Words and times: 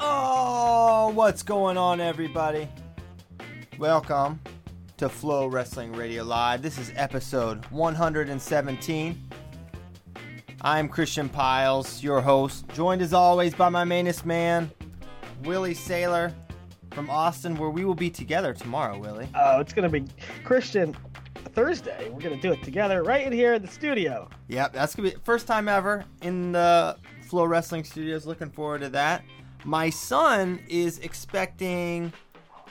Oh, 0.00 1.10
what's 1.14 1.42
going 1.42 1.76
on, 1.76 2.00
everybody? 2.00 2.68
Welcome 3.78 4.38
to 4.96 5.08
Flow 5.08 5.48
Wrestling 5.48 5.92
Radio 5.92 6.22
Live. 6.22 6.62
This 6.62 6.78
is 6.78 6.92
episode 6.94 7.64
117. 7.66 9.28
I'm 10.60 10.88
Christian 10.88 11.28
Pyles, 11.28 12.00
your 12.02 12.20
host, 12.20 12.68
joined 12.68 13.02
as 13.02 13.12
always 13.12 13.54
by 13.54 13.68
my 13.68 13.82
mainest 13.82 14.24
man, 14.24 14.70
Willie 15.42 15.74
Saylor 15.74 16.32
from 16.92 17.10
Austin, 17.10 17.56
where 17.56 17.70
we 17.70 17.84
will 17.84 17.96
be 17.96 18.10
together 18.10 18.54
tomorrow, 18.54 18.98
Willie. 18.98 19.28
Oh, 19.34 19.58
it's 19.58 19.72
gonna 19.72 19.88
be 19.88 20.04
Christian 20.44 20.96
Thursday. 21.54 22.08
We're 22.08 22.20
gonna 22.20 22.40
do 22.40 22.52
it 22.52 22.62
together 22.62 23.02
right 23.02 23.26
in 23.26 23.32
here 23.32 23.54
in 23.54 23.62
the 23.62 23.68
studio. 23.68 24.28
Yep, 24.46 24.74
that's 24.74 24.94
gonna 24.94 25.10
be 25.10 25.16
first 25.24 25.48
time 25.48 25.68
ever 25.68 26.04
in 26.22 26.52
the 26.52 26.96
Flow 27.22 27.44
Wrestling 27.44 27.82
Studios. 27.82 28.26
Looking 28.26 28.50
forward 28.50 28.82
to 28.82 28.90
that. 28.90 29.24
My 29.68 29.90
son 29.90 30.60
is 30.66 30.98
expecting 31.00 32.14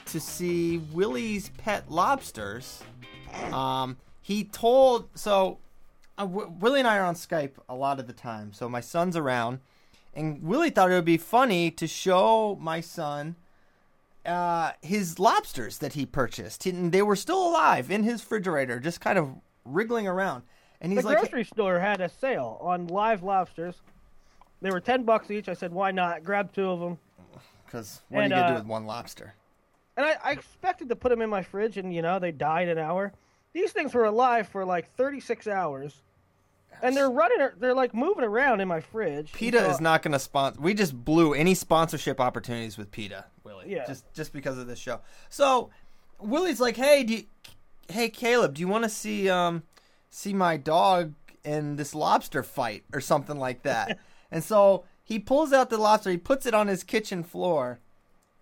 to 0.06 0.18
see 0.18 0.78
Willie's 0.78 1.50
Pet 1.50 1.88
Lobsters. 1.88 2.82
Um, 3.52 3.98
he 4.20 4.42
told 4.42 5.08
so. 5.14 5.58
Uh, 6.18 6.24
w- 6.24 6.52
Willie 6.58 6.80
and 6.80 6.88
I 6.88 6.98
are 6.98 7.04
on 7.04 7.14
Skype 7.14 7.52
a 7.68 7.76
lot 7.76 8.00
of 8.00 8.08
the 8.08 8.12
time, 8.12 8.52
so 8.52 8.68
my 8.68 8.80
son's 8.80 9.16
around, 9.16 9.60
and 10.12 10.42
Willie 10.42 10.70
thought 10.70 10.90
it 10.90 10.94
would 10.94 11.04
be 11.04 11.18
funny 11.18 11.70
to 11.70 11.86
show 11.86 12.58
my 12.60 12.80
son 12.80 13.36
uh, 14.26 14.72
his 14.82 15.20
lobsters 15.20 15.78
that 15.78 15.92
he 15.92 16.04
purchased. 16.04 16.64
He, 16.64 16.72
they 16.72 17.02
were 17.02 17.14
still 17.14 17.48
alive 17.48 17.92
in 17.92 18.02
his 18.02 18.22
refrigerator, 18.22 18.80
just 18.80 19.00
kind 19.00 19.18
of 19.18 19.36
wriggling 19.64 20.08
around. 20.08 20.42
And 20.80 20.92
he's 20.92 21.02
the 21.02 21.10
like, 21.10 21.18
grocery 21.20 21.44
store 21.44 21.78
had 21.78 22.00
a 22.00 22.08
sale 22.08 22.58
on 22.60 22.88
live 22.88 23.22
lobsters. 23.22 23.76
They 24.60 24.70
were 24.70 24.80
ten 24.80 25.04
bucks 25.04 25.30
each. 25.30 25.48
I 25.48 25.54
said, 25.54 25.72
why 25.72 25.90
not? 25.90 26.24
Grab 26.24 26.52
two 26.52 26.68
of 26.68 26.80
them. 26.80 26.98
Because 27.64 28.02
what 28.08 28.24
And, 28.24 28.32
are 28.32 28.36
you 28.36 28.42
gonna 28.42 28.46
uh, 28.54 28.56
do 28.56 28.62
with 28.62 28.68
one 28.70 28.86
lobster? 28.86 29.34
And 29.96 30.06
I, 30.06 30.16
I 30.24 30.32
expected 30.32 30.88
to 30.88 30.96
put 30.96 31.10
them 31.10 31.20
in 31.20 31.28
my 31.30 31.42
fridge, 31.42 31.76
and 31.76 31.94
you 31.94 32.02
know 32.02 32.18
they 32.18 32.32
died 32.32 32.68
an 32.68 32.78
hour. 32.78 33.12
These 33.52 33.72
things 33.72 33.94
were 33.94 34.04
alive 34.04 34.48
for 34.48 34.64
like 34.64 34.94
36 34.96 35.46
hours, 35.46 36.02
and 36.82 36.96
they're 36.96 37.10
running. 37.10 37.48
They're 37.58 37.74
like 37.74 37.94
moving 37.94 38.24
around 38.24 38.60
in 38.60 38.68
my 38.68 38.80
fridge. 38.80 39.32
PETA 39.32 39.58
So- 39.58 39.70
is 39.70 39.80
not 39.80 40.02
gonna 40.02 40.18
sponsor. 40.18 40.60
We 40.60 40.74
just 40.74 40.94
blew 41.04 41.34
any 41.34 41.54
sponsorship 41.54 42.20
opportunities 42.20 42.78
with 42.78 42.90
PETA, 42.90 43.26
Willie. 43.44 43.66
Yeah. 43.72 43.86
Just 43.86 44.04
just 44.14 44.32
because 44.32 44.56
of 44.58 44.66
this 44.66 44.78
show. 44.78 45.00
So 45.28 45.70
Willie's 46.20 46.60
like, 46.60 46.76
hey, 46.76 47.04
do 47.04 47.14
you, 47.14 47.24
hey 47.88 48.08
Caleb, 48.08 48.54
do 48.54 48.60
you 48.60 48.68
want 48.68 48.84
to 48.84 48.90
see 48.90 49.28
um 49.28 49.62
see 50.10 50.32
my 50.32 50.56
dog 50.56 51.14
in 51.44 51.76
this 51.76 51.94
lobster 51.94 52.42
fight 52.42 52.84
or 52.92 53.00
something 53.00 53.38
like 53.38 53.62
that? 53.62 53.98
and 54.30 54.42
so 54.44 54.84
he 55.02 55.18
pulls 55.18 55.52
out 55.52 55.70
the 55.70 55.78
lobster, 55.78 56.10
he 56.10 56.18
puts 56.18 56.44
it 56.44 56.54
on 56.54 56.68
his 56.68 56.84
kitchen 56.84 57.22
floor. 57.22 57.80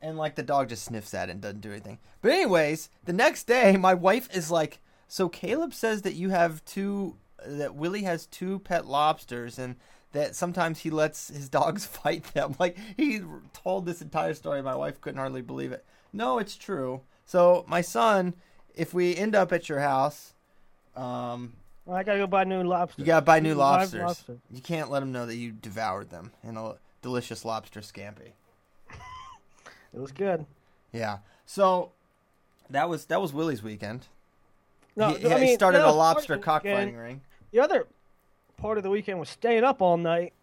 And 0.03 0.19
like 0.19 0.35
the 0.35 0.43
dog 0.43 0.69
just 0.69 0.85
sniffs 0.85 1.15
at 1.15 1.29
it 1.29 1.33
and 1.33 1.41
doesn't 1.41 1.61
do 1.63 1.71
anything. 1.71 1.99
But 2.21 2.33
anyways, 2.33 2.91
the 3.05 3.13
next 3.13 3.45
day, 3.47 3.77
my 3.77 3.95
wife 3.95 4.29
is 4.35 4.51
like, 4.51 4.81
"So 5.09 5.29
Caleb 5.29 5.73
says 5.73 6.03
that 6.03 6.15
you 6.15 6.31
have 6.31 6.65
two, 6.65 7.17
that 7.45 7.75
Willie 7.75 8.03
has 8.03 8.27
two 8.27 8.59
pet 8.59 8.87
lobsters, 8.87 9.59
and 9.59 9.77
that 10.13 10.37
sometimes 10.37 10.81
he 10.81 10.91
lets 10.91 11.29
his 11.29 11.49
dogs 11.49 11.87
fight 11.87 12.25
them." 12.35 12.57
Like 12.59 12.77
he 12.97 13.21
told 13.55 13.87
this 13.87 14.03
entire 14.03 14.35
story. 14.35 14.61
My 14.63 14.77
wife 14.77 15.01
couldn't 15.01 15.19
hardly 15.19 15.43
believe 15.43 15.73
it. 15.73 15.85
No, 16.13 16.39
it's 16.39 16.57
true. 16.57 17.03
So 17.25 17.65
my 17.67 17.81
son, 17.81 18.35
if 18.75 18.93
we 18.93 19.17
end 19.17 19.35
up 19.35 19.53
at 19.53 19.69
your 19.69 19.81
house, 19.81 20.35
um, 20.95 21.55
Well, 21.87 21.97
I 21.97 22.03
gotta 22.03 22.19
go 22.19 22.27
buy 22.27 22.45
new 22.45 22.63
lobsters. 22.63 22.99
you 22.99 23.05
gotta 23.07 23.25
buy 23.25 23.41
new 23.41 23.55
lobsters. 23.55 24.03
lobster. 24.03 24.39
You 24.51 24.61
can't 24.61 24.91
let 24.91 25.01
them 25.01 25.13
know 25.13 25.25
that 25.25 25.37
you 25.37 25.53
devoured 25.53 26.11
them 26.11 26.33
in 26.43 26.57
a 26.57 26.75
delicious 27.01 27.45
lobster 27.45 27.81
scampi. 27.81 28.33
It 29.95 30.01
was 30.01 30.13
good. 30.13 30.45
Yeah. 30.93 31.19
So 31.47 31.93
that 32.69 32.89
was 32.89 33.07
that 33.07 33.21
was 33.23 33.33
Willie's 33.33 33.63
weekend. 33.63 34.07
No, 34.95 35.11
he, 35.15 35.27
I 35.27 35.45
he 35.47 35.55
started 35.55 35.79
a 35.79 35.81
was 35.81 35.85
part 35.85 35.91
of 35.93 35.97
lobster 35.97 36.37
cockfighting 36.39 36.97
ring. 36.97 37.21
The 37.53 37.61
other 37.61 37.87
part 38.59 38.77
of 38.77 38.83
the 38.85 38.91
weekend 38.91 39.19
was 39.21 39.31
staying 39.31 39.65
up 39.65 39.81
all 39.81 39.97
night 39.97 40.35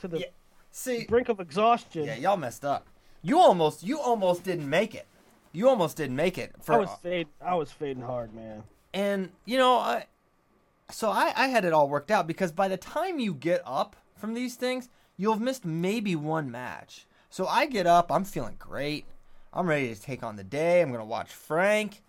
to 0.00 0.08
the 0.08 0.20
Yeah. 0.20 0.26
See, 0.70 1.04
brink 1.06 1.28
of 1.28 1.40
exhaustion. 1.40 2.04
yeah, 2.04 2.16
y'all 2.16 2.36
messed 2.36 2.64
up. 2.64 2.86
You 3.20 3.38
almost 3.40 3.82
you 3.82 3.98
almost 3.98 4.42
didn't 4.44 4.70
make 4.70 4.94
it. 4.94 5.06
You 5.52 5.68
almost 5.68 5.96
didn't 5.98 6.16
make 6.16 6.38
it 6.38 6.54
for 6.62 6.74
I 6.74 6.78
was 6.78 6.90
fading. 7.02 7.32
I 7.44 7.54
was 7.56 7.70
fading 7.72 8.02
hard, 8.04 8.32
man. 8.32 8.62
and 8.94 9.30
you 9.44 9.58
know 9.58 9.76
I 9.76 10.06
so 10.90 11.10
I 11.10 11.32
I 11.36 11.48
had 11.48 11.64
it 11.64 11.72
all 11.72 11.88
worked 11.88 12.10
out 12.10 12.26
because 12.26 12.52
by 12.52 12.68
the 12.68 12.76
time 12.76 13.18
you 13.18 13.34
get 13.34 13.62
up 13.64 13.96
from 14.16 14.34
these 14.34 14.54
things, 14.54 14.88
you'll 15.16 15.34
have 15.34 15.42
missed 15.42 15.64
maybe 15.64 16.16
one 16.16 16.50
match. 16.50 17.06
So 17.30 17.46
I 17.46 17.66
get 17.66 17.86
up, 17.86 18.10
I'm 18.10 18.24
feeling 18.24 18.56
great. 18.58 19.06
I'm 19.52 19.66
ready 19.66 19.94
to 19.94 20.00
take 20.00 20.22
on 20.22 20.36
the 20.36 20.44
day. 20.44 20.80
I'm 20.82 20.90
gonna 20.90 21.04
watch 21.04 21.32
Frank. 21.32 22.02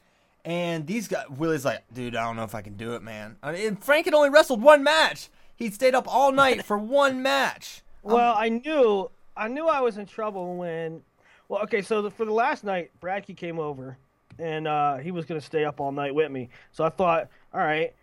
And 0.45 0.87
these 0.87 1.09
guys, 1.09 1.25
Willie's 1.29 1.65
like, 1.65 1.83
dude, 1.93 2.15
I 2.15 2.23
don't 2.23 2.37
know 2.37 2.43
if 2.43 2.55
I 2.55 2.61
can 2.61 2.77
do 2.77 2.93
it, 2.93 3.03
man. 3.03 3.35
I 3.43 3.51
mean, 3.51 3.67
and 3.67 3.83
Frank 3.83 4.05
had 4.05 4.13
only 4.13 4.29
wrestled 4.29 4.61
one 4.61 4.81
match. 4.81 5.29
He'd 5.57 5.73
stayed 5.73 5.93
up 5.93 6.07
all 6.07 6.31
night 6.31 6.63
for 6.63 6.77
one 6.77 7.21
match. 7.21 7.81
Well, 8.01 8.33
I 8.37 8.47
knew. 8.47 9.11
I 9.35 9.49
knew 9.49 9.67
I 9.67 9.81
was 9.81 9.97
in 9.97 10.05
trouble 10.05 10.55
when. 10.55 11.01
Well, 11.49 11.61
okay, 11.63 11.81
so 11.81 12.01
the, 12.01 12.11
for 12.11 12.25
the 12.25 12.31
last 12.31 12.63
night, 12.63 12.91
Bradkey 13.01 13.35
came 13.35 13.59
over, 13.59 13.97
and 14.39 14.67
uh, 14.67 14.97
he 14.97 15.11
was 15.11 15.25
going 15.25 15.39
to 15.39 15.45
stay 15.45 15.65
up 15.65 15.81
all 15.81 15.91
night 15.91 16.15
with 16.15 16.31
me. 16.31 16.49
So 16.71 16.85
I 16.85 16.89
thought, 16.89 17.27
all 17.53 17.59
right, 17.59 17.93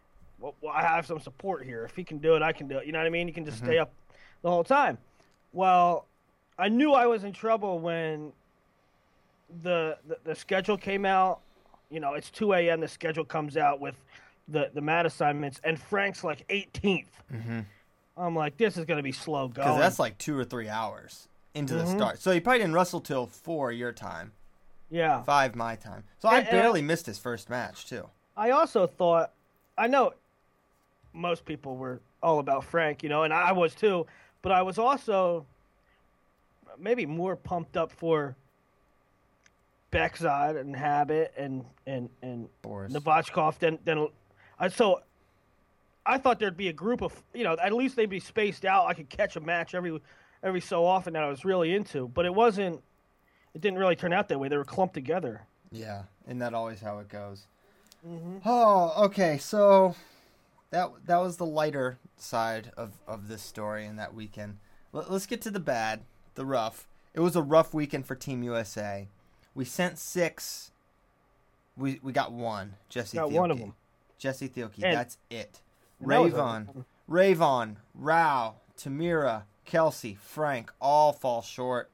well, 0.40 0.54
well, 0.60 0.72
I 0.74 0.82
have 0.82 1.06
some 1.06 1.20
support 1.20 1.64
here. 1.64 1.84
If 1.84 1.94
he 1.96 2.04
can 2.04 2.18
do 2.18 2.34
it, 2.36 2.42
I 2.42 2.52
can 2.52 2.68
do 2.68 2.78
it. 2.78 2.86
You 2.86 2.92
know 2.92 2.98
what 2.98 3.06
I 3.06 3.10
mean? 3.10 3.28
You 3.28 3.34
can 3.34 3.44
just 3.44 3.58
stay 3.58 3.78
up 3.78 3.90
the 4.42 4.50
whole 4.50 4.64
time. 4.64 4.98
Well, 5.52 6.06
I 6.58 6.68
knew 6.68 6.92
I 6.92 7.06
was 7.06 7.24
in 7.24 7.32
trouble 7.32 7.78
when 7.78 8.32
the, 9.62 9.96
the 10.06 10.18
the 10.24 10.34
schedule 10.34 10.76
came 10.76 11.04
out. 11.04 11.40
You 11.90 12.00
know, 12.00 12.14
it's 12.14 12.30
2 12.30 12.52
a.m. 12.54 12.80
The 12.80 12.88
schedule 12.88 13.24
comes 13.24 13.56
out 13.56 13.80
with 13.80 13.94
the 14.48 14.70
the 14.74 14.80
mat 14.80 15.06
assignments, 15.06 15.60
and 15.64 15.78
Frank's 15.80 16.24
like 16.24 16.46
18th. 16.48 17.06
Mm-hmm. 17.32 17.60
I'm 18.16 18.36
like, 18.36 18.56
this 18.56 18.76
is 18.76 18.84
going 18.84 18.98
to 18.98 19.02
be 19.02 19.12
slow 19.12 19.48
going. 19.48 19.66
Because 19.68 19.78
that's 19.78 19.98
like 19.98 20.16
two 20.18 20.38
or 20.38 20.44
three 20.44 20.68
hours 20.68 21.26
into 21.54 21.74
the 21.74 21.82
Mhm. 21.84 21.96
start. 21.96 22.18
So 22.20 22.30
he 22.32 22.38
probably 22.40 22.60
didn't 22.60 22.74
wrestle 22.74 23.00
till 23.00 23.26
four 23.26 23.72
your 23.72 23.92
time, 23.92 24.32
yeah. 24.90 25.22
five 25.22 25.54
my 25.56 25.74
time. 25.76 26.04
So 26.20 26.28
And- 26.28 26.38
and 26.46 26.48
I- 26.48 26.50
barely 26.62 26.80
missed 26.82 27.06
his 27.06 27.18
first 27.18 27.50
match 27.50 27.86
too. 27.86 28.08
I 28.36 28.50
also 28.50 28.86
thought, 28.86 29.30
I 29.78 29.86
know 29.88 30.12
most 31.14 31.44
people 31.44 31.76
were 31.76 32.00
all 32.22 32.40
about 32.40 32.64
Frank, 32.64 33.02
you 33.02 33.08
know, 33.08 33.22
and 33.22 33.32
I 33.32 33.52
was 33.52 33.74
too, 33.74 34.06
but 34.42 34.52
I 34.52 34.62
was 34.62 34.78
also 34.78 35.46
maybe 36.78 37.06
more 37.06 37.36
pumped 37.36 37.76
up 37.76 37.92
for 37.92 38.36
Beckside 39.92 40.60
and 40.60 40.74
Habit 40.74 41.32
and 41.36 41.64
and 41.86 42.10
and 42.20 42.48
Boris. 42.62 42.92
Novachkov 42.92 43.58
than 43.58 43.78
than 43.84 44.08
I 44.58 44.68
so. 44.68 45.00
I 46.06 46.18
thought 46.18 46.38
there'd 46.38 46.56
be 46.56 46.68
a 46.68 46.72
group 46.72 47.00
of 47.00 47.22
you 47.32 47.44
know 47.44 47.56
at 47.62 47.72
least 47.72 47.96
they'd 47.96 48.10
be 48.10 48.20
spaced 48.20 48.64
out. 48.64 48.86
I 48.86 48.94
could 48.94 49.08
catch 49.08 49.36
a 49.36 49.40
match 49.40 49.74
every 49.74 50.00
every 50.42 50.60
so 50.60 50.84
often 50.84 51.12
that 51.12 51.22
I 51.22 51.28
was 51.28 51.44
really 51.44 51.74
into, 51.74 52.08
but 52.08 52.26
it 52.26 52.34
wasn't. 52.34 52.82
It 53.54 53.60
didn't 53.60 53.78
really 53.78 53.94
turn 53.94 54.12
out 54.12 54.28
that 54.28 54.38
way. 54.40 54.48
They 54.48 54.56
were 54.56 54.64
clumped 54.64 54.94
together. 54.94 55.42
Yeah, 55.70 56.02
isn't 56.26 56.40
that 56.40 56.54
always 56.54 56.80
how 56.80 56.98
it 56.98 57.08
goes? 57.08 57.46
Mm-hmm. 58.06 58.38
Oh, 58.44 59.04
okay. 59.04 59.38
So 59.38 59.94
that 60.74 60.90
that 61.06 61.18
was 61.18 61.36
the 61.36 61.46
lighter 61.46 61.98
side 62.16 62.72
of 62.76 62.92
of 63.06 63.28
this 63.28 63.42
story 63.42 63.86
and 63.86 63.96
that 63.98 64.12
weekend. 64.12 64.58
Let, 64.92 65.08
let's 65.10 65.26
get 65.26 65.40
to 65.42 65.50
the 65.50 65.60
bad, 65.60 66.00
the 66.34 66.44
rough. 66.44 66.88
It 67.14 67.20
was 67.20 67.36
a 67.36 67.42
rough 67.42 67.72
weekend 67.72 68.06
for 68.06 68.16
Team 68.16 68.42
USA. 68.42 69.08
We 69.54 69.64
sent 69.64 69.98
six. 69.98 70.72
We 71.76 72.00
we 72.02 72.12
got 72.12 72.32
one. 72.32 72.74
Jesse. 72.88 73.16
Got 73.16 73.30
Thielke. 73.30 73.40
one 73.40 73.50
of 73.52 73.60
'em. 73.60 73.74
Jesse 74.18 74.48
Thielke. 74.48 74.82
And- 74.82 74.96
That's 74.96 75.16
it. 75.30 75.60
and 76.00 76.10
that 76.10 76.20
was 76.20 76.32
RaVaughn, 76.32 76.84
RaVaughn, 77.08 77.76
Rau, 77.94 78.54
Tamyra, 78.76 79.44
Kelsey, 79.64 80.14
Frank 80.16 80.72
all 80.80 81.12
fall 81.12 81.40
short. 81.40 81.88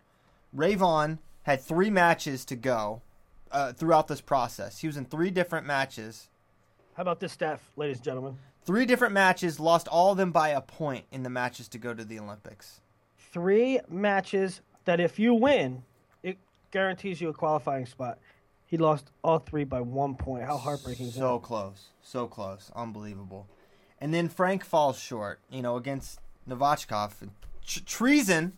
RaVaughn 0.56 1.18
had 1.42 1.60
three 1.60 1.90
matches 1.90 2.46
to 2.46 2.56
go 2.56 3.02
uh, 3.52 3.72
throughout 3.74 4.08
this 4.08 4.22
process. 4.22 4.78
He 4.78 4.86
was 4.86 4.96
in 4.96 5.04
three 5.04 5.30
different 5.30 5.66
matches. 5.66 6.28
How 6.94 7.02
about 7.02 7.20
this 7.20 7.32
staff, 7.32 7.60
ladies 7.76 7.96
and 7.98 8.04
gentlemen? 8.04 8.38
Three 8.70 8.86
different 8.86 9.14
matches, 9.14 9.58
lost 9.58 9.88
all 9.88 10.12
of 10.12 10.16
them 10.16 10.30
by 10.30 10.50
a 10.50 10.60
point 10.60 11.04
in 11.10 11.24
the 11.24 11.28
matches 11.28 11.66
to 11.70 11.78
go 11.78 11.92
to 11.92 12.04
the 12.04 12.20
Olympics. 12.20 12.80
Three 13.32 13.80
matches 13.88 14.60
that 14.84 15.00
if 15.00 15.18
you 15.18 15.34
win, 15.34 15.82
it 16.22 16.38
guarantees 16.70 17.20
you 17.20 17.30
a 17.30 17.32
qualifying 17.34 17.84
spot. 17.84 18.20
He 18.66 18.76
lost 18.76 19.10
all 19.24 19.40
three 19.40 19.64
by 19.64 19.80
one 19.80 20.14
point. 20.14 20.44
How 20.44 20.56
heartbreaking 20.56 21.06
is 21.08 21.14
So 21.14 21.32
that? 21.32 21.42
close. 21.42 21.88
So 22.00 22.28
close. 22.28 22.70
Unbelievable. 22.76 23.48
And 24.00 24.14
then 24.14 24.28
Frank 24.28 24.64
falls 24.64 25.00
short, 25.00 25.40
you 25.50 25.62
know, 25.62 25.74
against 25.74 26.20
Novachkov. 26.48 27.28
Tr- 27.66 27.80
treason, 27.84 28.52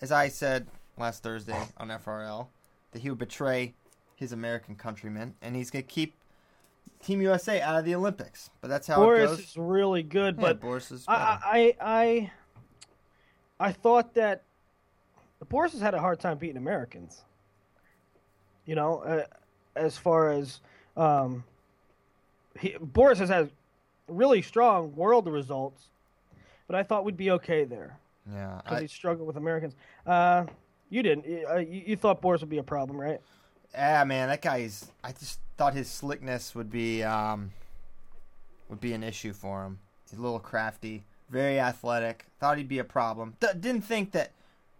as 0.00 0.10
I 0.10 0.26
said 0.26 0.66
last 0.98 1.22
Thursday 1.22 1.68
on 1.76 1.90
FRL, 1.90 2.48
that 2.90 3.02
he 3.02 3.10
would 3.10 3.20
betray 3.20 3.74
his 4.16 4.32
American 4.32 4.74
countrymen, 4.74 5.36
and 5.40 5.54
he's 5.54 5.70
going 5.70 5.84
to 5.84 5.88
keep 5.88 6.14
Team 7.02 7.20
USA 7.22 7.60
out 7.60 7.76
of 7.78 7.84
the 7.84 7.94
Olympics. 7.94 8.50
But 8.60 8.68
that's 8.68 8.86
how 8.86 8.94
it 9.02 9.04
Boris 9.04 9.30
goes. 9.30 9.38
is 9.40 9.56
really 9.56 10.02
good, 10.02 10.36
Yeah, 10.36 10.42
but 10.42 10.60
Boris 10.60 10.90
is 10.90 11.04
I, 11.06 11.14
better. 11.16 11.40
I, 11.44 11.76
I, 11.80 12.30
I 13.68 13.72
thought 13.72 14.14
that 14.14 14.42
the 15.38 15.44
Boris 15.44 15.72
has 15.72 15.80
had 15.80 15.94
a 15.94 16.00
hard 16.00 16.18
time 16.20 16.38
beating 16.38 16.56
Americans. 16.56 17.22
You 18.64 18.74
know, 18.74 18.98
uh, 19.00 19.24
as 19.76 19.96
far 19.96 20.30
as 20.30 20.60
um, 20.96 21.44
he, 22.58 22.74
Boris 22.80 23.18
has 23.20 23.28
had 23.28 23.50
really 24.08 24.42
strong 24.42 24.94
world 24.96 25.28
results, 25.28 25.84
but 26.66 26.74
I 26.74 26.82
thought 26.82 27.04
we'd 27.04 27.16
be 27.16 27.30
okay 27.32 27.64
there 27.64 27.96
Yeah, 28.28 28.60
because 28.64 28.80
he 28.80 28.86
struggled 28.88 29.26
with 29.28 29.36
Americans. 29.36 29.76
Uh, 30.04 30.46
you 30.90 31.02
didn't. 31.02 31.26
You, 31.26 31.46
uh, 31.48 31.56
you, 31.58 31.82
you 31.86 31.96
thought 31.96 32.20
Boris 32.20 32.40
would 32.40 32.50
be 32.50 32.58
a 32.58 32.62
problem, 32.64 32.98
right? 33.00 33.20
yeah, 33.72 34.02
man, 34.04 34.28
that 34.28 34.42
guy's. 34.42 34.90
I 35.04 35.12
just 35.12 35.38
thought 35.56 35.74
his 35.74 35.88
slickness 35.90 36.54
would 36.54 36.70
be 36.70 37.02
um, 37.02 37.52
would 38.68 38.80
be 38.80 38.92
an 38.92 39.02
issue 39.02 39.32
for 39.32 39.64
him. 39.64 39.78
He's 40.10 40.18
a 40.18 40.22
little 40.22 40.38
crafty, 40.40 41.04
very 41.30 41.58
athletic. 41.58 42.26
Thought 42.40 42.58
he'd 42.58 42.68
be 42.68 42.78
a 42.78 42.84
problem. 42.84 43.36
D- 43.40 43.48
didn't 43.58 43.82
think 43.82 44.12
that. 44.12 44.32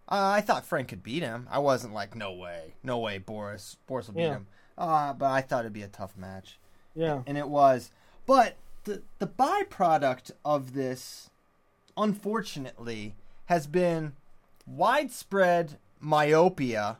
Uh, 0.09 0.31
I 0.37 0.41
thought 0.41 0.65
Frank 0.65 0.87
could 0.87 1.03
beat 1.03 1.21
him. 1.21 1.47
I 1.51 1.59
wasn't 1.59 1.93
like, 1.93 2.15
no 2.15 2.31
way, 2.31 2.75
no 2.81 2.97
way, 2.99 3.17
Boris. 3.17 3.75
Boris 3.87 4.07
will 4.07 4.13
beat 4.15 4.21
Yeah. 4.21 4.35
him. 4.35 4.47
Uh, 4.77 5.11
but 5.11 5.25
I 5.25 5.41
thought 5.41 5.61
it'd 5.65 5.73
be 5.73 5.81
a 5.81 5.87
tough 5.89 6.15
match. 6.17 6.59
Yeah. 6.95 7.23
and 7.27 7.37
it 7.37 7.49
was. 7.49 7.91
But 8.25 8.55
the 8.85 9.01
the 9.19 9.27
byproduct 9.27 10.31
of 10.45 10.73
this, 10.73 11.29
unfortunately, 11.97 13.15
has 13.45 13.67
been 13.67 14.13
widespread 14.65 15.77
myopia 15.99 16.97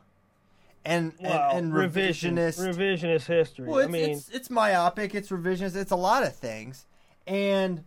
and 0.88 1.12
Well, 1.20 1.50
and, 1.56 1.66
and 1.66 1.72
revisionist. 1.74 2.58
revisionist 2.58 3.26
history. 3.26 3.66
well, 3.68 3.78
it's, 3.78 3.88
I 3.88 3.90
mean, 3.90 4.10
it's 4.10 4.28
it's 4.30 4.50
myopic. 4.50 5.14
It's 5.14 5.28
revisionist. 5.30 5.76
It's 5.76 5.90
a 5.92 5.96
lot 5.96 6.22
of 6.24 6.34
things, 6.34 6.86
and 7.26 7.84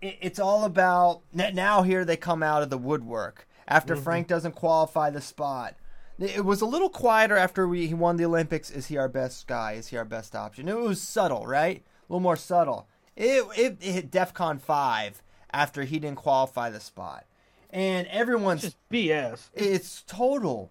it, 0.00 0.18
it's 0.20 0.38
all 0.38 0.64
about 0.64 1.22
now. 1.32 1.82
Here 1.82 2.04
they 2.04 2.16
come 2.16 2.42
out 2.42 2.62
of 2.62 2.70
the 2.70 2.78
woodwork 2.78 3.46
after 3.68 3.94
Mm-hmm. 3.94 4.02
Frank 4.04 4.26
doesn't 4.28 4.52
qualify 4.54 5.10
the 5.10 5.20
spot. 5.20 5.74
It 6.18 6.44
was 6.44 6.60
a 6.60 6.66
little 6.66 6.90
quieter 6.90 7.36
after 7.36 7.66
we 7.66 7.86
he 7.86 7.94
won 7.94 8.16
the 8.16 8.26
Olympics. 8.26 8.70
Is 8.70 8.86
he 8.86 8.96
our 8.96 9.08
best 9.08 9.46
guy? 9.46 9.72
Is 9.72 9.88
he 9.88 9.96
our 9.96 10.04
best 10.04 10.36
option? 10.36 10.68
It 10.68 10.76
was 10.78 11.00
subtle, 11.00 11.46
right? 11.46 11.78
A 11.78 12.12
little 12.12 12.20
more 12.20 12.36
subtle. 12.36 12.86
It 13.16 13.44
it, 13.56 13.78
it 13.80 13.92
hit 13.92 14.10
DefCon 14.10 14.60
five 14.60 15.22
after 15.52 15.82
he 15.84 15.98
didn't 15.98 16.18
qualify 16.18 16.70
the 16.70 16.80
spot, 16.80 17.24
and 17.70 18.06
everyone's 18.08 18.62
just 18.62 18.76
BS. 18.90 19.48
it's 19.54 20.02
total 20.06 20.70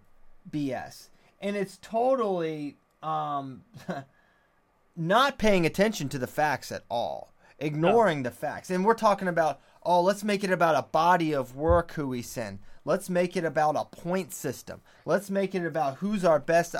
BS, 0.50 1.10
and 1.40 1.56
it's 1.56 1.78
totally 1.78 2.78
um, 3.04 3.64
not 4.96 5.38
paying 5.38 5.66
attention 5.66 6.10
to 6.10 6.20
the 6.20 6.28
facts 6.28 6.72
at 6.72 6.84
all, 6.90 7.34
ignoring 7.60 8.24
the 8.24 8.32
facts. 8.32 8.70
And 8.70 8.86
we're 8.86 8.94
talking 8.94 9.28
about 9.28 9.60
oh, 9.84 10.02
let's 10.02 10.24
make 10.24 10.44
it 10.44 10.52
about 10.52 10.76
a 10.76 10.88
body 10.88 11.34
of 11.34 11.56
work 11.56 11.94
who 11.94 12.08
we 12.08 12.22
send. 12.22 12.60
Let's 12.86 13.10
make 13.10 13.38
it 13.38 13.46
about 13.46 13.76
a 13.76 13.86
point 13.86 14.34
system. 14.34 14.82
Let's 15.06 15.30
make 15.30 15.54
it 15.54 15.66
about 15.66 15.98
who's 15.98 16.26
our 16.26 16.40
best. 16.40 16.76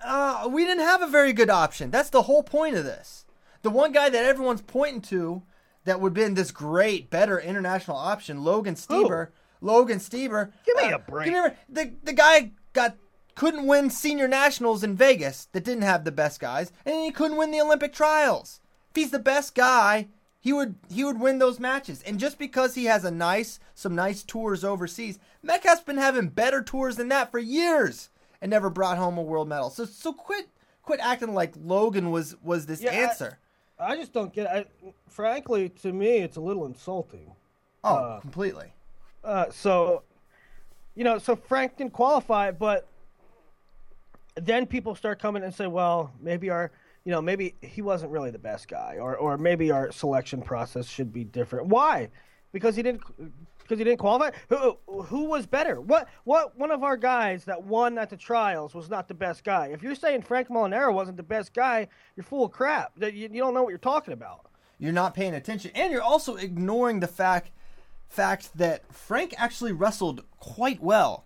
Uh, 0.00 0.48
we 0.50 0.64
didn't 0.64 0.84
have 0.84 1.02
a 1.02 1.08
very 1.08 1.32
good 1.32 1.50
option. 1.50 1.90
That's 1.90 2.10
the 2.10 2.22
whole 2.22 2.42
point 2.42 2.76
of 2.76 2.84
this. 2.84 3.24
The 3.62 3.70
one 3.70 3.92
guy 3.92 4.08
that 4.08 4.24
everyone's 4.24 4.62
pointing 4.62 5.02
to 5.02 5.42
that 5.84 6.00
would 6.00 6.10
have 6.10 6.26
been 6.26 6.34
this 6.34 6.52
great, 6.52 7.10
better 7.10 7.40
international 7.40 7.96
option, 7.96 8.44
Logan 8.44 8.76
Stieber. 8.76 9.28
Logan 9.60 9.98
Stieber. 9.98 10.52
Give 10.64 10.76
me 10.76 10.92
uh, 10.92 10.96
a 10.96 10.98
break. 11.00 11.24
Give 11.24 11.34
me 11.34 11.50
a, 11.50 11.56
the 11.68 11.92
the 12.04 12.12
guy 12.12 12.52
got 12.78 12.96
couldn't 13.34 13.66
win 13.66 13.88
senior 13.90 14.26
nationals 14.28 14.82
in 14.82 14.96
Vegas 14.96 15.46
that 15.52 15.64
didn't 15.64 15.82
have 15.82 16.04
the 16.04 16.10
best 16.12 16.40
guys, 16.40 16.72
and 16.84 16.94
he 17.04 17.10
couldn't 17.12 17.36
win 17.36 17.50
the 17.52 17.60
Olympic 17.60 17.92
trials. 17.92 18.60
If 18.90 18.96
he's 18.96 19.10
the 19.10 19.18
best 19.18 19.54
guy, 19.54 20.08
he 20.40 20.52
would 20.52 20.74
he 20.90 21.04
would 21.04 21.20
win 21.20 21.38
those 21.38 21.60
matches. 21.60 22.02
And 22.02 22.18
just 22.18 22.38
because 22.38 22.74
he 22.74 22.86
has 22.86 23.04
a 23.04 23.10
nice 23.10 23.60
some 23.74 23.94
nice 23.94 24.22
tours 24.22 24.64
overseas, 24.64 25.18
Metcalf's 25.42 25.82
been 25.82 25.98
having 25.98 26.28
better 26.28 26.62
tours 26.62 26.96
than 26.96 27.08
that 27.08 27.30
for 27.30 27.38
years 27.38 28.10
and 28.40 28.50
never 28.50 28.70
brought 28.70 28.98
home 28.98 29.18
a 29.18 29.22
world 29.22 29.48
medal. 29.48 29.70
So 29.70 29.84
so 29.84 30.12
quit 30.12 30.48
quit 30.82 31.00
acting 31.00 31.34
like 31.34 31.54
Logan 31.62 32.10
was 32.10 32.36
was 32.42 32.66
this 32.66 32.80
Yeah, 32.80 32.92
I- 32.92 32.94
answer. 32.94 33.38
I 33.80 33.94
just 33.94 34.12
don't 34.12 34.32
get. 34.32 34.48
I, 34.48 34.64
frankly, 35.08 35.68
to 35.82 35.92
me, 35.92 36.18
it's 36.18 36.36
a 36.36 36.40
little 36.40 36.66
insulting. 36.66 37.30
oh, 37.84 37.94
uh, 37.94 38.20
completely. 38.20 38.72
Uh, 39.22 39.46
so, 39.52 40.02
you 40.98 41.04
know, 41.04 41.18
so 41.18 41.36
Frank 41.36 41.76
didn't 41.76 41.92
qualify, 41.92 42.50
but 42.50 42.88
then 44.34 44.66
people 44.66 44.96
start 44.96 45.20
coming 45.20 45.44
and 45.44 45.54
say, 45.54 45.68
well, 45.68 46.12
maybe 46.20 46.50
our, 46.50 46.72
you 47.04 47.12
know, 47.12 47.22
maybe 47.22 47.54
he 47.60 47.82
wasn't 47.82 48.10
really 48.10 48.32
the 48.32 48.38
best 48.38 48.66
guy, 48.66 48.96
or 49.00 49.16
or 49.16 49.38
maybe 49.38 49.70
our 49.70 49.92
selection 49.92 50.42
process 50.42 50.88
should 50.88 51.12
be 51.12 51.22
different. 51.22 51.68
Why? 51.68 52.10
Because 52.50 52.74
he 52.74 52.82
didn't. 52.82 53.02
Because 53.62 53.78
he 53.78 53.84
didn't 53.84 53.98
qualify. 54.00 54.30
Who 54.48 54.76
who 54.88 55.26
was 55.26 55.46
better? 55.46 55.80
What 55.80 56.08
what 56.24 56.58
one 56.58 56.72
of 56.72 56.82
our 56.82 56.96
guys 56.96 57.44
that 57.44 57.62
won 57.62 57.96
at 57.96 58.10
the 58.10 58.16
trials 58.16 58.74
was 58.74 58.90
not 58.90 59.06
the 59.06 59.14
best 59.14 59.44
guy? 59.44 59.68
If 59.68 59.84
you're 59.84 59.94
saying 59.94 60.22
Frank 60.22 60.48
Molinaro 60.48 60.92
wasn't 60.92 61.16
the 61.16 61.22
best 61.22 61.54
guy, 61.54 61.86
you're 62.16 62.24
full 62.24 62.46
of 62.46 62.50
crap. 62.50 62.92
That 62.96 63.14
you, 63.14 63.28
you 63.30 63.40
don't 63.40 63.54
know 63.54 63.62
what 63.62 63.70
you're 63.70 63.78
talking 63.78 64.14
about. 64.14 64.46
You're 64.80 64.92
not 64.92 65.14
paying 65.14 65.34
attention, 65.34 65.70
and 65.76 65.92
you're 65.92 66.02
also 66.02 66.34
ignoring 66.34 66.98
the 66.98 67.06
fact 67.06 67.52
fact 68.08 68.56
that 68.56 68.92
Frank 68.92 69.34
actually 69.36 69.72
wrestled 69.72 70.24
quite 70.38 70.82
well 70.82 71.24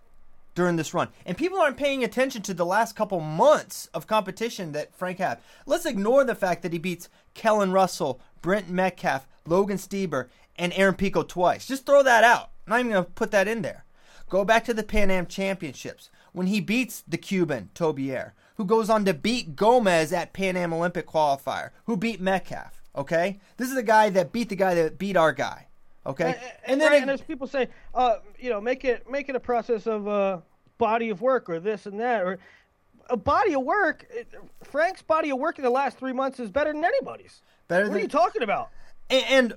during 0.55 0.75
this 0.75 0.93
run, 0.93 1.09
and 1.25 1.37
people 1.37 1.59
aren't 1.59 1.77
paying 1.77 2.03
attention 2.03 2.41
to 2.43 2.53
the 2.53 2.65
last 2.65 2.95
couple 2.95 3.19
months 3.19 3.89
of 3.93 4.07
competition 4.07 4.71
that 4.71 4.93
Frank 4.95 5.17
had. 5.17 5.39
Let's 5.65 5.85
ignore 5.85 6.23
the 6.23 6.35
fact 6.35 6.61
that 6.61 6.73
he 6.73 6.79
beats 6.79 7.09
Kellen 7.33 7.71
Russell, 7.71 8.21
Brent 8.41 8.69
Metcalf, 8.69 9.27
Logan 9.47 9.77
Stieber, 9.77 10.27
and 10.55 10.71
Aaron 10.73 10.95
Pico 10.95 11.23
twice. 11.23 11.65
Just 11.65 11.85
throw 11.85 12.03
that 12.03 12.23
out. 12.23 12.51
I'm 12.67 12.71
not 12.71 12.79
even 12.81 12.91
gonna 12.91 13.03
put 13.05 13.31
that 13.31 13.47
in 13.47 13.63
there. 13.63 13.85
Go 14.29 14.45
back 14.45 14.63
to 14.65 14.73
the 14.73 14.83
Pan 14.83 15.11
Am 15.11 15.25
Championships 15.25 16.09
when 16.31 16.47
he 16.47 16.59
beats 16.59 17.03
the 17.07 17.17
Cuban 17.17 17.69
Tobier, 17.73 18.33
who 18.57 18.65
goes 18.65 18.89
on 18.89 19.05
to 19.05 19.13
beat 19.13 19.55
Gomez 19.55 20.13
at 20.13 20.33
Pan 20.33 20.55
Am 20.55 20.73
Olympic 20.73 21.07
qualifier, 21.07 21.71
who 21.85 21.97
beat 21.97 22.21
Metcalf. 22.21 22.81
Okay, 22.95 23.39
this 23.57 23.69
is 23.69 23.75
the 23.75 23.83
guy 23.83 24.11
that 24.11 24.31
beat 24.31 24.49
the 24.49 24.55
guy 24.55 24.75
that 24.75 24.99
beat 24.99 25.17
our 25.17 25.31
guy. 25.31 25.67
Okay, 26.05 26.35
and, 26.65 26.81
then 26.81 26.89
right, 26.91 26.97
it- 26.97 27.01
and 27.03 27.11
as 27.11 27.21
people 27.21 27.47
say, 27.47 27.69
uh, 27.95 28.17
you 28.37 28.49
know, 28.49 28.59
make 28.59 28.83
it 28.83 29.09
make 29.09 29.29
it 29.29 29.35
a 29.35 29.39
process 29.39 29.87
of 29.87 30.07
uh, 30.07 30.39
body 30.77 31.09
of 31.09 31.21
work 31.21 31.49
or 31.49 31.59
this 31.59 31.85
and 31.85 31.99
that 31.99 32.23
or 32.23 32.39
a 33.09 33.15
body 33.17 33.53
of 33.55 33.63
work. 33.63 34.05
It, 34.09 34.27
Frank's 34.63 35.01
body 35.01 35.29
of 35.29 35.37
work 35.39 35.57
in 35.57 35.63
the 35.63 35.69
last 35.69 35.97
three 35.97 36.13
months 36.13 36.39
is 36.39 36.49
better 36.51 36.73
than 36.73 36.83
anybody's. 36.83 37.41
better 37.67 37.87
What 37.87 37.97
are 37.97 38.01
you 38.01 38.07
talking 38.07 38.43
about? 38.43 38.69
and, 39.09 39.25
and 39.29 39.53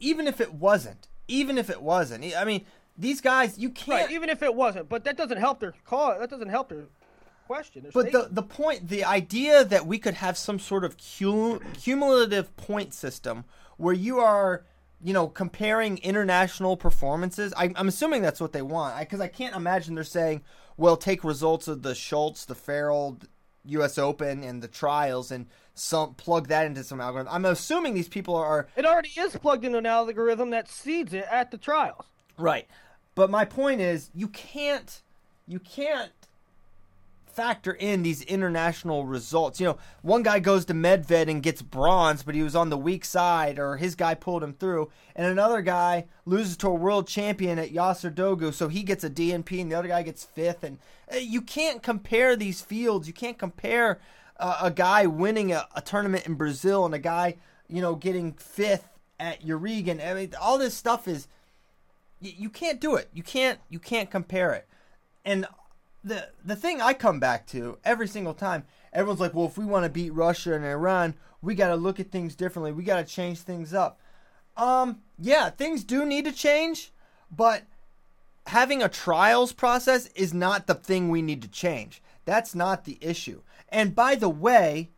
even 0.00 0.26
if 0.26 0.40
it 0.40 0.52
wasn't, 0.54 1.08
even 1.28 1.58
if 1.58 1.70
it 1.70 1.80
wasn't, 1.82 2.24
I 2.36 2.44
mean, 2.44 2.64
these 2.96 3.20
guys 3.20 3.58
you 3.58 3.70
can't. 3.70 4.02
Right, 4.02 4.10
even 4.10 4.28
if 4.28 4.42
it 4.42 4.54
wasn't, 4.54 4.88
but 4.88 5.04
that 5.04 5.16
doesn't 5.16 5.38
help 5.38 5.60
their 5.60 5.74
call. 5.84 6.18
That 6.18 6.30
doesn't 6.30 6.48
help 6.48 6.68
their 6.68 6.84
question. 7.46 7.82
their 7.82 7.92
But 7.92 8.12
the 8.12 8.28
the 8.30 8.42
point, 8.42 8.88
the 8.88 9.04
idea 9.04 9.64
that 9.64 9.86
we 9.86 9.98
could 9.98 10.14
have 10.14 10.36
some 10.36 10.58
sort 10.58 10.84
of 10.84 10.96
cum- 10.98 11.60
cumulative 11.74 12.54
point 12.56 12.94
system 12.94 13.44
where 13.76 13.94
you 13.94 14.20
are, 14.20 14.62
you 15.04 15.12
know, 15.12 15.28
comparing 15.28 15.98
international 15.98 16.78
performances. 16.78 17.52
I, 17.56 17.70
I'm 17.76 17.88
assuming 17.88 18.22
that's 18.22 18.40
what 18.40 18.52
they 18.52 18.62
want, 18.62 18.98
because 18.98 19.20
I, 19.20 19.28
can't 19.28 19.54
imagine 19.54 19.94
they're 19.94 20.02
saying, 20.02 20.40
"Well, 20.78 20.96
take 20.96 21.22
results 21.22 21.68
of 21.68 21.82
the 21.82 21.94
Schultz, 21.94 22.46
the 22.46 22.54
Farrell, 22.54 23.18
U.S. 23.66 23.98
Open, 23.98 24.42
and 24.42 24.62
the 24.62 24.68
trials, 24.68 25.30
and 25.30 25.46
some 25.74 26.14
plug 26.14 26.48
that 26.48 26.64
into 26.64 26.82
some 26.82 27.02
algorithm." 27.02 27.32
I'm 27.32 27.44
assuming 27.44 27.92
these 27.92 28.08
people 28.08 28.34
are 28.34 28.66
it 28.76 28.86
already 28.86 29.12
is 29.14 29.36
plugged 29.36 29.66
into 29.66 29.76
an 29.76 29.86
algorithm 29.86 30.50
that 30.50 30.68
seeds 30.70 31.12
it 31.12 31.26
at 31.30 31.50
the 31.50 31.58
trials. 31.58 32.06
Right. 32.38 32.66
But 33.14 33.30
my 33.30 33.44
point 33.44 33.82
is 33.82 34.10
you 34.14 34.28
can't 34.28 35.02
you 35.46 35.60
can't 35.60 36.12
factor 37.34 37.72
in 37.72 38.02
these 38.02 38.22
international 38.22 39.04
results. 39.04 39.60
You 39.60 39.66
know, 39.66 39.78
one 40.02 40.22
guy 40.22 40.38
goes 40.38 40.64
to 40.66 40.74
Medved 40.74 41.28
and 41.28 41.42
gets 41.42 41.62
bronze, 41.62 42.22
but 42.22 42.34
he 42.34 42.42
was 42.42 42.56
on 42.56 42.70
the 42.70 42.78
weak 42.78 43.04
side 43.04 43.58
or 43.58 43.76
his 43.76 43.94
guy 43.94 44.14
pulled 44.14 44.42
him 44.42 44.54
through, 44.54 44.90
and 45.16 45.26
another 45.26 45.62
guy 45.62 46.06
loses 46.24 46.56
to 46.58 46.68
a 46.68 46.74
world 46.74 47.06
champion 47.06 47.58
at 47.58 47.72
Yasser 47.72 48.12
Dogu, 48.12 48.52
so 48.52 48.68
he 48.68 48.82
gets 48.82 49.04
a 49.04 49.10
DNP 49.10 49.60
and 49.60 49.70
the 49.70 49.78
other 49.78 49.88
guy 49.88 50.02
gets 50.02 50.26
5th 50.36 50.62
and 50.62 50.78
uh, 51.12 51.16
you 51.16 51.40
can't 51.40 51.82
compare 51.82 52.36
these 52.36 52.60
fields. 52.60 53.06
You 53.06 53.14
can't 53.14 53.38
compare 53.38 54.00
uh, 54.38 54.58
a 54.62 54.70
guy 54.70 55.06
winning 55.06 55.52
a, 55.52 55.66
a 55.74 55.80
tournament 55.80 56.26
in 56.26 56.34
Brazil 56.34 56.84
and 56.86 56.94
a 56.94 56.98
guy, 56.98 57.36
you 57.68 57.80
know, 57.80 57.94
getting 57.94 58.32
5th 58.34 58.88
at 59.20 59.44
Yarygin. 59.44 60.04
I 60.04 60.14
mean, 60.14 60.34
all 60.40 60.58
this 60.58 60.74
stuff 60.74 61.06
is 61.08 61.28
you 62.20 62.48
can't 62.48 62.80
do 62.80 62.96
it. 62.96 63.08
You 63.12 63.22
can't 63.22 63.58
you 63.68 63.78
can't 63.78 64.10
compare 64.10 64.52
it. 64.52 64.66
And 65.24 65.46
the 66.04 66.28
the 66.44 66.54
thing 66.54 66.80
I 66.80 66.92
come 66.92 67.18
back 67.18 67.46
to 67.48 67.78
every 67.84 68.06
single 68.06 68.34
time, 68.34 68.64
everyone's 68.92 69.20
like, 69.20 69.34
"Well, 69.34 69.46
if 69.46 69.56
we 69.56 69.64
want 69.64 69.84
to 69.84 69.90
beat 69.90 70.10
Russia 70.10 70.54
and 70.54 70.64
Iran, 70.64 71.14
we 71.42 71.54
got 71.54 71.68
to 71.68 71.76
look 71.76 71.98
at 71.98 72.10
things 72.10 72.36
differently. 72.36 72.72
We 72.72 72.84
got 72.84 72.96
to 72.96 73.12
change 73.12 73.40
things 73.40 73.72
up." 73.72 73.98
Um, 74.56 75.00
yeah, 75.18 75.50
things 75.50 75.82
do 75.82 76.04
need 76.04 76.26
to 76.26 76.32
change, 76.32 76.92
but 77.30 77.64
having 78.46 78.82
a 78.82 78.88
trials 78.88 79.52
process 79.52 80.06
is 80.14 80.34
not 80.34 80.66
the 80.66 80.74
thing 80.74 81.08
we 81.08 81.22
need 81.22 81.42
to 81.42 81.48
change. 81.48 82.02
That's 82.24 82.54
not 82.54 82.84
the 82.84 82.98
issue. 83.00 83.42
And 83.68 83.94
by 83.94 84.14
the 84.14 84.28
way, 84.28 84.90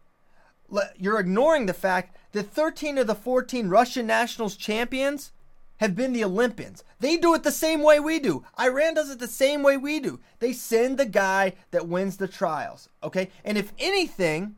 you're 0.97 1.21
ignoring 1.21 1.67
the 1.67 1.75
fact 1.75 2.17
that 2.33 2.51
13 2.51 2.99
of 2.99 3.07
the 3.07 3.15
14 3.15 3.69
Russian 3.69 4.07
Nationals 4.07 4.57
champions 4.57 5.33
have 5.79 5.95
been 5.95 6.13
the 6.13 6.25
Olympians. 6.25 6.85
They 7.01 7.17
do 7.17 7.35
it 7.35 7.43
the 7.43 7.51
same 7.51 7.83
way 7.83 8.01
we 8.01 8.19
do. 8.19 8.45
Iran 8.59 8.95
does 8.95 9.11
it 9.11 9.19
the 9.19 9.27
same 9.27 9.63
way 9.63 9.77
we 9.77 10.01
do. 10.01 10.21
They 10.39 10.53
send 10.53 10.99
the 10.99 11.07
guy 11.07 11.55
that 11.71 11.89
wins 11.89 12.17
the 12.17 12.29
trials. 12.29 12.89
Okay? 13.03 13.31
And 13.45 13.59
if 13.59 13.73
anything, 13.79 14.57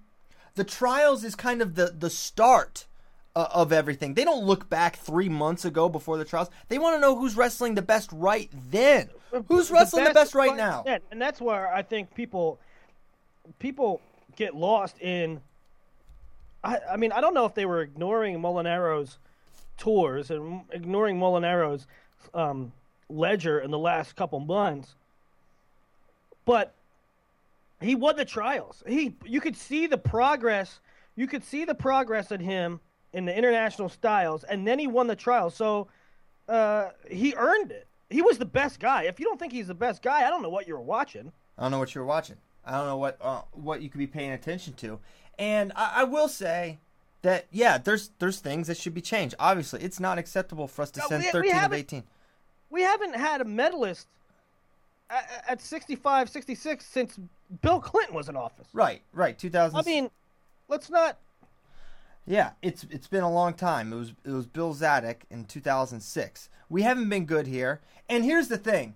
the 0.55 0.65
trials 0.65 1.25
is 1.25 1.35
kind 1.35 1.63
of 1.63 1.75
the, 1.75 1.95
the 1.99 2.11
start 2.11 2.87
uh, 3.35 3.49
of 3.53 3.73
everything. 3.73 4.15
They 4.15 4.25
don't 4.25 4.45
look 4.45 4.69
back 4.69 4.97
three 4.97 5.29
months 5.29 5.65
ago 5.65 5.89
before 5.89 6.19
the 6.19 6.25
trials. 6.25 6.51
They 6.69 6.79
want 6.79 6.97
to 6.97 7.01
know 7.01 7.17
who's 7.17 7.37
wrestling 7.37 7.75
the 7.75 7.83
best 7.83 8.11
right 8.13 8.51
then. 8.71 9.11
Who's 9.49 9.71
wrestling 9.71 10.05
the 10.05 10.11
best, 10.11 10.33
the 10.33 10.39
best 10.39 10.49
right 10.49 10.57
now? 10.57 10.85
And 11.11 11.21
that's 11.21 11.41
where 11.41 11.73
I 11.73 11.83
think 11.83 12.15
people 12.15 12.59
people 13.59 14.01
get 14.37 14.55
lost 14.55 14.99
in. 15.01 15.41
I, 16.65 16.79
I 16.93 16.97
mean, 16.97 17.13
I 17.13 17.21
don't 17.21 17.35
know 17.35 17.45
if 17.45 17.55
they 17.55 17.67
were 17.67 17.83
ignoring 17.83 18.41
Molinaro's 18.41 19.19
tours 19.79 20.31
and 20.31 20.63
ignoring 20.71 21.19
Molinaro's 21.19 21.87
um, 22.35 22.73
ledger 23.09 23.61
in 23.61 23.71
the 23.71 23.79
last 23.79 24.17
couple 24.17 24.41
months, 24.41 24.95
but 26.45 26.75
he 27.81 27.95
won 27.95 28.17
the 28.17 28.25
trials. 28.25 28.83
He, 28.87 29.15
you 29.25 29.41
could 29.41 29.57
see 29.57 29.87
the 29.87 29.99
progress. 29.99 30.81
You 31.17 31.27
could 31.27 31.45
see 31.45 31.65
the 31.65 31.75
progress 31.75 32.33
in 32.33 32.41
him 32.41 32.81
in 33.13 33.25
the 33.25 33.37
international 33.37 33.89
styles, 33.89 34.45
and 34.45 34.67
then 34.67 34.79
he 34.79 34.87
won 34.87 35.07
the 35.07 35.17
trials. 35.17 35.55
So 35.55 35.89
uh, 36.49 36.91
he 37.11 37.35
earned 37.37 37.71
it. 37.71 37.87
He 38.11 38.23
was 38.23 38.39
the 38.39 38.47
best 38.47 38.81
guy. 38.81 39.03
If 39.05 39.21
you 39.21 39.27
don't 39.27 39.39
think 39.39 39.53
he's 39.53 39.69
the 39.69 39.75
best 39.75 40.03
guy, 40.03 40.27
I 40.27 40.31
don't 40.31 40.43
know 40.43 40.49
what 40.49 40.67
you're 40.67 40.81
watching. 40.81 41.33
I 41.57 41.63
don't 41.63 41.71
know 41.71 41.79
what 41.79 41.95
you're 41.95 42.05
watching. 42.05 42.37
I 42.65 42.73
don't 42.73 42.87
know 42.87 42.97
what 42.97 43.19
uh, 43.21 43.43
what 43.53 43.83
you 43.83 43.89
could 43.89 43.99
be 43.99 44.07
paying 44.07 44.33
attention 44.33 44.75
to. 44.75 44.99
And 45.39 45.73
I, 45.77 46.01
I, 46.01 46.05
will 46.05 46.29
say 46.29 46.79
that 47.23 47.47
yeah, 47.51 47.79
there's 47.79 48.11
there's 48.19 48.41
things 48.41 48.69
that 48.69 48.77
should 48.77 48.95
be 48.95 49.01
changed. 49.01 49.35
Obviously, 49.39 49.83
it's 49.83 50.01
not 50.01 50.19
acceptable 50.19 50.69
for 50.69 50.83
us 50.83 50.91
to 50.93 51.01
no, 51.01 51.07
send 51.09 51.25
we, 51.25 51.31
13 51.31 51.53
we 51.53 51.59
of 51.59 51.73
18. 51.73 52.03
We 52.71 52.83
haven't 52.83 53.17
had 53.17 53.41
a 53.41 53.45
medalist 53.45 54.07
at, 55.11 55.45
at 55.49 55.61
65, 55.61 56.29
66 56.29 56.85
since 56.85 57.19
Bill 57.63 57.81
Clinton 57.81 58.15
was 58.15 58.29
in 58.29 58.37
office. 58.37 58.69
Right, 58.73 59.03
right. 59.13 59.39
2000. 59.39 59.79
I 59.79 59.83
mean, 59.83 60.11
let's 60.69 60.91
not. 60.91 61.19
Yeah, 62.27 62.51
it's 62.61 62.85
it's 62.91 63.09
been 63.09 63.23
a 63.23 63.33
long 63.33 63.55
time. 63.55 63.93
It 63.93 63.97
was 63.97 64.13
it 64.25 64.31
was 64.31 64.47
Bill 64.47 64.75
Zadick 64.75 65.23
in 65.31 65.47
2006. 65.47 66.49
We 66.69 66.83
haven't 66.83 67.09
been 67.09 67.25
good 67.25 67.47
here. 67.47 67.81
And 68.09 68.25
here's 68.25 68.49
the 68.49 68.59
thing. 68.59 68.95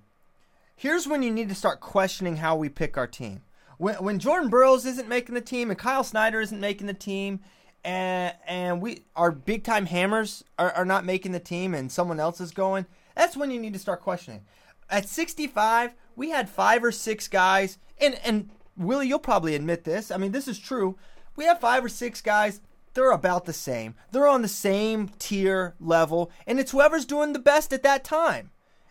Here's 0.77 1.07
when 1.07 1.23
you 1.23 1.31
need 1.31 1.49
to 1.49 1.55
start 1.55 1.81
questioning 1.81 2.37
how 2.37 2.57
we 2.57 2.69
pick 2.69 2.97
our 2.99 3.07
team. 3.07 3.43
When 3.79 3.95
when 3.97 4.19
Jordan 4.19 4.51
Burroughs 4.51 4.85
isn't 4.85 5.09
making 5.09 5.35
the 5.35 5.41
team 5.41 5.71
and 5.71 5.79
Kyle 5.79 6.05
Snyder 6.05 6.41
isn't 6.41 6.61
making 6.61 6.89
the 6.89 6.95
team 6.95 7.41
and 7.85 8.35
and 8.47 8.81
we 8.81 9.05
our 9.17 9.31
big 9.31 9.65
time 9.65 9.87
hammers 9.87 10.45
are, 10.59 10.73
are 10.73 10.85
not 10.85 11.05
making 11.05 11.33
the 11.33 11.41
team 11.41 11.75
and 11.75 11.91
someone 11.91 12.21
else 12.21 12.41
is 12.41 12.53
going, 12.53 12.87
that's 13.17 13.37
when 13.37 13.51
you 13.51 13.61
need 13.61 13.73
to 13.73 13.79
start 13.79 14.01
questioning. 14.01 14.45
At 14.91 15.09
65, 15.09 15.93
we 16.17 16.31
had 16.31 16.49
five 16.49 16.85
or 16.85 16.93
six 16.93 17.29
guys, 17.29 17.79
and 17.99 18.19
and 18.25 18.51
Willie, 18.77 19.09
you'll 19.09 19.19
probably 19.19 19.55
admit 19.55 19.85
this. 19.85 20.11
I 20.11 20.17
mean, 20.17 20.33
this 20.33 20.49
is 20.49 20.59
true. 20.59 20.97
We 21.37 21.45
have 21.45 21.61
five 21.61 21.85
or 21.85 21.89
six 21.89 22.21
guys. 22.21 22.61
They're 22.95 23.11
about 23.11 23.47
the 23.47 23.55
same. 23.55 23.95
They're 24.11 24.29
on 24.29 24.43
the 24.43 24.49
same 24.49 25.09
tier 25.19 25.75
level, 25.81 26.31
and 26.47 26.61
it's 26.61 26.73
whoever's 26.73 27.07
doing 27.07 27.33
the 27.33 27.39
best 27.39 27.73
at 27.73 27.83
that 27.85 28.05
time. 28.05 28.51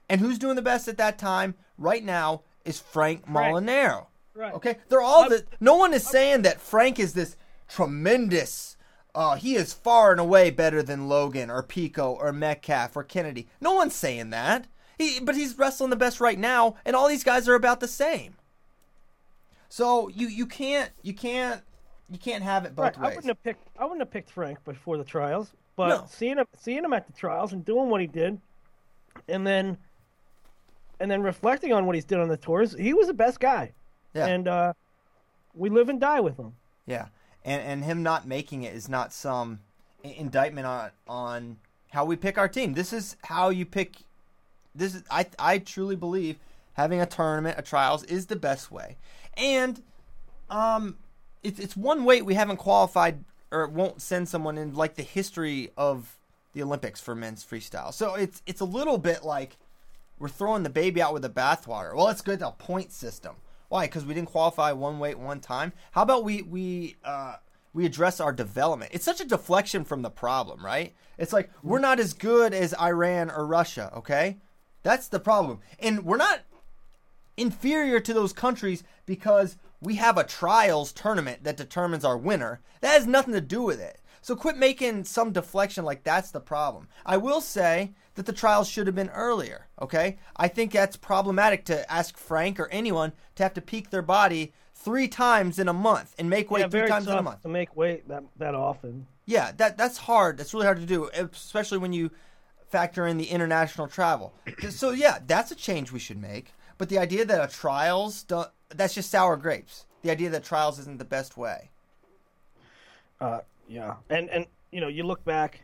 And 0.10 0.20
who's 0.20 0.40
doing 0.40 0.56
the 0.56 0.62
best 0.62 0.88
at 0.88 0.98
that 0.98 1.18
time 1.18 1.56
right 1.78 2.04
now 2.04 2.42
is 2.66 2.80
Frank 2.80 3.28
Molinaro. 3.28 4.08
Right. 4.34 4.54
Okay, 4.54 4.78
they're 4.90 5.02
all 5.02 5.30
the. 5.30 5.46
No 5.60 5.76
one 5.76 5.94
is 5.94 6.06
saying 6.06 6.42
that 6.44 6.60
Frank 6.60 7.00
is 7.00 7.14
this 7.14 7.38
tremendous. 7.68 8.76
Uh, 9.14 9.36
he 9.36 9.56
is 9.56 9.74
far 9.74 10.12
and 10.12 10.20
away 10.20 10.50
better 10.50 10.82
than 10.82 11.10
Logan 11.10 11.50
or 11.50 11.64
Pico 11.64 12.12
or 12.12 12.32
Metcalf 12.32 12.96
or 12.96 13.04
Kennedy. 13.04 13.48
No 13.60 13.74
one's 13.74 13.96
saying 13.96 14.30
that. 14.30 14.68
He, 14.98 15.20
but 15.20 15.36
he's 15.36 15.58
wrestling 15.58 15.90
the 15.90 15.96
best 15.96 16.22
right 16.22 16.40
now, 16.40 16.76
and 16.86 16.96
all 16.96 17.08
these 17.08 17.24
guys 17.24 17.50
are 17.50 17.56
about 17.56 17.80
the 17.80 17.88
same. 17.88 18.36
So 19.68 20.10
you 20.10 20.28
you 20.28 20.46
can't 20.46 20.92
you 21.02 21.14
can't 21.14 21.62
you 22.10 22.20
can't 22.20 22.44
have 22.44 22.66
it 22.66 22.76
both 22.76 22.98
right. 22.98 23.00
ways. 23.00 23.04
I 23.04 23.16
wouldn't 23.16 23.26
have 23.28 23.44
picked 23.44 23.68
I 23.80 23.84
wouldn't 23.84 24.02
have 24.02 24.12
picked 24.12 24.30
Frank 24.30 24.64
before 24.64 24.98
the 24.98 25.04
trials, 25.04 25.54
but 25.76 25.88
no. 25.88 26.06
seeing 26.10 26.38
him 26.38 26.46
seeing 26.58 26.84
him 26.84 26.94
at 26.94 27.08
the 27.08 27.14
trials 27.14 27.54
and 27.54 27.66
doing 27.66 27.90
what 27.90 28.02
he 28.02 28.08
did, 28.08 28.40
and 29.28 29.48
then 29.48 29.78
and 31.00 31.10
then 31.10 31.24
reflecting 31.24 31.74
on 31.74 31.86
what 31.86 31.96
he's 31.96 32.06
did 32.06 32.20
on 32.20 32.28
the 32.30 32.38
tours, 32.38 32.76
he 32.78 32.94
was 32.94 33.08
the 33.08 33.14
best 33.14 33.40
guy. 33.40 33.72
Yeah. 34.14 34.28
And 34.28 34.48
uh, 34.48 34.74
we 35.56 35.70
live 35.70 35.90
and 35.90 36.00
die 36.00 36.20
with 36.20 36.38
him. 36.38 36.54
Yeah. 36.86 37.08
And 37.44 37.62
and 37.62 37.84
him 37.84 38.04
not 38.04 38.28
making 38.28 38.64
it 38.64 38.74
is 38.74 38.88
not 38.88 39.14
some 39.14 39.60
indictment 40.04 40.68
on 40.68 40.92
on 41.08 41.58
how 41.92 42.06
we 42.06 42.16
pick 42.16 42.38
our 42.38 42.48
team. 42.48 42.74
This 42.74 42.94
is 42.94 43.16
how 43.24 43.50
you 43.50 43.66
pick 43.66 43.98
this 44.76 44.96
is 44.96 45.04
I 45.10 45.26
I 45.40 45.58
truly 45.60 45.96
believe 45.96 46.38
having 46.74 47.02
a 47.02 47.06
tournament, 47.06 47.58
a 47.58 47.62
trials 47.62 48.04
is 48.04 48.28
the 48.28 48.36
best 48.36 48.72
way. 48.72 48.98
And 49.36 49.82
um 50.50 50.98
it's 51.44 51.60
it's 51.60 51.76
one 51.76 52.04
weight 52.06 52.26
we 52.26 52.36
haven't 52.36 52.58
qualified 52.58 53.24
or 53.52 53.68
won't 53.68 54.02
send 54.02 54.30
someone 54.30 54.58
in 54.58 54.74
like 54.74 54.96
the 54.96 55.04
history 55.04 55.72
of 55.78 56.18
the 56.54 56.62
Olympics 56.62 57.02
for 57.02 57.16
men's 57.16 57.44
freestyle. 57.44 57.94
So 57.94 58.16
it's 58.16 58.42
it's 58.46 58.62
a 58.62 58.66
little 58.66 58.98
bit 58.98 59.24
like 59.24 59.58
we're 60.20 60.30
throwing 60.30 60.64
the 60.64 60.70
baby 60.70 61.02
out 61.02 61.14
with 61.14 61.24
the 61.24 61.30
bathwater. 61.30 61.96
Well, 61.96 62.10
it's 62.10 62.22
good 62.22 62.40
go 62.40 62.50
a 62.50 62.52
point 62.52 62.92
system. 62.92 63.36
Why? 63.72 63.86
Because 63.86 64.04
we 64.04 64.14
didn't 64.14 64.32
qualify 64.32 64.74
one 64.74 65.00
weight 65.00 65.18
one 65.18 65.40
time. 65.40 65.72
How 65.92 66.02
about 66.02 66.26
we 66.26 66.42
we 66.42 66.98
uh, 67.06 67.36
we 67.72 67.86
address 67.86 68.20
our 68.20 68.34
development? 68.34 68.92
It's 68.94 69.06
such 69.06 69.22
a 69.22 69.26
deflection 69.26 69.86
from 69.86 70.02
the 70.02 70.10
problem, 70.10 70.66
right? 70.66 70.94
It's 71.18 71.32
like 71.32 71.50
we're 71.64 71.80
not 71.80 71.98
as 71.98 72.12
good 72.12 72.54
as 72.54 72.74
Iran 72.74 73.32
or 73.32 73.48
Russia. 73.48 73.90
Okay, 73.96 74.40
that's 74.84 75.08
the 75.08 75.22
problem, 75.22 75.62
and 75.80 76.04
we're 76.04 76.18
not 76.18 76.42
inferior 77.38 78.02
to 78.02 78.14
those 78.14 78.34
countries 78.34 78.84
because 79.06 79.56
we 79.80 79.96
have 79.96 80.18
a 80.18 80.26
trials 80.26 80.92
tournament 80.92 81.46
that 81.46 81.56
determines 81.56 82.04
our 82.04 82.18
winner. 82.18 82.60
That 82.82 82.92
has 82.92 83.08
nothing 83.08 83.34
to 83.36 83.40
do 83.40 83.62
with 83.62 83.80
it. 83.80 84.01
So 84.22 84.36
quit 84.36 84.56
making 84.56 85.06
some 85.06 85.32
deflection 85.32 85.84
like 85.84 86.04
that's 86.04 86.32
the 86.32 86.40
problem. 86.40 86.88
I 87.06 87.18
will 87.18 87.42
say 87.42 87.94
that 88.16 88.26
the 88.26 88.34
trials 88.34 88.68
should 88.68 88.88
have 88.88 88.96
been 88.96 89.10
earlier, 89.10 89.68
okay? 89.82 90.20
I 90.36 90.48
think 90.48 90.72
that's 90.72 90.96
problematic 90.96 91.66
to 91.66 91.92
ask 91.92 92.18
Frank 92.18 92.60
or 92.60 92.68
anyone 92.68 93.14
to 93.36 93.44
have 93.44 93.54
to 93.56 93.62
peak 93.62 93.90
their 93.90 94.02
body 94.02 94.54
three 94.76 95.08
times 95.08 95.60
in 95.60 95.68
a 95.68 95.74
month 95.74 96.14
and 96.20 96.30
make 96.30 96.52
weight 96.52 96.62
yeah, 96.62 96.68
three 96.68 96.88
times 96.88 97.08
in 97.08 97.18
a 97.18 97.22
month. 97.22 97.42
To 97.42 97.50
make 97.50 97.76
weight 97.76 98.08
that 98.10 98.24
that 98.38 98.56
often. 98.56 99.08
Yeah, 99.26 99.52
that 99.58 99.78
that's 99.78 99.98
hard. 99.98 100.38
That's 100.38 100.54
really 100.54 100.66
hard 100.66 100.80
to 100.80 100.86
do, 100.86 101.10
especially 101.14 101.78
when 101.78 101.94
you 101.94 102.12
factor 102.70 103.08
in 103.08 103.18
the 103.18 103.26
international 103.26 103.88
travel. 103.88 104.34
so 104.70 104.92
yeah, 104.92 105.20
that's 105.26 105.52
a 105.52 105.56
change 105.56 105.92
we 105.92 106.00
should 106.00 106.22
make. 106.22 106.54
But 106.78 106.90
the 106.90 106.98
idea 106.98 107.26
that 107.26 107.50
a 107.50 107.52
trials 107.52 108.26
that's 108.70 108.94
just 108.94 109.10
sour 109.12 109.38
grapes. 109.38 109.86
The 110.02 110.12
idea 110.12 110.30
that 110.32 110.44
trials 110.44 110.80
isn't 110.80 110.98
the 110.98 111.06
best 111.06 111.38
way. 111.38 111.72
Uh, 113.22 113.40
yeah, 113.68 113.94
and 114.10 114.30
and 114.32 114.48
you 114.72 114.82
know 114.82 114.88
you 114.88 115.04
look 115.04 115.24
back 115.24 115.64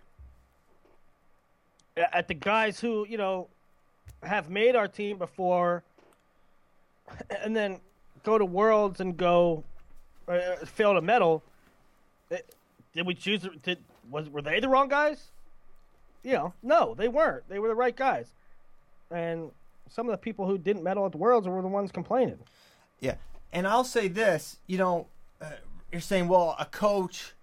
at 1.98 2.28
the 2.28 2.36
guys 2.36 2.80
who 2.80 3.06
you 3.10 3.18
know 3.18 3.48
have 4.22 4.50
made 4.50 4.76
our 4.76 4.88
team 4.88 5.18
before, 5.18 5.84
and 7.42 7.56
then 7.56 7.80
go 8.24 8.38
to 8.38 8.46
Worlds 8.46 9.02
and 9.02 9.18
go 9.18 9.64
uh, 10.28 10.58
fail 10.66 10.94
to 10.94 11.02
medal. 11.02 11.44
Did 12.30 13.06
we 13.06 13.16
choose? 13.16 13.48
Did 13.64 13.80
was 14.12 14.30
were 14.30 14.44
they 14.44 14.60
the 14.60 14.70
wrong 14.70 14.88
guys? 14.88 15.32
You 16.24 16.34
know, 16.34 16.54
no, 16.62 16.94
they 16.94 17.08
weren't. 17.08 17.50
They 17.50 17.58
were 17.58 17.70
the 17.70 17.76
right 17.76 17.96
guys, 17.96 18.28
and 19.10 19.50
some 19.90 20.08
of 20.08 20.12
the 20.12 20.18
people 20.18 20.46
who 20.46 20.60
didn't 20.60 20.84
medal 20.84 21.08
at 21.08 21.12
the 21.12 21.18
Worlds 21.18 21.48
were 21.48 21.62
the 21.62 21.68
ones 21.68 21.92
complaining. 21.92 22.38
Yeah, 23.00 23.16
and 23.52 23.68
I'll 23.68 23.84
say 23.84 24.08
this. 24.08 24.58
You 24.68 24.78
know, 24.78 25.08
uh, 25.42 25.52
you're 25.92 26.02
saying, 26.02 26.28
well, 26.28 26.56
a 26.60 26.66
coach 26.66 27.34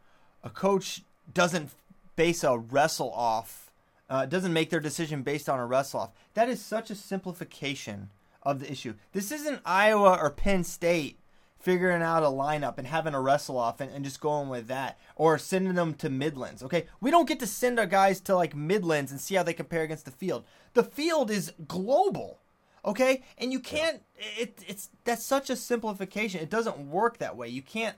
a 0.44 0.50
coach 0.50 1.02
doesn't 1.32 1.70
base 2.14 2.44
a 2.44 2.56
wrestle 2.56 3.10
off, 3.12 3.72
uh, 4.08 4.26
doesn't 4.26 4.52
make 4.52 4.70
their 4.70 4.78
decision 4.78 5.22
based 5.22 5.48
on 5.48 5.58
a 5.58 5.66
wrestle 5.66 6.00
off. 6.00 6.10
That 6.34 6.48
is 6.48 6.62
such 6.62 6.90
a 6.90 6.94
simplification 6.94 8.10
of 8.42 8.60
the 8.60 8.70
issue. 8.70 8.94
This 9.12 9.32
isn't 9.32 9.62
Iowa 9.64 10.18
or 10.20 10.30
Penn 10.30 10.62
State 10.62 11.18
figuring 11.58 12.02
out 12.02 12.22
a 12.22 12.26
lineup 12.26 12.76
and 12.76 12.86
having 12.86 13.14
a 13.14 13.20
wrestle 13.20 13.56
off 13.56 13.80
and, 13.80 13.90
and 13.90 14.04
just 14.04 14.20
going 14.20 14.50
with 14.50 14.66
that 14.66 14.98
or 15.16 15.38
sending 15.38 15.74
them 15.74 15.94
to 15.94 16.10
Midlands. 16.10 16.62
Okay, 16.62 16.86
we 17.00 17.10
don't 17.10 17.26
get 17.26 17.40
to 17.40 17.46
send 17.46 17.80
our 17.80 17.86
guys 17.86 18.20
to 18.20 18.36
like 18.36 18.54
Midlands 18.54 19.10
and 19.10 19.18
see 19.18 19.34
how 19.34 19.42
they 19.42 19.54
compare 19.54 19.82
against 19.82 20.04
the 20.04 20.10
field. 20.10 20.44
The 20.74 20.84
field 20.84 21.30
is 21.30 21.52
global. 21.66 22.40
Okay, 22.84 23.22
and 23.38 23.50
you 23.50 23.60
can't. 23.60 24.02
It, 24.38 24.62
it's 24.68 24.90
that's 25.04 25.24
such 25.24 25.48
a 25.48 25.56
simplification. 25.56 26.42
It 26.42 26.50
doesn't 26.50 26.90
work 26.90 27.16
that 27.16 27.34
way. 27.34 27.48
You 27.48 27.62
can't 27.62 27.96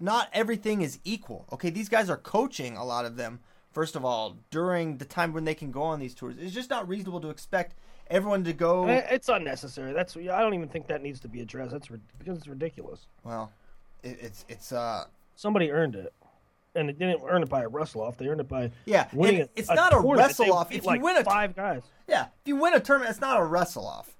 not 0.00 0.28
everything 0.32 0.82
is 0.82 0.98
equal. 1.04 1.46
Okay, 1.52 1.70
these 1.70 1.88
guys 1.88 2.08
are 2.10 2.16
coaching 2.16 2.76
a 2.76 2.84
lot 2.84 3.04
of 3.04 3.16
them. 3.16 3.40
First 3.72 3.94
of 3.94 4.04
all, 4.04 4.36
during 4.50 4.96
the 4.96 5.04
time 5.04 5.32
when 5.32 5.44
they 5.44 5.54
can 5.54 5.70
go 5.70 5.82
on 5.82 6.00
these 6.00 6.14
tours, 6.14 6.34
it's 6.40 6.52
just 6.54 6.70
not 6.70 6.88
reasonable 6.88 7.20
to 7.20 7.30
expect 7.30 7.76
everyone 8.08 8.42
to 8.44 8.52
go. 8.52 8.88
It's 8.88 9.28
unnecessary. 9.28 9.92
That's 9.92 10.16
I 10.16 10.40
don't 10.40 10.54
even 10.54 10.68
think 10.68 10.88
that 10.88 11.02
needs 11.02 11.20
to 11.20 11.28
be 11.28 11.40
addressed. 11.40 11.70
That's 11.70 11.88
because 12.18 12.38
it's 12.38 12.48
ridiculous. 12.48 13.06
Well, 13.22 13.52
it, 14.02 14.18
it's 14.20 14.44
it's 14.48 14.72
uh 14.72 15.04
somebody 15.36 15.70
earned 15.70 15.94
it. 15.94 16.12
and 16.74 16.88
they 16.88 16.92
didn't 16.94 17.20
earn 17.28 17.42
it 17.44 17.48
by 17.48 17.62
a 17.62 17.68
wrestle 17.68 18.00
off. 18.02 18.16
They 18.16 18.26
earned 18.26 18.40
it 18.40 18.48
by 18.48 18.72
Yeah, 18.86 19.06
winning. 19.12 19.42
and 19.42 19.50
it's 19.54 19.68
a 19.68 19.74
not 19.74 19.92
a 19.92 20.00
wrestle 20.00 20.52
off. 20.52 20.72
If 20.72 20.82
you 20.82 20.88
like 20.88 21.02
win 21.02 21.16
a 21.18 21.22
five 21.24 21.54
guys, 21.54 21.82
Yeah, 22.08 22.22
if 22.42 22.48
you 22.48 22.56
win 22.56 22.74
a 22.74 22.80
tournament, 22.80 23.10
it's 23.10 23.20
not 23.20 23.38
a 23.40 23.44
wrestle 23.44 23.86
off. 23.86 24.16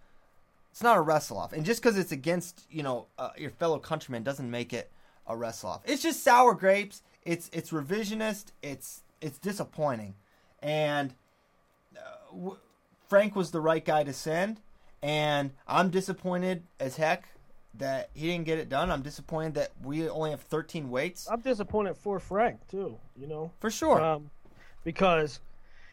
It's 0.70 0.82
not 0.84 0.96
a 0.96 1.00
wrestle 1.00 1.36
off, 1.38 1.52
and 1.52 1.64
just 1.64 1.82
because 1.82 1.98
it's 1.98 2.12
against 2.12 2.66
you 2.70 2.84
know 2.84 3.06
uh, 3.18 3.30
your 3.36 3.50
fellow 3.50 3.80
countrymen 3.80 4.22
doesn't 4.22 4.48
make 4.48 4.72
it 4.72 4.92
a 5.32 5.36
wrestle 5.36 5.70
off. 5.70 5.82
It's 5.84 6.02
just 6.02 6.22
sour 6.22 6.54
grapes. 6.54 7.02
It's 7.24 7.50
it's 7.52 7.70
revisionist. 7.70 8.46
It's 8.62 9.02
it's 9.20 9.38
disappointing, 9.38 10.14
and 10.62 11.14
uh, 11.96 12.00
w- 12.32 12.56
Frank 13.08 13.36
was 13.36 13.50
the 13.50 13.60
right 13.60 13.84
guy 13.84 14.04
to 14.04 14.12
send, 14.12 14.60
and 15.02 15.52
I'm 15.66 15.90
disappointed 15.90 16.62
as 16.78 16.96
heck 16.96 17.28
that 17.74 18.10
he 18.14 18.26
didn't 18.28 18.46
get 18.46 18.58
it 18.58 18.68
done. 18.68 18.90
I'm 18.90 19.02
disappointed 19.02 19.54
that 19.54 19.70
we 19.82 20.08
only 20.08 20.30
have 20.30 20.40
13 20.40 20.90
weights 20.90 21.28
I'm 21.30 21.40
disappointed 21.40 21.96
for 21.96 22.18
Frank 22.18 22.66
too. 22.68 22.98
You 23.16 23.26
know, 23.26 23.52
for 23.60 23.70
sure. 23.70 24.00
um, 24.00 24.30
because 24.82 25.40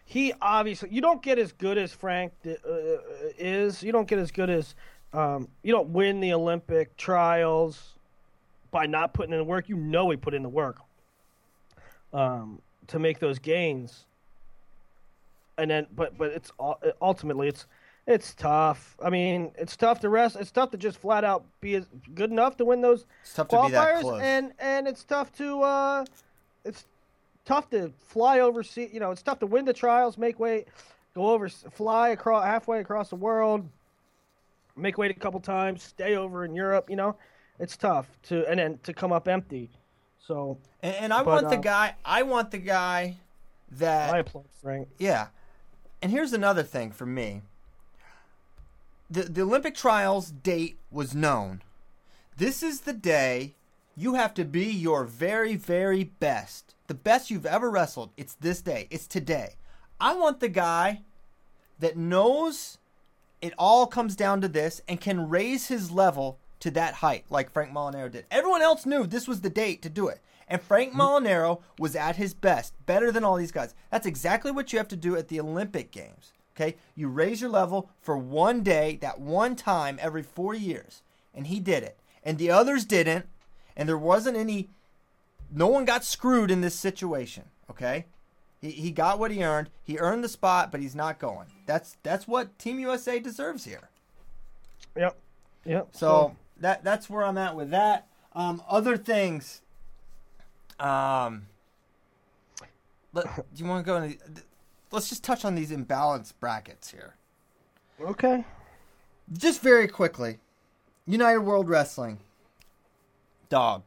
he 0.05 0.33
obviously 0.41 0.89
you 0.91 1.01
don't 1.01 1.21
get 1.21 1.37
as 1.37 1.51
good 1.51 1.77
as 1.77 1.91
Frank 1.91 2.31
uh, 2.45 2.51
is. 3.37 3.83
You 3.83 3.91
don't 3.91 4.07
get 4.07 4.19
as 4.19 4.31
good 4.31 4.49
as 4.49 4.73
um, 5.13 5.49
you 5.63 5.73
don't 5.73 5.89
win 5.89 6.19
the 6.21 6.33
Olympic 6.33 6.95
trials 6.97 7.96
by 8.71 8.85
not 8.85 9.13
putting 9.13 9.33
in 9.33 9.39
the 9.39 9.43
work. 9.43 9.69
You 9.69 9.77
know 9.77 10.09
he 10.09 10.17
put 10.17 10.33
in 10.33 10.43
the 10.43 10.49
work 10.49 10.77
um, 12.13 12.61
to 12.87 12.99
make 12.99 13.19
those 13.19 13.39
gains, 13.39 14.05
and 15.57 15.69
then 15.69 15.87
but 15.95 16.17
but 16.17 16.31
it's 16.31 16.51
ul- 16.59 16.81
ultimately 17.01 17.47
it's 17.47 17.65
it's 18.07 18.33
tough. 18.33 18.95
I 19.03 19.09
mean, 19.09 19.51
it's 19.57 19.75
tough 19.75 19.99
to 19.99 20.09
rest. 20.09 20.37
It's 20.39 20.51
tough 20.51 20.71
to 20.71 20.77
just 20.77 20.97
flat 20.97 21.23
out 21.23 21.43
be 21.59 21.81
good 22.15 22.31
enough 22.31 22.55
to 22.57 22.65
win 22.65 22.81
those 22.81 23.05
it's 23.21 23.33
tough 23.33 23.49
to 23.49 23.63
be 23.65 23.71
that 23.71 24.03
qualifiers, 24.03 24.21
and 24.21 24.53
and 24.59 24.87
it's 24.87 25.03
tough 25.03 25.31
to 25.33 25.61
uh, 25.61 26.05
it's 26.63 26.85
tough 27.43 27.69
to 27.71 27.91
fly 27.99 28.39
overseas. 28.39 28.89
You 28.93 29.01
know, 29.01 29.11
it's 29.11 29.21
tough 29.21 29.39
to 29.39 29.45
win 29.45 29.65
the 29.65 29.73
trials, 29.73 30.17
make 30.17 30.39
weight, 30.39 30.67
go 31.15 31.27
over, 31.27 31.49
fly 31.49 32.09
across 32.09 32.45
halfway 32.45 32.79
across 32.79 33.09
the 33.09 33.15
world, 33.17 33.67
make 34.77 34.97
weight 34.97 35.11
a 35.11 35.19
couple 35.19 35.41
times, 35.41 35.83
stay 35.83 36.15
over 36.15 36.45
in 36.45 36.55
Europe. 36.55 36.89
You 36.89 36.95
know, 36.95 37.15
it's 37.59 37.77
tough 37.77 38.07
to 38.23 38.47
and 38.49 38.59
then 38.59 38.79
to 38.83 38.93
come 38.93 39.11
up 39.11 39.27
empty. 39.27 39.69
So 40.19 40.57
and, 40.81 40.95
and 40.95 41.13
I 41.13 41.23
but, 41.23 41.43
want 41.43 41.49
the 41.49 41.57
uh, 41.57 41.61
guy. 41.61 41.95
I 42.03 42.23
want 42.23 42.51
the 42.51 42.57
guy 42.57 43.17
that 43.71 44.13
I 44.13 44.19
applaud 44.19 44.45
Frank. 44.61 44.87
Yeah. 44.97 45.27
And 46.01 46.11
here's 46.11 46.33
another 46.33 46.63
thing 46.63 46.91
for 46.91 47.05
me. 47.05 47.41
The 49.09 49.23
the 49.23 49.41
Olympic 49.41 49.75
trials 49.75 50.31
date 50.31 50.77
was 50.91 51.15
known. 51.15 51.61
This 52.35 52.61
is 52.61 52.81
the 52.81 52.93
day 52.93 53.55
you 53.95 54.13
have 54.13 54.33
to 54.35 54.45
be 54.45 54.65
your 54.65 55.05
very 55.05 55.55
very 55.55 56.03
best. 56.03 56.75
The 56.87 56.93
best 56.93 57.31
you've 57.31 57.45
ever 57.45 57.69
wrestled. 57.69 58.11
It's 58.17 58.35
this 58.35 58.61
day. 58.61 58.87
It's 58.89 59.07
today. 59.07 59.55
I 59.99 60.15
want 60.15 60.39
the 60.39 60.49
guy 60.49 61.01
that 61.79 61.97
knows 61.97 62.77
it 63.41 63.53
all 63.57 63.87
comes 63.87 64.15
down 64.15 64.41
to 64.41 64.47
this 64.47 64.81
and 64.87 64.99
can 64.99 65.29
raise 65.29 65.67
his 65.67 65.91
level 65.91 66.39
to 66.59 66.71
that 66.71 66.95
height 66.95 67.25
like 67.29 67.51
Frank 67.51 67.71
Molinaro 67.71 68.11
did. 68.11 68.25
Everyone 68.31 68.61
else 68.61 68.85
knew 68.85 69.05
this 69.05 69.27
was 69.27 69.41
the 69.41 69.49
date 69.49 69.81
to 69.83 69.89
do 69.89 70.07
it. 70.07 70.19
And 70.47 70.61
Frank 70.61 70.93
Molinaro 70.93 71.61
was 71.77 71.95
at 71.95 72.15
his 72.15 72.33
best, 72.33 72.73
better 72.85 73.11
than 73.11 73.23
all 73.23 73.35
these 73.35 73.51
guys. 73.51 73.75
That's 73.91 74.05
exactly 74.05 74.51
what 74.51 74.71
you 74.71 74.79
have 74.79 74.87
to 74.89 74.95
do 74.95 75.15
at 75.15 75.27
the 75.27 75.39
Olympic 75.39 75.91
Games. 75.91 76.31
Okay? 76.55 76.77
You 76.95 77.09
raise 77.09 77.41
your 77.41 77.49
level 77.49 77.89
for 78.01 78.17
one 78.17 78.63
day, 78.63 78.97
that 79.01 79.19
one 79.19 79.55
time 79.55 79.99
every 80.01 80.23
4 80.23 80.55
years. 80.55 81.03
And 81.33 81.47
he 81.47 81.59
did 81.59 81.83
it. 81.83 81.99
And 82.23 82.37
the 82.37 82.49
others 82.49 82.85
didn't, 82.85 83.25
and 83.75 83.87
there 83.87 83.97
wasn't 83.97 84.37
any 84.37 84.69
no 85.51 85.67
one 85.67 85.85
got 85.85 86.03
screwed 86.03 86.51
in 86.51 86.61
this 86.61 86.75
situation, 86.75 87.45
okay? 87.69 88.05
He, 88.59 88.71
he 88.71 88.91
got 88.91 89.19
what 89.19 89.31
he 89.31 89.43
earned. 89.43 89.69
He 89.83 89.97
earned 89.97 90.23
the 90.23 90.29
spot, 90.29 90.71
but 90.71 90.81
he's 90.81 90.95
not 90.95 91.19
going. 91.19 91.47
That's 91.65 91.97
that's 92.03 92.27
what 92.27 92.57
Team 92.57 92.79
USA 92.79 93.19
deserves 93.19 93.65
here. 93.65 93.89
Yep. 94.95 95.17
Yep. 95.65 95.89
So 95.91 96.35
that 96.59 96.83
that's 96.83 97.09
where 97.09 97.23
I'm 97.23 97.37
at 97.37 97.55
with 97.55 97.71
that. 97.71 98.07
Um, 98.33 98.61
other 98.69 98.97
things. 98.97 99.61
Um, 100.79 101.47
let, 103.13 103.35
do 103.35 103.63
you 103.63 103.65
want 103.65 103.85
to 103.85 103.91
go? 103.91 103.97
Into, 103.97 104.17
let's 104.91 105.09
just 105.09 105.23
touch 105.23 105.43
on 105.43 105.55
these 105.55 105.71
imbalance 105.71 106.31
brackets 106.31 106.91
here, 106.91 107.15
okay. 107.99 108.45
just 109.33 109.61
very 109.61 109.87
quickly. 109.87 110.37
United 111.07 111.39
World 111.39 111.69
Wrestling. 111.69 112.19
Dog, 113.49 113.83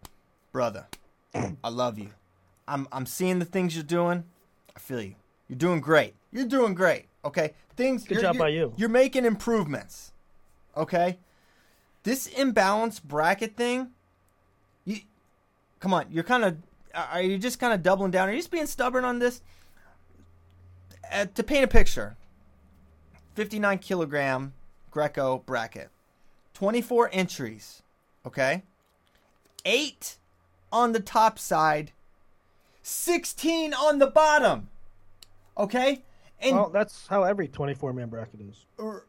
brother, 0.53 0.87
I 1.35 1.69
love 1.69 1.99
you. 1.99 2.11
I'm 2.67 2.89
I'm 2.91 3.07
seeing 3.07 3.39
the 3.39 3.45
things 3.45 3.75
you're 3.75 3.85
doing. 3.85 4.25
I 4.75 4.81
feel 4.81 5.03
you. 5.03 5.15
You're 5.49 5.59
doing 5.59 5.81
great. 5.81 6.15
You're 6.33 6.47
doing 6.47 6.75
great. 6.75 7.07
Okay, 7.25 7.53
things. 7.77 8.05
Good 8.05 8.17
you're- 8.17 8.23
job 8.23 8.39
by 8.39 8.49
you. 8.49 8.73
You're 8.77 8.89
making 8.89 9.25
improvements. 9.25 10.13
Okay, 10.77 11.19
this 12.03 12.29
imbalanced 12.29 13.03
bracket 13.03 13.57
thing. 13.57 13.89
You, 14.85 14.99
come 15.81 15.93
on. 15.95 16.07
You're 16.11 16.25
kind 16.25 16.45
of. 16.45 16.57
Are 16.95 17.23
you 17.23 17.39
just 17.39 17.59
kind 17.61 17.73
of 17.73 17.83
doubling 17.83 18.11
down? 18.11 18.29
Are 18.29 18.33
you 18.33 18.39
just 18.39 18.51
being 18.51 18.67
stubborn 18.67 19.05
on 19.05 19.19
this? 19.21 19.43
Uh, 21.13 21.27
to 21.35 21.43
paint 21.43 21.65
a 21.65 21.69
picture, 21.69 22.17
59 23.35 23.79
kilogram 23.79 24.53
Greco 24.91 25.39
bracket, 25.47 25.91
24 26.55 27.11
entries. 27.13 27.83
Okay, 28.27 28.63
eight 29.65 30.19
on 30.73 30.93
the 30.93 31.01
top 31.01 31.39
side, 31.39 31.93
16 32.83 33.73
on 33.75 33.99
the 33.99 34.07
bottom. 34.07 34.69
Okay, 35.57 36.03
and 36.41 36.57
Well, 36.57 36.71
that's 36.71 37.07
how 37.09 37.23
every 37.25 37.49
24 37.49 37.93
man 37.93 38.09
bracket 38.09 38.41
is. 38.41 38.67
or- 38.79 39.07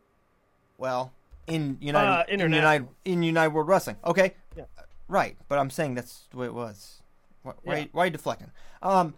well, 0.77 1.11
in 1.55 1.77
United, 1.81 2.07
Uh, 2.09 2.23
in. 2.27 2.39
United, 2.39 2.87
in 3.05 3.23
United 3.23 3.53
World 3.53 3.67
Wrestling. 3.67 3.97
Okay, 4.05 4.35
Yeah. 4.55 4.65
right. 5.07 5.37
But 5.47 5.59
I'm 5.59 5.69
saying 5.69 5.95
that's 5.95 6.27
the 6.31 6.37
way 6.37 6.45
it 6.47 6.53
was. 6.53 7.01
Why, 7.43 7.53
why, 7.63 7.75
Yeah. 7.77 7.85
why 7.91 8.03
are 8.03 8.05
you 8.05 8.11
deflecting? 8.11 8.51
Um, 8.81 9.15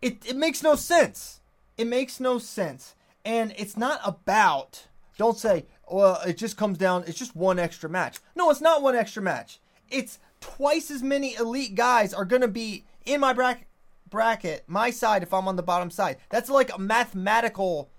it 0.00 0.24
it 0.26 0.36
makes 0.36 0.62
no 0.62 0.74
sense. 0.76 1.40
It 1.76 1.86
makes 1.86 2.20
no 2.20 2.38
sense, 2.38 2.94
and 3.24 3.52
it's 3.56 3.76
not 3.76 4.00
about. 4.04 4.86
Don't 5.18 5.38
say, 5.38 5.66
well, 5.88 6.20
it 6.26 6.36
just 6.38 6.56
comes 6.56 6.78
down. 6.78 7.04
It's 7.06 7.18
just 7.18 7.36
one 7.36 7.58
extra 7.58 7.88
match. 7.88 8.18
No, 8.34 8.50
it's 8.50 8.60
not 8.62 8.82
one 8.82 8.96
extra 8.96 9.22
match. 9.22 9.60
It's 9.90 10.18
twice 10.40 10.90
as 10.90 11.02
many 11.02 11.34
elite 11.34 11.74
guys 11.74 12.14
are 12.14 12.24
going 12.24 12.42
to 12.42 12.48
be 12.48 12.84
in 13.04 13.20
my 13.20 13.32
bracket. 13.32 13.66
Bracket, 14.08 14.64
my 14.66 14.90
side. 14.90 15.22
If 15.22 15.32
I'm 15.34 15.46
on 15.48 15.56
the 15.56 15.62
bottom 15.62 15.90
side, 15.90 16.16
that's 16.30 16.48
like 16.50 16.74
a 16.74 16.78
mathematical 16.78 17.90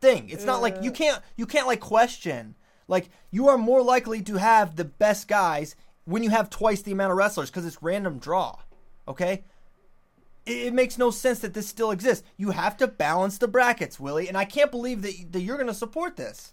thing. 0.00 0.28
It's 0.30 0.44
not 0.44 0.62
like 0.62 0.82
you 0.82 0.90
can't 0.92 1.22
you 1.36 1.46
can't 1.46 1.66
like 1.66 1.80
question. 1.80 2.54
Like 2.90 3.08
you 3.30 3.48
are 3.48 3.56
more 3.56 3.82
likely 3.82 4.20
to 4.22 4.36
have 4.36 4.76
the 4.76 4.84
best 4.84 5.28
guys 5.28 5.76
when 6.04 6.22
you 6.22 6.30
have 6.30 6.50
twice 6.50 6.82
the 6.82 6.92
amount 6.92 7.12
of 7.12 7.16
wrestlers 7.16 7.48
because 7.48 7.64
it's 7.64 7.82
random 7.82 8.18
draw. 8.18 8.58
Okay? 9.06 9.44
It, 10.44 10.66
it 10.66 10.74
makes 10.74 10.98
no 10.98 11.10
sense 11.10 11.38
that 11.38 11.54
this 11.54 11.68
still 11.68 11.92
exists. 11.92 12.24
You 12.36 12.50
have 12.50 12.76
to 12.78 12.88
balance 12.88 13.38
the 13.38 13.48
brackets, 13.48 14.00
Willie, 14.00 14.28
and 14.28 14.36
I 14.36 14.44
can't 14.44 14.72
believe 14.72 15.02
that 15.02 15.14
that 15.30 15.40
you're 15.40 15.56
going 15.56 15.68
to 15.68 15.74
support 15.74 16.16
this. 16.16 16.52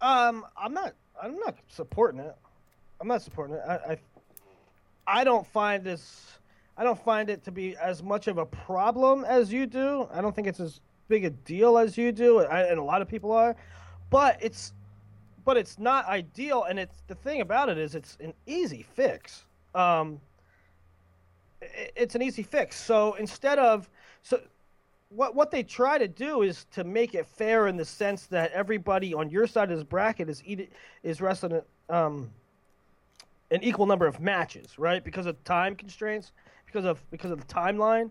Um, 0.00 0.46
I'm 0.56 0.72
not. 0.72 0.94
I'm 1.22 1.36
not 1.38 1.56
supporting 1.68 2.20
it. 2.20 2.36
I'm 3.00 3.08
not 3.08 3.22
supporting 3.22 3.56
it. 3.56 3.62
I, 3.66 3.74
I, 3.74 3.98
I 5.06 5.24
don't 5.24 5.46
find 5.46 5.84
this. 5.84 6.38
I 6.76 6.84
don't 6.84 7.02
find 7.02 7.30
it 7.30 7.44
to 7.44 7.50
be 7.50 7.76
as 7.76 8.02
much 8.02 8.28
of 8.28 8.38
a 8.38 8.46
problem 8.46 9.24
as 9.24 9.52
you 9.52 9.66
do. 9.66 10.08
I 10.12 10.20
don't 10.20 10.34
think 10.34 10.46
it's 10.46 10.60
as 10.60 10.80
big 11.08 11.24
a 11.24 11.30
deal 11.30 11.78
as 11.78 11.96
you 11.96 12.12
do, 12.12 12.40
and 12.40 12.78
a 12.78 12.82
lot 12.82 13.00
of 13.00 13.08
people 13.08 13.32
are. 13.32 13.56
But 14.10 14.38
it's, 14.42 14.72
but 15.46 15.56
it's 15.56 15.78
not 15.78 16.06
ideal. 16.08 16.64
And 16.64 16.78
it's 16.78 17.02
the 17.06 17.14
thing 17.14 17.40
about 17.40 17.70
it 17.70 17.78
is 17.78 17.94
it's 17.94 18.18
an 18.20 18.34
easy 18.46 18.82
fix. 18.82 19.44
Um, 19.74 20.20
it's 21.62 22.14
an 22.14 22.20
easy 22.20 22.42
fix. 22.42 22.78
So 22.78 23.14
instead 23.14 23.58
of 23.58 23.88
so 24.22 24.40
what 25.08 25.36
what 25.36 25.50
they 25.52 25.62
try 25.62 25.98
to 25.98 26.08
do 26.08 26.42
is 26.42 26.66
to 26.72 26.82
make 26.84 27.14
it 27.14 27.26
fair 27.26 27.68
in 27.68 27.76
the 27.76 27.84
sense 27.84 28.26
that 28.26 28.50
everybody 28.50 29.14
on 29.14 29.30
your 29.30 29.46
side 29.46 29.70
of 29.70 29.78
this 29.78 29.84
bracket 29.84 30.28
is 30.28 30.42
eat, 30.44 30.72
is 31.04 31.20
wrestling 31.20 31.62
um, 31.88 32.28
an 33.52 33.62
equal 33.62 33.86
number 33.86 34.06
of 34.06 34.18
matches, 34.18 34.78
right? 34.80 35.04
Because 35.04 35.26
of 35.26 35.42
time 35.44 35.76
constraints, 35.76 36.32
because 36.66 36.84
of 36.84 37.00
because 37.12 37.30
of 37.30 37.38
the 37.38 37.54
timeline. 37.54 38.10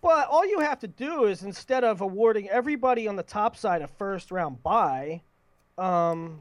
But 0.00 0.28
all 0.28 0.46
you 0.46 0.60
have 0.60 0.78
to 0.80 0.86
do 0.86 1.24
is 1.24 1.42
instead 1.42 1.82
of 1.82 2.02
awarding 2.02 2.48
everybody 2.50 3.08
on 3.08 3.16
the 3.16 3.24
top 3.24 3.56
side 3.56 3.82
a 3.82 3.88
first 3.88 4.30
round 4.30 4.62
bye, 4.62 5.22
um, 5.78 6.40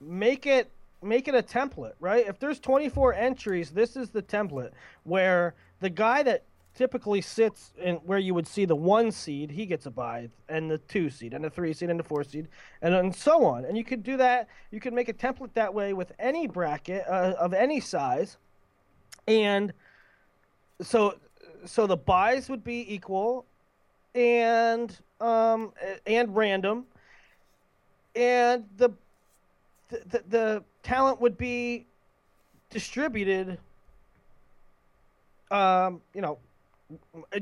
make 0.00 0.46
it 0.46 0.70
make 1.02 1.26
it 1.26 1.34
a 1.34 1.42
template, 1.42 1.94
right? 1.98 2.26
If 2.26 2.38
there's 2.38 2.60
24 2.60 3.14
entries, 3.14 3.70
this 3.70 3.96
is 3.96 4.10
the 4.10 4.22
template 4.22 4.70
where 5.02 5.54
the 5.80 5.90
guy 5.90 6.22
that 6.22 6.44
typically 6.74 7.20
sits 7.20 7.72
in 7.82 7.96
where 7.96 8.18
you 8.18 8.34
would 8.34 8.46
see 8.46 8.64
the 8.64 8.76
one 8.76 9.10
seed, 9.10 9.50
he 9.50 9.66
gets 9.66 9.86
a 9.86 9.90
bye, 9.90 10.28
and 10.48 10.70
the 10.70 10.78
two 10.78 11.10
seed, 11.10 11.34
and 11.34 11.44
the 11.44 11.50
three 11.50 11.72
seed, 11.72 11.90
and 11.90 11.98
the 11.98 12.04
four 12.04 12.24
seed, 12.24 12.48
and, 12.80 12.94
and 12.94 13.14
so 13.14 13.44
on. 13.44 13.64
And 13.64 13.76
you 13.76 13.84
could 13.84 14.02
do 14.02 14.16
that. 14.16 14.48
You 14.70 14.80
could 14.80 14.94
make 14.94 15.08
a 15.08 15.12
template 15.12 15.52
that 15.54 15.74
way 15.74 15.92
with 15.92 16.12
any 16.18 16.46
bracket 16.46 17.04
uh, 17.06 17.34
of 17.38 17.52
any 17.52 17.80
size, 17.80 18.38
and 19.26 19.72
so 20.80 21.16
so 21.64 21.86
the 21.86 21.96
buys 21.96 22.48
would 22.48 22.64
be 22.64 22.92
equal, 22.92 23.44
and 24.14 24.98
um 25.20 25.72
and 26.06 26.34
random, 26.34 26.86
and 28.14 28.64
the 28.76 28.90
the, 29.88 30.22
the 30.28 30.64
talent 30.82 31.20
would 31.20 31.36
be 31.36 31.86
distributed. 32.70 33.58
Um, 35.50 36.00
you 36.14 36.22
know, 36.22 36.38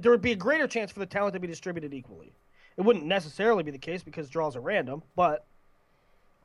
there 0.01 0.11
would 0.11 0.23
be 0.23 0.33
a 0.33 0.37
greater 0.37 0.67
chance 0.67 0.91
for 0.91 0.99
the 0.99 1.07
talent 1.07 1.35
to 1.35 1.41
be 1.41 1.47
distributed 1.47 1.95
equally. 1.95 2.33
It 2.77 2.83
wouldn't 2.83 3.05
necessarily 3.05 3.63
be 3.63 3.71
the 3.71 3.79
case 3.79 4.03
because 4.03 4.29
draws 4.29 4.57
are 4.57 4.61
random, 4.61 5.03
but 5.15 5.45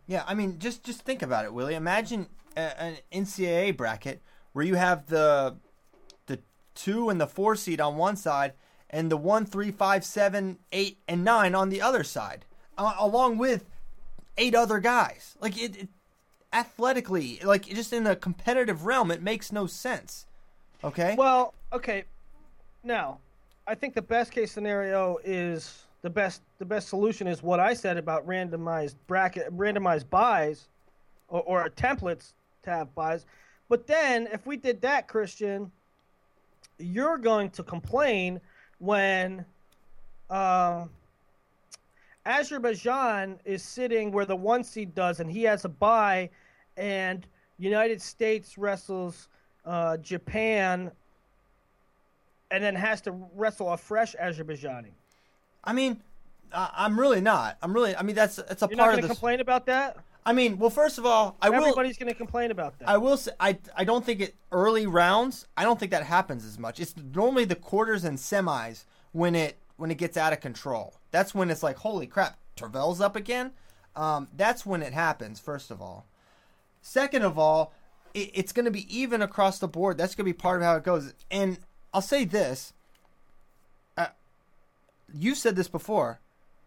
Yeah, 0.07 0.23
I 0.27 0.33
mean, 0.35 0.59
just 0.59 0.83
just 0.83 1.01
think 1.01 1.21
about 1.21 1.45
it, 1.45 1.53
Willie. 1.53 1.75
Imagine 1.75 2.27
a, 2.55 2.81
an 2.81 2.97
NCAA 3.11 3.75
bracket 3.75 4.21
where 4.53 4.65
you 4.65 4.75
have 4.75 5.07
the 5.07 5.55
the 6.27 6.39
two 6.75 7.09
and 7.09 7.19
the 7.19 7.27
four 7.27 7.55
seed 7.55 7.81
on 7.81 7.95
one 7.95 8.15
side, 8.15 8.53
and 8.89 9.11
the 9.11 9.17
one, 9.17 9.45
three, 9.45 9.71
five, 9.71 10.03
seven, 10.03 10.59
eight, 10.71 10.99
and 11.07 11.23
nine 11.23 11.55
on 11.55 11.69
the 11.69 11.81
other 11.81 12.03
side, 12.03 12.45
uh, 12.77 12.93
along 12.99 13.37
with 13.37 13.65
eight 14.37 14.55
other 14.55 14.79
guys. 14.79 15.35
Like 15.39 15.57
it, 15.57 15.75
it, 15.75 15.89
athletically, 16.53 17.39
like 17.43 17.65
just 17.65 17.93
in 17.93 18.07
a 18.07 18.15
competitive 18.15 18.85
realm, 18.85 19.11
it 19.11 19.21
makes 19.21 19.51
no 19.51 19.67
sense. 19.67 20.25
Okay. 20.83 21.15
Well, 21.17 21.53
okay. 21.73 22.05
Now, 22.83 23.19
I 23.67 23.75
think 23.75 23.95
the 23.95 24.01
best 24.01 24.31
case 24.31 24.51
scenario 24.51 25.17
is 25.23 25.85
the 26.01 26.09
best. 26.09 26.41
The 26.59 26.65
best 26.65 26.87
solution 26.87 27.27
is 27.27 27.41
what 27.41 27.59
I 27.59 27.73
said 27.73 27.97
about 27.97 28.27
randomized 28.27 28.95
bracket, 29.07 29.55
randomized 29.55 30.09
buys, 30.09 30.67
or, 31.27 31.41
or 31.41 31.69
templates 31.69 32.33
to 32.63 32.69
have 32.69 32.93
buys. 32.95 33.25
But 33.67 33.87
then, 33.87 34.27
if 34.31 34.45
we 34.45 34.57
did 34.57 34.81
that, 34.81 35.07
Christian, 35.07 35.71
you're 36.77 37.17
going 37.17 37.49
to 37.51 37.63
complain 37.63 38.39
when 38.77 39.45
uh, 40.29 40.85
Azerbaijan 42.25 43.39
is 43.45 43.61
sitting 43.63 44.11
where 44.11 44.25
the 44.25 44.35
one 44.35 44.63
seed 44.63 44.95
does, 44.95 45.19
and 45.19 45.29
he 45.29 45.43
has 45.43 45.65
a 45.65 45.69
bye, 45.69 46.29
and 46.77 47.25
United 47.57 48.01
States 48.01 48.57
wrestles 48.57 49.27
uh, 49.65 49.97
Japan, 49.97 50.91
and 52.51 52.63
then 52.63 52.75
has 52.75 53.01
to 53.01 53.11
wrestle 53.35 53.71
a 53.71 53.77
fresh 53.77 54.15
Azerbaijani. 54.15 54.91
I 55.63 55.73
mean, 55.73 56.01
I, 56.53 56.69
I'm 56.75 56.99
really 56.99 57.21
not. 57.21 57.57
I'm 57.61 57.73
really. 57.73 57.95
I 57.95 58.01
mean, 58.01 58.15
that's 58.15 58.37
that's 58.37 58.61
a 58.61 58.67
You're 58.69 58.77
part 58.77 58.89
going 58.91 58.99
of 58.99 59.01
to 59.03 59.07
this. 59.07 59.17
complain 59.17 59.39
about 59.39 59.65
that. 59.67 59.97
I 60.27 60.33
mean, 60.33 60.57
well, 60.57 60.71
first 60.71 60.97
of 60.97 61.05
all, 61.05 61.37
I 61.41 61.49
will. 61.51 61.57
Everybody's 61.57 61.97
going 61.97 62.11
to 62.11 62.17
complain 62.17 62.49
about 62.49 62.79
that. 62.79 62.89
I 62.89 62.97
will 62.97 63.17
say 63.17 63.31
I 63.39 63.57
I 63.75 63.83
don't 63.83 64.03
think 64.03 64.21
it 64.21 64.35
early 64.51 64.87
rounds. 64.87 65.47
I 65.55 65.63
don't 65.63 65.79
think 65.79 65.91
that 65.91 66.03
happens 66.03 66.43
as 66.45 66.57
much. 66.57 66.79
It's 66.79 66.95
normally 67.13 67.45
the 67.45 67.55
quarters 67.55 68.03
and 68.03 68.17
semis 68.17 68.85
when 69.11 69.35
it 69.35 69.57
when 69.77 69.91
it 69.91 69.97
gets 69.97 70.17
out 70.17 70.33
of 70.33 70.39
control. 70.39 70.95
That's 71.15 71.33
when 71.33 71.49
it's 71.49 71.63
like, 71.63 71.77
holy 71.77 72.07
crap, 72.07 72.37
Travell's 72.57 72.99
up 72.99 73.15
again. 73.15 73.51
Um, 73.95 74.27
that's 74.35 74.65
when 74.65 74.81
it 74.81 74.91
happens. 74.91 75.39
First 75.39 75.71
of 75.71 75.81
all, 75.81 76.07
second 76.81 77.21
of 77.21 77.39
all, 77.39 77.71
it, 78.13 78.31
it's 78.33 78.51
going 78.51 78.65
to 78.65 78.71
be 78.71 78.85
even 78.93 79.21
across 79.21 79.57
the 79.57 79.69
board. 79.69 79.97
That's 79.97 80.13
going 80.13 80.25
to 80.25 80.33
be 80.33 80.37
part 80.37 80.59
of 80.59 80.65
how 80.65 80.75
it 80.75 80.83
goes. 80.83 81.13
And 81.31 81.57
I'll 81.93 82.01
say 82.01 82.25
this: 82.25 82.73
uh, 83.95 84.07
you 85.13 85.35
said 85.35 85.55
this 85.55 85.69
before 85.69 86.19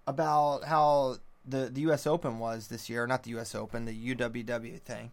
about 0.07 0.65
how 0.65 1.19
the 1.45 1.69
the 1.71 1.83
U.S. 1.83 2.07
Open 2.07 2.39
was 2.39 2.69
this 2.69 2.89
year, 2.89 3.07
not 3.07 3.25
the 3.25 3.31
U.S. 3.33 3.55
Open, 3.55 3.85
the 3.85 4.15
UWW 4.15 4.81
thing. 4.81 5.13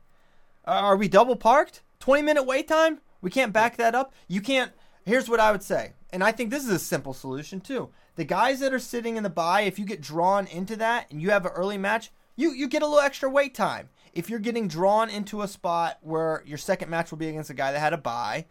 Uh, 0.65 0.71
are 0.71 0.95
we 0.95 1.09
double 1.09 1.35
parked? 1.35 1.81
20 1.99 2.21
minute 2.21 2.43
wait 2.43 2.69
time? 2.69 3.01
We 3.21 3.29
can't 3.29 3.51
back 3.51 3.75
that 3.75 3.95
up. 3.95 4.13
You 4.29 4.39
can't. 4.39 4.71
Here's 5.03 5.27
what 5.27 5.41
I 5.41 5.51
would 5.51 5.61
say, 5.61 5.91
and 6.11 6.23
I 6.23 6.31
think 6.31 6.51
this 6.51 6.63
is 6.63 6.71
a 6.71 6.79
simple 6.79 7.13
solution 7.13 7.59
too. 7.59 7.89
The 8.15 8.23
guys 8.25 8.59
that 8.61 8.73
are 8.73 8.79
sitting 8.79 9.17
in 9.17 9.23
the 9.23 9.29
bye, 9.29 9.61
if 9.61 9.77
you 9.77 9.85
get 9.85 10.01
drawn 10.01 10.47
into 10.47 10.75
that 10.77 11.11
and 11.11 11.21
you 11.21 11.31
have 11.31 11.45
an 11.45 11.51
early 11.53 11.77
match, 11.77 12.11
you 12.35 12.51
you 12.51 12.67
get 12.67 12.81
a 12.81 12.85
little 12.87 12.99
extra 13.01 13.29
wait 13.29 13.53
time. 13.53 13.89
If 14.13 14.29
you're 14.29 14.39
getting 14.39 14.67
drawn 14.69 15.09
into 15.09 15.41
a 15.41 15.47
spot 15.47 15.97
where 16.01 16.41
your 16.45 16.57
second 16.57 16.89
match 16.89 17.11
will 17.11 17.17
be 17.17 17.27
against 17.27 17.49
a 17.49 17.53
guy 17.53 17.71
that 17.73 17.79
had 17.79 17.91
a 17.93 17.97
bye, 17.97 18.45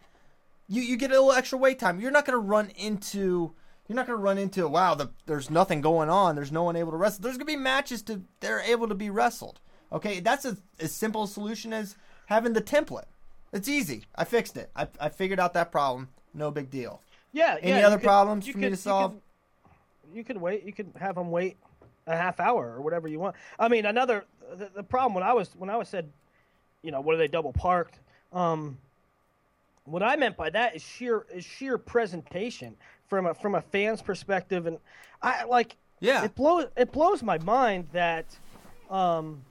you 0.67 0.81
you 0.81 0.97
get 0.97 1.09
a 1.11 1.13
little 1.15 1.31
extra 1.31 1.57
wait 1.57 1.79
time. 1.79 1.99
You're 1.99 2.11
not 2.11 2.25
going 2.25 2.35
to 2.35 2.39
run 2.47 2.69
into 2.77 3.53
you're 3.87 3.95
not 3.95 4.07
going 4.07 4.17
to 4.17 4.23
run 4.23 4.37
into 4.37 4.67
wow, 4.67 4.93
the, 4.95 5.09
there's 5.25 5.49
nothing 5.49 5.81
going 5.81 6.09
on. 6.09 6.35
There's 6.35 6.51
no 6.51 6.63
one 6.63 6.75
able 6.75 6.91
to 6.91 6.97
wrestle. 6.97 7.21
There's 7.23 7.37
going 7.37 7.47
to 7.47 7.53
be 7.53 7.55
matches 7.57 8.01
to 8.03 8.21
they're 8.41 8.61
able 8.61 8.87
to 8.87 8.95
be 8.95 9.09
wrestled. 9.09 9.59
Okay, 9.91 10.19
that's 10.19 10.45
a, 10.45 10.57
as 10.79 10.91
simple 10.91 11.23
a 11.23 11.27
solution 11.27 11.73
as 11.73 11.95
having 12.27 12.53
the 12.53 12.61
template. 12.61 13.05
It's 13.53 13.67
easy. 13.69 14.05
I 14.15 14.25
fixed 14.25 14.57
it. 14.57 14.69
I, 14.75 14.87
I 14.99 15.09
figured 15.09 15.39
out 15.39 15.53
that 15.53 15.71
problem. 15.71 16.09
No 16.33 16.51
big 16.51 16.69
deal. 16.69 17.01
yeah. 17.31 17.57
Any 17.61 17.71
yeah, 17.71 17.79
you 17.81 17.85
other 17.85 17.97
could- 17.97 18.03
problems 18.05 18.45
you 18.47 18.53
for 18.53 18.59
me 18.59 18.63
could- 18.65 18.69
to 18.69 18.71
you 18.71 18.75
solve? 18.77 19.11
could- 19.13 19.21
You 20.15 20.23
could 20.23 20.37
wait. 20.37 20.63
You 20.63 20.71
could 20.71 20.91
have 20.97 21.15
them 21.15 21.29
wait 21.29 21.57
a 22.07 22.15
half 22.15 22.39
hour 22.39 22.73
or 22.73 22.81
whatever 22.81 23.07
you 23.07 23.19
want. 23.19 23.35
I 23.59 23.67
mean, 23.67 23.85
another 23.85 24.25
the, 24.55 24.69
the 24.73 24.83
problem 24.83 25.13
when 25.13 25.23
I 25.23 25.33
was 25.33 25.53
when 25.57 25.69
I 25.69 25.75
was 25.75 25.89
said, 25.89 26.09
you 26.81 26.91
know, 26.91 27.01
what 27.01 27.15
are 27.15 27.17
they 27.17 27.27
double 27.27 27.51
parked? 27.51 27.99
Um, 28.31 28.77
what 29.83 30.01
I 30.01 30.15
meant 30.15 30.37
by 30.37 30.49
that 30.51 30.75
is 30.75 30.81
sheer 30.81 31.25
is 31.33 31.43
sheer 31.43 31.77
presentation 31.77 32.75
from 33.07 33.25
a 33.25 33.33
from 33.33 33.55
a 33.55 33.61
fan's 33.61 34.01
perspective, 34.01 34.65
and 34.67 34.77
I 35.21 35.43
like 35.43 35.75
Yeah. 35.99 36.23
it 36.23 36.33
blows 36.33 36.67
it 36.77 36.91
blows 36.91 37.21
my 37.21 37.37
mind 37.39 37.87
that 37.91 38.25
um, 38.89 39.43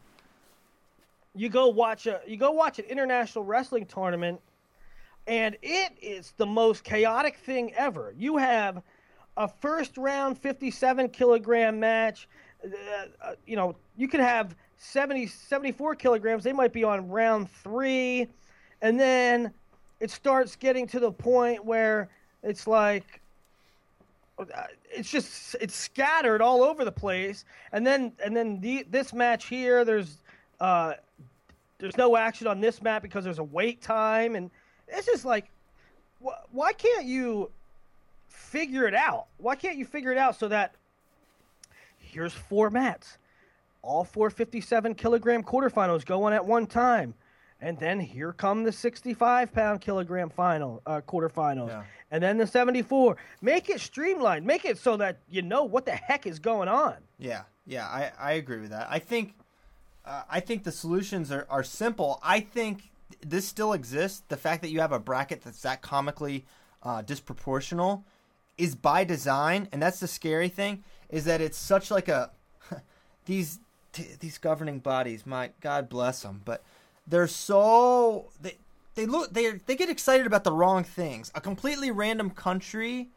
you 1.35 1.51
go 1.51 1.69
watch 1.69 2.07
a 2.07 2.21
you 2.27 2.39
go 2.39 2.53
watch 2.53 2.79
an 2.79 2.87
international 2.87 3.45
wrestling 3.45 3.85
tournament 3.85 4.41
and 5.27 5.57
it 5.63 5.93
is 6.03 6.33
the 6.37 6.47
most 6.47 6.85
chaotic 6.85 7.37
thing 7.37 7.73
ever. 7.75 8.15
You 8.17 8.37
have 8.37 8.83
a 9.37 9.49
first 9.49 9.97
round 9.97 10.39
57 10.39 11.09
kilogram 11.11 11.81
match. 11.81 12.29
Uh, 12.65 12.69
uh, 13.23 13.35
you 13.47 13.57
know, 13.57 13.75
you 13.97 14.09
could 14.09 14.21
have 14.21 14.55
70, 14.77 15.27
74 15.27 15.95
kilograms. 15.97 16.45
They 16.45 16.53
might 16.53 16.73
be 16.73 16.85
on 16.85 17.09
round 17.09 17.51
three. 17.51 18.29
And 18.83 18.99
then 18.99 19.53
it 20.01 20.11
starts 20.11 20.57
getting 20.57 20.87
to 20.89 21.01
the 21.01 21.13
point 21.13 21.65
where 21.65 22.09
it's 22.43 22.67
like, 22.67 23.21
uh, 24.39 24.45
it's 24.91 25.11
just 25.11 25.55
it's 25.61 25.77
scattered 25.77 26.43
all 26.43 26.65
over 26.65 26.85
the 26.85 26.91
place 26.91 27.45
and 27.71 27.87
then 27.87 28.13
and 28.25 28.37
then 28.37 28.61
the, 28.61 28.85
this 28.91 29.13
match 29.13 29.47
here 29.47 29.85
there's 29.85 30.19
uh 30.59 30.95
there's 31.79 31.97
no 31.97 32.17
action 32.17 32.49
on 32.49 32.61
this 32.61 32.83
map 32.83 33.01
because 33.01 33.23
there's 33.23 33.39
a 33.39 33.45
wait 33.45 33.81
time 33.81 34.35
and 34.35 34.51
it's 34.89 35.07
just 35.07 35.25
like 35.25 35.51
wh- 36.25 36.53
why 36.53 36.73
can't 36.73 37.05
you 37.07 37.49
figure 38.35 38.87
it 38.87 38.95
out 38.95 39.27
why 39.39 39.55
can't 39.55 39.77
you 39.77 39.85
figure 39.85 40.11
it 40.13 40.19
out 40.19 40.39
so 40.39 40.49
that 40.49 40.75
here's 41.99 42.33
four 42.33 42.69
mats 42.71 43.19
all 43.83 44.05
four 44.05 44.31
57 44.31 44.95
kilogram 44.95 45.43
quarterfinals 45.43 46.05
go 46.05 46.25
on 46.25 46.33
at 46.33 46.45
one 46.45 46.67
time 46.67 47.15
and 47.61 47.79
then 47.79 48.01
here 48.01 48.33
come 48.33 48.65
the 48.65 48.73
65 48.73 49.53
pound 49.53 49.81
kilogram 49.81 50.29
final 50.31 50.83
uh, 50.87 51.01
quarterfinals 51.07 51.69
Yeah. 51.69 51.85
and 52.11 52.23
then 52.23 52.37
the 52.37 52.47
74 52.47 53.17
make 53.41 53.71
it 53.71 53.81
streamlined 53.81 54.45
make 54.45 54.65
it 54.65 54.79
so 54.79 54.97
that 54.97 55.19
you 55.31 55.43
know 55.43 55.65
what 55.65 55.87
the 55.87 55.93
heck 55.93 56.27
is 56.27 56.39
going 56.39 56.69
on 56.69 56.97
Yeah, 57.19 57.43
yeah, 57.67 57.87
I, 57.87 58.11
I 58.19 58.33
agree 58.33 58.61
with 58.61 58.71
that. 58.71 58.89
I 58.91 58.99
think 58.99 59.35
uh, 60.05 60.23
I 60.29 60.41
think 60.41 60.65
the 60.65 60.73
solutions 60.73 61.33
are, 61.33 61.47
are 61.49 61.63
simple. 61.65 62.21
I 62.23 62.41
think 62.41 62.91
this 63.25 63.49
still 63.49 63.73
exists. 63.73 64.23
The 64.29 64.37
fact 64.37 64.61
that 64.61 64.69
you 64.69 64.81
have 64.81 64.93
a 64.93 64.99
bracket 64.99 65.41
that's 65.43 65.63
that 65.63 65.81
comically 65.81 66.45
uh, 66.83 67.01
disproportional 67.03 68.03
is 68.59 68.75
by 68.75 69.05
design, 69.05 69.69
and 69.73 69.83
that's 69.83 70.01
the 70.01 70.09
scary 70.09 70.49
thing. 70.49 70.85
Is 71.09 71.25
that 71.25 71.41
it's 71.41 71.59
such 71.59 71.91
like 71.91 72.09
a 72.09 72.31
these 73.27 73.61
t- 73.93 74.17
these 74.21 74.39
governing 74.39 74.79
bodies. 74.81 75.27
My 75.27 75.51
God 75.61 75.89
bless 75.89 76.23
them, 76.23 76.43
but 76.45 76.63
they're 77.07 77.27
so 77.27 78.31
they 78.41 78.59
they 78.95 79.07
look 79.07 79.33
they 79.33 79.53
they 79.53 79.77
get 79.77 79.89
excited 79.89 80.27
about 80.27 80.45
the 80.45 80.53
wrong 80.53 80.85
things. 80.85 81.31
A 81.35 81.41
completely 81.41 81.91
random 81.91 82.31
country 82.31 83.11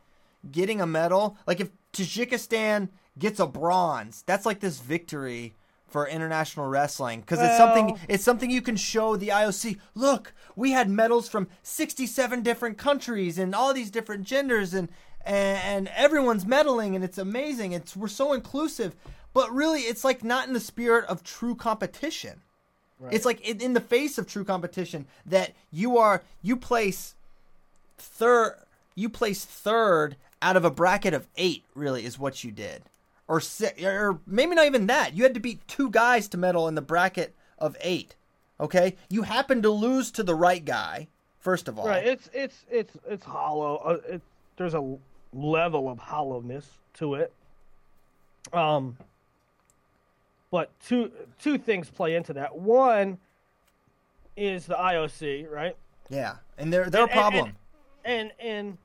getting 0.52 0.82
a 0.82 0.88
medal. 0.88 1.38
Like 1.46 1.60
if 1.60 1.70
Tajikistan 1.94 2.90
gets 3.18 3.40
a 3.40 3.48
bronze, 3.48 4.24
that's 4.26 4.46
like 4.46 4.60
this 4.60 4.80
victory 4.80 5.56
for 5.88 6.06
international 6.08 6.68
wrestling 6.68 7.22
because 7.22 7.40
it's 7.42 7.58
something 7.58 7.98
it's 8.10 8.24
something 8.24 8.52
you 8.52 8.62
can 8.62 8.76
show 8.76 9.16
the 9.16 9.30
IOC. 9.30 9.80
Look, 9.96 10.34
we 10.56 10.72
had 10.72 10.90
medals 10.90 11.30
from 11.30 11.48
67 11.64 12.44
different 12.44 12.78
countries 12.78 13.40
and 13.40 13.56
all 13.56 13.74
these 13.74 13.90
different 13.90 14.24
genders 14.24 14.74
and 14.74 14.90
and, 15.26 15.88
and 15.88 15.92
everyone's 15.96 16.46
medaling 16.46 16.96
and 16.96 17.04
it's 17.04 17.18
amazing. 17.18 17.72
It's 17.74 17.96
we're 17.96 18.08
so 18.08 18.34
inclusive. 18.34 18.96
But 19.34 19.52
really 19.54 19.82
it's 19.82 20.04
like 20.04 20.24
not 20.24 20.48
in 20.48 20.54
the 20.54 20.60
spirit 20.60 21.06
of 21.06 21.24
true 21.24 21.56
competition. 21.56 22.42
It's 23.12 23.26
like 23.26 23.42
in, 23.42 23.62
in 23.62 23.74
the 23.74 23.82
face 23.82 24.18
of 24.18 24.26
true 24.28 24.44
competition 24.44 25.06
that 25.28 25.52
you 25.72 25.98
are 26.00 26.24
you 26.42 26.58
place 26.58 27.14
third 27.98 28.56
you 28.96 29.10
place 29.10 29.46
third 29.46 30.16
out 30.42 30.56
of 30.58 30.66
a 30.66 30.72
bracket 30.72 31.14
of 31.14 31.28
eight 31.38 31.64
really 31.76 32.06
is 32.06 32.18
what 32.18 32.44
you 32.44 32.52
did 32.52 32.82
or 33.28 33.40
six 33.40 33.84
or 33.84 34.20
maybe 34.26 34.56
not 34.56 34.66
even 34.66 34.88
that 34.88 35.16
you 35.16 35.24
had 35.24 35.34
to 35.36 35.40
beat 35.40 35.68
two 35.68 35.90
guys 35.92 36.28
to 36.28 36.38
medal 36.38 36.68
in 36.68 36.76
the 36.76 36.82
bracket 36.82 37.36
of 37.60 37.76
eight 37.82 38.16
okay 38.60 38.96
you 39.10 39.24
happened 39.24 39.62
to 39.64 39.70
lose 39.70 40.10
to 40.12 40.24
the 40.24 40.36
right 40.36 40.66
guy 40.66 41.08
first 41.40 41.68
of 41.68 41.78
all 41.78 41.88
Right. 41.88 42.06
It's 42.06 42.30
it's 42.34 42.66
it's 42.70 42.98
it's 43.08 43.26
hollow. 43.26 43.78
Uh, 43.78 43.98
it, 44.14 44.22
there's 44.58 44.74
a 44.74 44.98
level 45.34 45.90
of 45.90 46.00
hollowness 46.00 46.68
to 46.96 47.16
it. 47.16 47.32
Um, 48.54 48.98
but 50.52 50.70
two 50.86 51.12
two 51.40 51.58
things 51.58 51.90
play 51.90 52.16
into 52.16 52.34
that. 52.34 52.56
One 52.58 53.18
is 54.36 54.66
the 54.66 54.76
IOC, 54.76 55.50
right? 55.52 55.76
Yeah, 56.10 56.36
and 56.58 56.72
they're 56.72 56.90
they're 56.90 57.02
a 57.02 57.04
And- 57.06 57.12
and- 57.12 57.20
problem. 57.20 57.56
and 58.06 58.32
and 58.40 58.78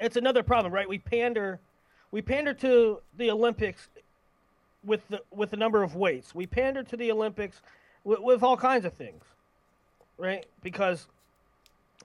it's 0.00 0.16
another 0.16 0.42
problem, 0.42 0.72
right? 0.72 0.88
We 0.88 0.98
pander, 0.98 1.60
we 2.10 2.22
pander 2.22 2.54
to 2.54 3.00
the 3.16 3.30
Olympics 3.30 3.88
with 4.82 5.06
the 5.08 5.22
with 5.30 5.50
the 5.50 5.56
number 5.56 5.82
of 5.82 5.94
weights. 5.94 6.34
We 6.34 6.46
pander 6.46 6.82
to 6.82 6.96
the 6.96 7.12
Olympics 7.12 7.62
with, 8.02 8.18
with 8.20 8.42
all 8.42 8.56
kinds 8.56 8.84
of 8.84 8.94
things, 8.94 9.22
right? 10.18 10.46
Because 10.62 11.06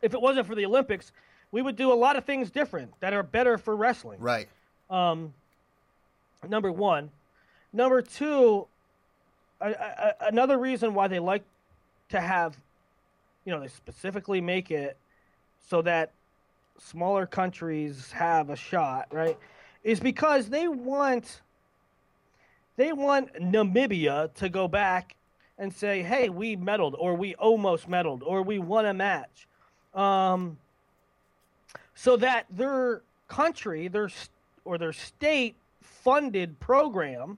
if 0.04 0.14
it 0.14 0.22
wasn't 0.22 0.46
for 0.46 0.54
the 0.56 0.66
Olympics, 0.66 1.12
we 1.56 1.62
would 1.62 1.78
do 1.78 1.94
a 1.94 1.96
lot 1.96 2.18
of 2.18 2.26
things 2.26 2.52
different 2.52 2.92
that 3.00 3.14
are 3.14 3.24
better 3.24 3.58
for 3.58 3.78
wrestling. 3.78 4.20
right. 4.20 4.50
Um, 4.90 5.34
number 6.50 6.70
one, 6.70 7.10
number 7.72 8.02
two, 8.02 8.68
I, 9.62 9.68
I, 9.70 10.14
another 10.28 10.58
reason 10.58 10.94
why 10.94 11.08
they 11.08 11.20
like 11.20 11.44
to 12.10 12.20
have, 12.20 12.58
you 13.46 13.54
know, 13.54 13.62
they 13.62 13.70
specifically 13.70 14.42
make 14.42 14.70
it 14.70 14.98
so 15.70 15.82
that 15.84 16.12
smaller 16.78 17.26
countries 17.26 18.12
have 18.12 18.50
a 18.50 18.58
shot, 18.58 19.08
right? 19.14 19.38
Is 19.82 20.02
because 20.02 20.50
they 20.50 20.68
want 20.68 21.40
they 22.76 22.92
want 22.92 23.34
Namibia 23.36 24.34
to 24.34 24.50
go 24.50 24.68
back 24.68 25.16
and 25.58 25.74
say, 25.74 26.04
"Hey, 26.04 26.28
we 26.28 26.58
medaled, 26.58 26.96
or 27.00 27.16
we 27.16 27.34
almost 27.36 27.90
medaled, 27.90 28.24
or 28.26 28.42
we 28.42 28.60
won 28.60 28.86
a 28.86 28.94
match," 28.94 29.48
um, 29.94 30.58
so 31.96 32.18
that 32.18 32.46
their 32.50 33.02
country, 33.28 33.88
their 33.88 34.10
or 34.66 34.78
their 34.78 34.94
state-funded 34.94 36.60
program 36.60 37.38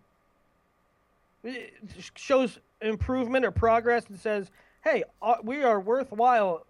eh, 1.46 1.67
shows 2.15 2.60
improvement 2.82 3.46
or 3.46 3.52
progress 3.52 4.06
and 4.10 4.20
says, 4.20 4.52
"Hey, 4.84 5.04
uh, 5.22 5.36
we 5.43 5.63
are 5.63 5.80
worthwhile. 5.80 6.65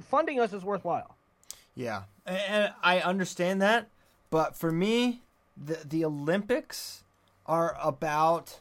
Funding 0.00 0.40
us 0.40 0.52
is 0.52 0.64
worthwhile." 0.64 1.16
Yeah, 1.74 2.02
and, 2.26 2.74
I 2.82 3.00
understand 3.00 3.62
that, 3.62 3.88
but 4.30 4.56
for 4.56 4.70
me, 4.70 5.22
the 5.56 5.78
the 5.84 6.04
Olympics 6.04 7.04
are 7.46 7.76
about. 7.80 8.60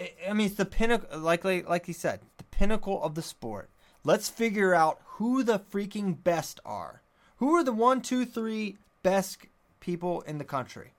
I- 0.00 0.12
I 0.28 0.32
mean, 0.32 0.46
it's 0.46 0.56
the 0.56 0.64
pinnacle, 0.64 1.18
like 1.18 1.44
like 1.44 1.88
you 1.88 1.94
said, 1.94 2.20
the 2.38 2.44
pinnacle 2.44 3.02
of 3.02 3.14
the 3.14 3.22
sport. 3.22 3.68
Let's 4.04 4.28
figure 4.28 4.74
out 4.74 5.00
who 5.04 5.42
the 5.42 5.58
freaking 5.58 6.22
best 6.22 6.60
are. 6.64 7.02
Who 7.38 7.54
are 7.54 7.64
the 7.64 7.72
one, 7.72 8.00
two, 8.02 8.24
three 8.24 8.76
best 9.02 9.38
people 9.80 10.20
in 10.22 10.38
the 10.38 10.44
country? 10.44 10.92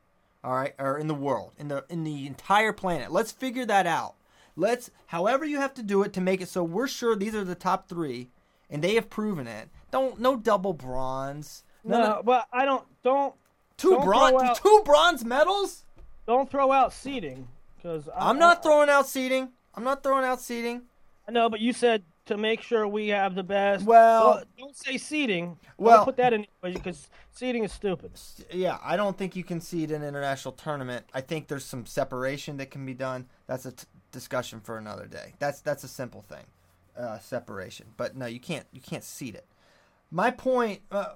All 0.43 0.53
right, 0.55 0.73
or 0.79 0.97
in 0.97 1.07
the 1.07 1.13
world, 1.15 1.51
in 1.57 1.67
the 1.67 1.83
in 1.89 2.03
the 2.05 2.25
entire 2.25 2.71
planet. 2.71 3.11
Let's 3.11 3.31
figure 3.31 3.65
that 3.65 3.85
out. 3.85 4.15
Let's, 4.55 4.89
however 5.07 5.45
you 5.45 5.57
have 5.57 5.73
to 5.75 5.83
do 5.83 6.01
it 6.03 6.13
to 6.13 6.21
make 6.21 6.41
it 6.41 6.49
so 6.49 6.63
we're 6.63 6.87
sure 6.87 7.15
these 7.15 7.35
are 7.35 7.43
the 7.43 7.55
top 7.55 7.87
three, 7.89 8.29
and 8.69 8.81
they 8.81 8.95
have 8.95 9.09
proven 9.09 9.47
it. 9.47 9.69
Don't 9.91 10.19
no 10.19 10.37
double 10.37 10.73
bronze. 10.73 11.63
No, 11.83 12.01
of- 12.19 12.25
but 12.25 12.47
I 12.53 12.63
don't 12.65 12.85
don't 13.03 13.35
2 13.77 13.91
don't 13.91 14.05
bronze, 14.05 14.41
out- 14.41 14.55
two 14.57 14.81
bronze 14.85 15.25
medals. 15.25 15.83
don't 16.25 16.49
throw 16.49 16.71
out 16.71 16.93
seating 16.93 17.47
because 17.75 18.07
I'm 18.15 18.39
not 18.39 18.63
throwing 18.63 18.89
out 18.89 19.07
seating. 19.07 19.49
I'm 19.75 19.83
not 19.83 20.03
throwing 20.03 20.25
out 20.25 20.39
seating. 20.41 20.83
I 21.27 21.31
know, 21.31 21.49
but 21.49 21.59
you 21.59 21.73
said 21.73 22.03
to 22.29 22.37
make 22.37 22.61
sure 22.61 22.87
we 22.87 23.09
have 23.09 23.35
the 23.35 23.43
best. 23.43 23.85
Well- 23.85 24.35
don't, 24.35 24.57
don't 24.57 24.75
say 24.77 24.97
seating. 24.97 25.57
Well- 25.77 25.97
don't 25.97 26.05
put 26.05 26.17
that 26.17 26.33
in 26.33 26.45
because 26.63 27.09
seating 27.31 27.63
is 27.63 27.71
stupid. 27.71 28.11
Yeah, 28.51 28.77
I 28.83 28.95
don't 28.95 29.17
think 29.17 29.35
you 29.35 29.43
can 29.43 29.61
seed 29.61 29.91
an 29.91 30.01
international 30.03 30.53
tournament. 30.53 31.05
I 31.13 31.21
think 31.21 31.47
there's 31.47 31.65
some 31.65 31.85
separation 31.85 32.57
that 32.57 32.71
can 32.71 32.85
be 32.85 32.93
done. 32.93 33.27
That's 33.47 33.65
a 33.65 33.71
t- 33.73 33.85
discussion 34.11 34.59
for 34.61 34.77
another 34.77 35.05
day. 35.05 35.33
That's 35.39 35.61
that's 35.61 35.83
a 35.83 35.87
simple 35.87 36.21
thing, 36.21 36.45
uh, 36.97 37.19
separation. 37.19 37.87
But 37.97 38.15
no, 38.15 38.25
you 38.25 38.39
can't 38.39 38.65
you 38.71 38.81
can't 38.81 39.03
seed 39.03 39.35
it. 39.35 39.45
My 40.11 40.31
point. 40.31 40.81
Uh, 40.91 41.13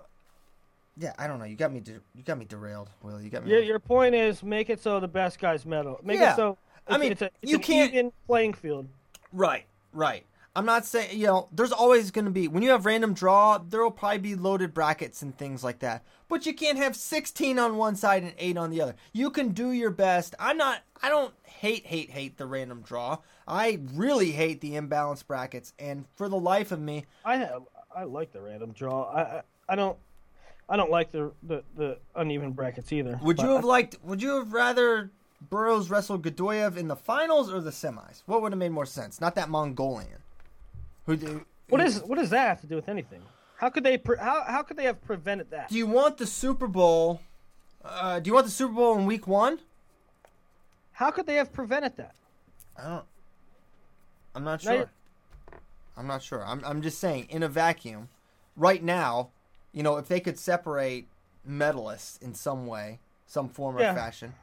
yeah, 0.96 1.14
I 1.18 1.26
don't 1.28 1.40
know. 1.40 1.46
You 1.46 1.56
got 1.56 1.72
me. 1.74 1.80
De- 1.80 2.02
you 2.14 2.22
got 2.24 2.38
me 2.38 2.46
derailed, 2.46 2.90
Will. 3.02 3.20
You 3.20 3.30
got 3.32 3.44
me. 3.46 3.52
Your, 3.52 3.62
your 3.62 3.80
point 3.80 4.14
is 4.14 4.44
make 4.44 4.70
it 4.70 4.80
so 4.82 5.00
the 5.00 5.08
best 5.08 5.40
guys 5.40 5.66
medal. 5.66 6.00
Make 6.04 6.20
Yeah. 6.20 6.34
it 6.34 6.36
so. 6.36 6.58
I 6.88 6.98
mean, 6.98 7.12
it's 7.14 7.22
a, 7.22 7.32
it's 7.42 7.50
you 7.52 7.58
an 7.58 7.64
can't- 7.64 8.14
playing 8.28 8.54
field. 8.54 8.88
Right, 9.32 9.66
right. 9.94 10.26
I'm 10.56 10.66
not 10.66 10.86
saying 10.86 11.18
you 11.18 11.28
know. 11.28 11.48
There's 11.52 11.72
always 11.72 12.12
going 12.12 12.26
to 12.26 12.32
be 12.32 12.48
when 12.48 12.62
you 12.62 12.70
have 12.70 12.86
random 12.86 13.14
draw. 13.14 13.58
There 13.58 13.82
will 13.82 13.92
probably 13.92 14.20
be 14.20 14.36
loaded 14.36 14.74
brackets 14.74 15.22
and 15.22 15.36
things 15.36 15.64
like 15.64 15.80
that. 15.80 16.06
But 16.28 16.46
you 16.46 16.54
can't 16.54 16.78
have 16.78 16.96
16 16.96 17.58
on 17.58 17.78
one 17.78 17.96
side 17.96 18.24
and 18.24 18.34
eight 18.38 18.58
on 18.58 18.70
the 18.70 18.82
other. 18.82 18.96
You 19.14 19.32
can 19.32 19.50
do 19.50 19.72
your 19.72 19.90
best. 19.90 20.36
I'm 20.40 20.58
not. 20.58 20.82
I 21.02 21.10
don't 21.10 21.34
hate, 21.44 21.86
hate, 21.86 22.12
hate 22.12 22.38
the 22.38 22.46
random 22.46 22.82
draw. 22.82 23.18
I 23.48 23.80
really 23.94 24.32
hate 24.32 24.62
the 24.62 24.74
imbalanced 24.74 25.28
brackets. 25.28 25.74
And 25.80 26.06
for 26.16 26.30
the 26.30 26.40
life 26.40 26.72
of 26.72 26.80
me, 26.80 27.06
I 27.26 27.38
have 27.38 27.64
I 27.96 28.04
like 28.04 28.32
the 28.32 28.42
random 28.42 28.74
draw. 28.74 29.04
I 29.06 29.22
I, 29.22 29.42
I 29.70 29.76
don't 29.76 29.98
I 30.70 30.78
don't 30.78 30.92
like 30.92 31.12
the, 31.12 31.32
the, 31.44 31.64
the 31.76 31.98
uneven 32.16 32.52
brackets 32.52 32.92
either. 32.94 33.20
would 33.22 33.40
you 33.40 33.50
have 33.50 33.66
liked? 33.66 33.98
Would 34.04 34.22
you 34.22 34.38
have 34.38 34.54
rather 34.54 35.12
Burroughs 35.50 35.90
wrestled 35.90 36.24
Godoyev 36.24 36.78
in 36.78 36.88
the 36.88 36.96
finals 36.96 37.52
or 37.52 37.60
the 37.60 37.72
semis? 37.72 38.24
What 38.26 38.42
would 38.42 38.54
have 38.54 38.60
made 38.60 38.72
more 38.72 38.86
sense? 38.86 39.20
Not 39.20 39.36
that 39.36 39.50
Mongolian. 39.50 40.23
Who 41.06 41.16
do? 41.16 41.46
What 41.70 41.82
is 41.82 42.02
what 42.02 42.18
does 42.18 42.30
that 42.30 42.48
have 42.48 42.62
to 42.62 42.68
do 42.68 42.76
with 42.76 42.90
anything? 42.90 43.22
How 43.58 43.70
could 43.70 43.84
they 43.84 43.98
pre- 43.98 44.18
how 44.18 44.44
how 44.44 44.64
could 44.64 44.78
they 44.78 44.86
have 44.86 45.02
prevented 45.02 45.52
that? 45.52 45.70
Do 45.70 45.78
you 45.78 45.88
want 45.88 46.18
the 46.18 46.28
Super 46.28 46.68
Bowl? 46.68 47.22
Uh, 47.84 48.20
do 48.20 48.30
you 48.30 48.34
want 48.34 48.46
the 48.46 48.52
Super 48.52 48.74
Bowl 48.74 48.98
in 48.98 49.06
Week 49.06 49.28
One? 49.28 49.60
How 50.94 51.12
could 51.12 51.26
they 51.26 51.36
have 51.36 51.52
prevented 51.52 51.98
that? 51.98 52.16
I 52.78 52.88
don't. 52.90 53.06
I'm 54.36 54.44
not 54.44 54.62
sure. 54.62 54.90
I'm 55.98 56.08
not 56.08 56.24
sure. 56.24 56.46
I'm 56.46 56.64
I'm 56.66 56.82
just 56.82 57.00
saying 57.00 57.28
in 57.30 57.44
a 57.44 57.48
vacuum, 57.48 58.10
right 58.56 58.84
now, 58.84 59.30
you 59.72 59.84
know, 59.84 59.98
if 59.98 60.08
they 60.08 60.20
could 60.20 60.40
separate 60.40 61.08
medalists 61.48 62.22
in 62.22 62.34
some 62.34 62.66
way, 62.66 63.00
some 63.28 63.50
form 63.50 63.78
Yeah. 63.78 63.92
or 63.92 63.96
fashion, 63.96 64.34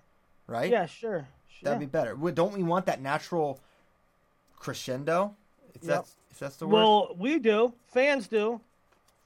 right? 0.47 0.71
Yeah, 0.71 0.87
sure. 0.87 1.27
That'd 1.63 1.77
yeah. 1.77 1.87
be 1.87 1.87
better. 1.87 2.15
Don't 2.33 2.53
we 2.53 2.63
want 2.63 2.87
that 2.87 3.01
natural 3.01 3.61
crescendo? 4.57 5.35
If 5.75 5.83
Yep. 5.83 5.89
that's 5.91 6.17
that's 6.41 6.57
the 6.57 6.67
word. 6.67 6.73
Well, 6.75 7.15
we 7.19 7.39
do. 7.39 7.73
Fans 7.89 8.27
do. 8.27 8.61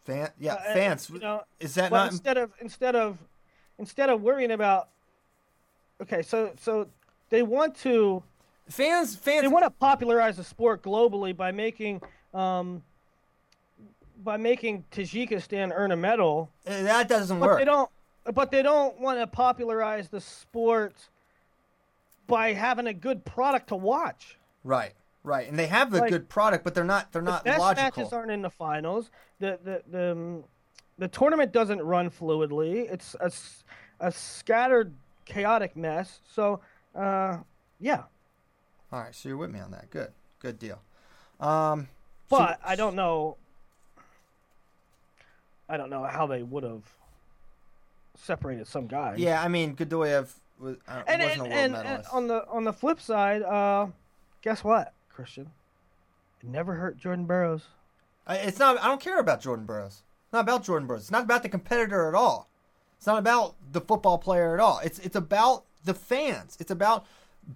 Fan, 0.05 0.29
yeah, 0.39 0.55
Uh, 0.55 0.75
fans. 0.75 1.09
You 1.09 1.19
know, 1.21 1.43
is 1.59 1.75
that 1.77 1.91
not? 1.91 2.11
instead 2.13 2.37
of 2.37 2.53
instead 2.61 2.95
of 2.95 3.19
instead 3.79 4.11
of 4.11 4.21
worrying 4.21 4.51
about 4.51 4.89
okay, 6.03 6.21
so 6.21 6.53
so 6.61 6.87
they 7.31 7.43
want 7.43 7.75
to 7.77 8.23
fans? 8.69 9.17
fans 9.17 9.43
they 9.43 9.49
want 9.49 9.65
to 9.65 9.71
popularize 9.71 10.37
the 10.37 10.45
sport 10.45 10.83
globally 10.83 11.35
by 11.35 11.53
making 11.53 12.03
um, 12.35 12.83
by 14.23 14.37
making 14.37 14.85
Tajikistan 14.93 15.73
earn 15.75 15.93
a 15.93 15.97
medal, 15.97 16.51
uh, 16.67 16.83
that 16.83 17.09
doesn't 17.09 17.41
but 17.41 17.49
work. 17.49 17.59
they 17.59 17.65
don't. 17.65 17.91
But 18.33 18.51
they 18.51 18.63
don't 18.63 18.99
want 19.01 19.19
to 19.21 19.27
popularize 19.27 20.09
the 20.09 20.21
sport 20.21 20.95
by 22.27 22.55
having 22.55 22.87
a 22.87 22.95
good 22.95 23.23
product 23.27 23.69
to 23.69 23.77
watch. 23.77 24.39
Right, 24.65 24.95
right, 25.25 25.49
and 25.49 25.59
they 25.59 25.67
have 25.67 25.91
the 25.91 25.99
Like, 26.01 26.11
good 26.11 26.29
product, 26.29 26.63
but 26.63 26.75
they're 26.75 26.85
not. 26.85 27.11
They're 27.11 27.23
not 27.23 27.45
logical. 27.45 27.45
the 27.45 27.51
best 27.51 27.61
logical. 27.61 28.03
matches 28.03 28.13
aren't 28.13 28.31
in 28.31 28.43
the 28.43 28.51
finals. 28.51 29.11
The 29.41 29.59
the 29.65 29.83
the, 29.91 30.13
um, 30.13 30.45
the 30.99 31.09
tournament 31.09 31.51
doesn't 31.51 31.83
run 31.83 32.09
fluidly. 32.11 32.89
It's 32.93 33.17
a, 33.19 33.33
a 33.99 34.13
scattered, 34.13 34.95
chaotic 35.25 35.77
mess. 35.77 36.21
So, 36.33 36.61
uh, 36.95 37.39
yeah. 37.81 38.03
All 38.93 39.01
right, 39.01 39.13
so 39.13 39.29
you're 39.29 39.39
with 39.39 39.51
me 39.51 39.59
on 39.59 39.73
that. 39.73 39.91
Good, 39.91 40.13
good 40.39 40.59
deal. 40.61 40.81
Um, 41.41 41.89
so- 42.31 42.39
But 42.39 42.61
I 42.65 42.77
don't 42.77 42.95
know. 42.95 43.37
I 45.69 45.77
don't 45.77 45.91
know 45.91 46.05
how 46.05 46.27
they 46.27 46.43
would 46.43 46.63
have 46.63 46.83
separated 48.17 48.67
some 48.67 48.87
guys. 48.87 49.19
yeah, 49.19 49.43
I 49.43 49.49
mean, 49.49 49.75
Godoyev 49.75 50.29
was 50.61 50.77
uh, 50.87 51.03
and 51.09 51.23
wasn't 51.23 51.23
and, 51.23 51.41
a 51.41 51.43
world 51.43 51.53
and, 51.53 51.75
and 51.77 52.05
on 52.13 52.27
the 52.29 52.47
on 52.49 52.65
the 52.65 52.73
flip 52.73 53.01
side, 53.01 53.43
uh, 53.43 53.87
guess 54.43 54.63
what, 54.63 54.93
Christian? 55.15 55.51
It 56.43 56.49
never 56.49 56.75
hurt 56.75 56.97
Jordan 56.99 57.25
Burroughs. 57.27 57.63
I- 58.27 58.37
it's 58.37 58.59
not. 58.59 58.79
I 58.83 58.87
don't 58.87 59.01
care 59.01 59.19
about 59.19 59.41
Jordan 59.41 59.65
Burroughs. 59.67 60.03
It's 60.27 60.33
not 60.33 60.41
about 60.41 60.65
Jordan 60.65 60.87
Burroughs. 60.87 61.03
It's 61.03 61.11
not 61.11 61.25
about 61.25 61.43
the 61.43 61.49
competitor 61.49 62.09
at 62.09 62.15
all. 62.15 62.49
It's 62.97 63.07
not 63.07 63.19
about 63.19 63.55
the 63.73 63.81
football 63.81 64.19
player 64.19 64.55
at 64.55 64.61
all. 64.61 64.81
It's 64.83 64.99
it's 65.01 65.17
about 65.17 65.65
the 65.85 65.95
fans. 65.95 66.57
It's 66.61 66.71
about 66.71 67.07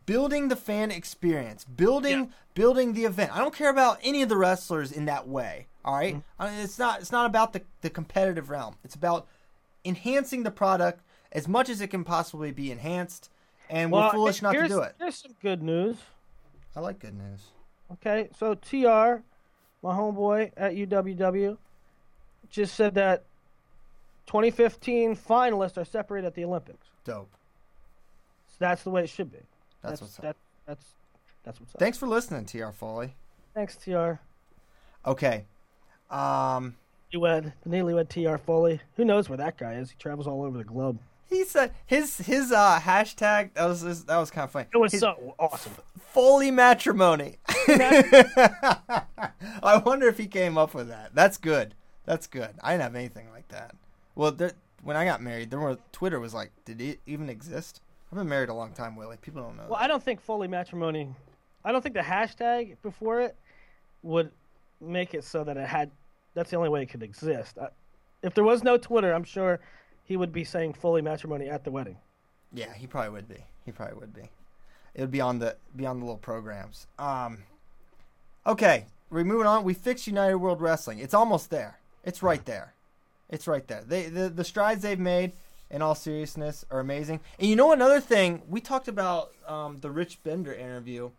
building 0.05 0.49
the 0.49 0.57
fan 0.57 0.90
experience, 0.90 1.64
building 1.64 2.18
Yeah. 2.18 2.27
building 2.55 2.92
the 2.92 3.05
event. 3.07 3.35
I 3.35 3.38
don't 3.38 3.55
care 3.55 3.71
about 3.71 3.99
any 4.03 4.21
of 4.23 4.29
the 4.29 4.37
wrestlers 4.37 4.92
in 4.92 5.07
that 5.07 5.27
way. 5.27 5.66
All 5.85 5.94
right? 5.94 6.16
Mm-hmm. 6.16 6.42
I 6.42 6.51
mean, 6.51 6.61
it's 6.61 6.79
not 6.79 7.01
it's 7.01 7.12
not 7.12 7.25
about 7.27 7.53
the 7.55 7.62
the 7.81 7.88
competitive 7.90 8.51
realm. 8.51 8.77
It's 8.85 8.94
about 8.94 9.27
enhancing 9.85 10.42
the 10.42 10.51
product 10.51 11.03
as 11.33 11.49
much 11.49 11.68
as 11.68 11.81
it 11.81 11.88
can 11.88 12.05
possibly 12.05 12.51
be 12.53 12.71
enhanced. 12.71 13.31
And 13.71 13.90
we're 13.92 14.11
foolish 14.11 14.40
not 14.42 14.53
to 14.53 14.68
do 14.68 14.81
it. 14.81 14.94
Here's 14.99 15.16
some 15.16 15.35
good 15.42 15.62
news. 15.62 15.97
I 16.79 16.81
like 16.81 17.01
good 17.01 17.19
news. 17.19 17.41
Okay, 17.95 18.29
so 18.38 18.55
TR, 18.55 19.21
my 19.83 19.93
homeboy 19.97 20.53
at 20.57 20.75
UWW, 20.75 21.57
just 22.51 22.77
said 22.77 22.95
that 22.95 23.25
2015 24.29 25.17
finalists 25.17 25.77
are 25.77 25.85
separated 25.85 26.29
at 26.29 26.35
the 26.37 26.45
Olympics. 26.45 26.87
Dope. 27.03 27.29
So 28.47 28.57
that's 28.61 28.85
the 28.85 28.91
way 28.91 29.03
it 29.03 29.09
should 29.09 29.33
be. 29.33 29.38
That's, 29.83 29.99
That's 29.99 30.03
what's 30.03 30.19
up. 30.21 30.23
that, 30.23 30.37
that's 30.67 30.85
that's 31.43 31.59
what's 31.59 31.75
up. 31.75 31.81
Thanks 31.81 31.99
for 31.99 32.07
listening, 32.07 32.47
Tr 32.47 32.71
Foley. 32.71 33.17
Thanks, 33.55 33.77
TR. 33.77 34.12
Okay. 35.05 35.47
Um, 36.12 36.77
Newlywed, 37.12 37.53
the 37.67 37.71
newlywed 37.71 38.09
TR 38.09 38.37
Foley. 38.38 38.81
Who 38.95 39.05
knows 39.05 39.29
where 39.29 39.38
that 39.38 39.59
guy 39.59 39.75
is? 39.75 39.91
He 39.91 39.97
travels 39.99 40.29
all 40.29 40.45
over 40.45 40.57
the 40.57 40.62
globe. 40.62 41.01
He 41.29 41.45
said 41.45 41.73
his 41.87 42.19
his 42.19 42.53
uh 42.53 42.79
hashtag 42.83 43.55
that 43.55 43.67
was 43.67 44.05
that 44.05 44.17
was 44.17 44.31
kind 44.31 44.45
of 44.45 44.51
funny. 44.51 44.67
It 44.73 44.79
was 44.79 44.93
His- 44.93 45.01
so 45.01 45.35
awesome. 45.38 45.73
Foley 46.12 46.51
matrimony. 46.51 47.38
I 47.69 49.12
wonder 49.85 50.09
if 50.09 50.19
he 50.19 50.27
came 50.27 50.57
up 50.57 50.75
with 50.75 50.88
that. 50.88 51.14
That's 51.14 51.37
good. 51.37 51.75
That's 52.05 52.27
good. 52.27 52.51
I 52.62 52.73
didn't 52.73 52.85
have 52.85 52.95
anything 52.95 53.31
like 53.31 53.49
that. 53.49 53.75
Well, 54.14 54.33
there, 54.33 54.53
when 54.83 54.97
I 54.97 55.05
got 55.05 55.23
married, 55.23 55.51
there 55.51 55.61
were 55.61 55.79
Twitter 55.93 56.19
was 56.19 56.35
like, 56.35 56.51
did 56.64 56.81
it 56.81 57.01
even 57.07 57.29
exist? 57.29 57.81
I've 58.11 58.19
been 58.19 58.29
married 58.29 58.49
a 58.49 58.55
long 58.55 58.73
time, 58.73 58.97
Willie. 58.97 59.19
People 59.21 59.43
don't 59.43 59.57
know. 59.57 59.67
Well, 59.69 59.79
I 59.79 59.87
don't 59.87 60.03
think 60.03 60.21
Foley 60.23 60.49
matrimony. 60.49 61.14
I 61.64 61.73
don't 61.73 61.83
think 61.83 61.95
the 61.95 62.01
hashtag 62.01 62.77
before 62.83 63.21
it 63.21 63.37
would 64.03 64.31
make 64.81 65.14
it 65.14 65.25
so 65.25 65.45
that 65.45 65.57
it 65.57 65.67
had. 65.67 65.91
That's 66.35 66.51
the 66.51 66.57
only 66.57 66.71
way 66.71 66.83
it 66.83 66.87
could 66.87 67.03
exist. 67.03 67.59
I, 67.61 67.69
if 68.23 68.35
there 68.35 68.45
was 68.45 68.64
no 68.64 68.79
Twitter, 68.79 69.12
I'm 69.12 69.25
sure 69.25 69.61
he 70.09 70.16
would 70.16 70.33
be 70.33 70.42
saying 70.42 70.73
fully 70.73 71.03
matrimony 71.03 71.49
at 71.49 71.64
the 71.64 71.71
wedding. 71.71 71.99
Yeah, 72.53 72.73
he 72.73 72.87
probably 72.87 73.11
would 73.11 73.29
be. 73.29 73.44
He 73.66 73.73
probably 73.73 73.99
would 73.99 74.14
be. 74.14 74.31
It 74.94 75.03
would 75.03 75.11
be 75.11 75.21
on 75.21 75.38
the 75.38 75.57
be 75.77 75.85
on 75.85 76.01
the 76.01 76.07
little 76.07 76.18
programs. 76.18 76.87
Um. 76.99 77.44
Okay, 78.47 78.87
we're 79.11 79.25
moving 79.25 79.47
on. 79.47 79.64
We 79.64 79.75
fixed 79.75 80.07
United 80.07 80.38
World 80.38 80.62
Wrestling. 80.62 80.99
It's 80.99 81.12
almost 81.12 81.51
there. 81.51 81.79
It's 82.03 82.23
right 82.23 82.44
there. 82.47 82.73
It's 83.29 83.47
right 83.47 83.66
there. 83.68 83.83
They 83.87 84.07
the, 84.07 84.31
the 84.31 84.44
strides 84.44 84.81
they've 84.81 84.99
made, 84.99 85.33
in 85.71 85.83
all 85.83 85.94
seriousness, 85.94 86.64
are 86.71 86.81
amazing. 86.81 87.21
And 87.38 87.47
you 87.47 87.55
know 87.55 87.73
another 87.73 88.01
thing 88.01 88.40
we 88.49 88.62
talked 88.62 88.88
about 88.88 89.33
um, 89.47 89.81
the 89.81 89.90
Rich 89.90 90.23
Bender 90.23 90.55
interview 90.55 91.11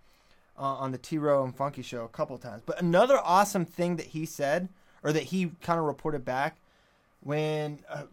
uh, 0.57 0.63
on 0.63 0.91
the 0.91 0.97
T 0.97 1.19
Row 1.19 1.43
and 1.43 1.55
Funky 1.55 1.83
show 1.83 2.05
a 2.05 2.09
couple 2.09 2.35
times. 2.39 2.63
But 2.65 2.81
another 2.81 3.19
awesome 3.23 3.65
thing 3.65 3.97
that 3.97 4.07
he 4.07 4.25
said, 4.25 4.67
or 5.03 5.13
that 5.13 5.23
he 5.23 5.51
kind 5.61 5.79
of 5.79 5.85
reported 5.85 6.25
back, 6.25 6.57
when 7.21 7.79
uh, 7.87 8.03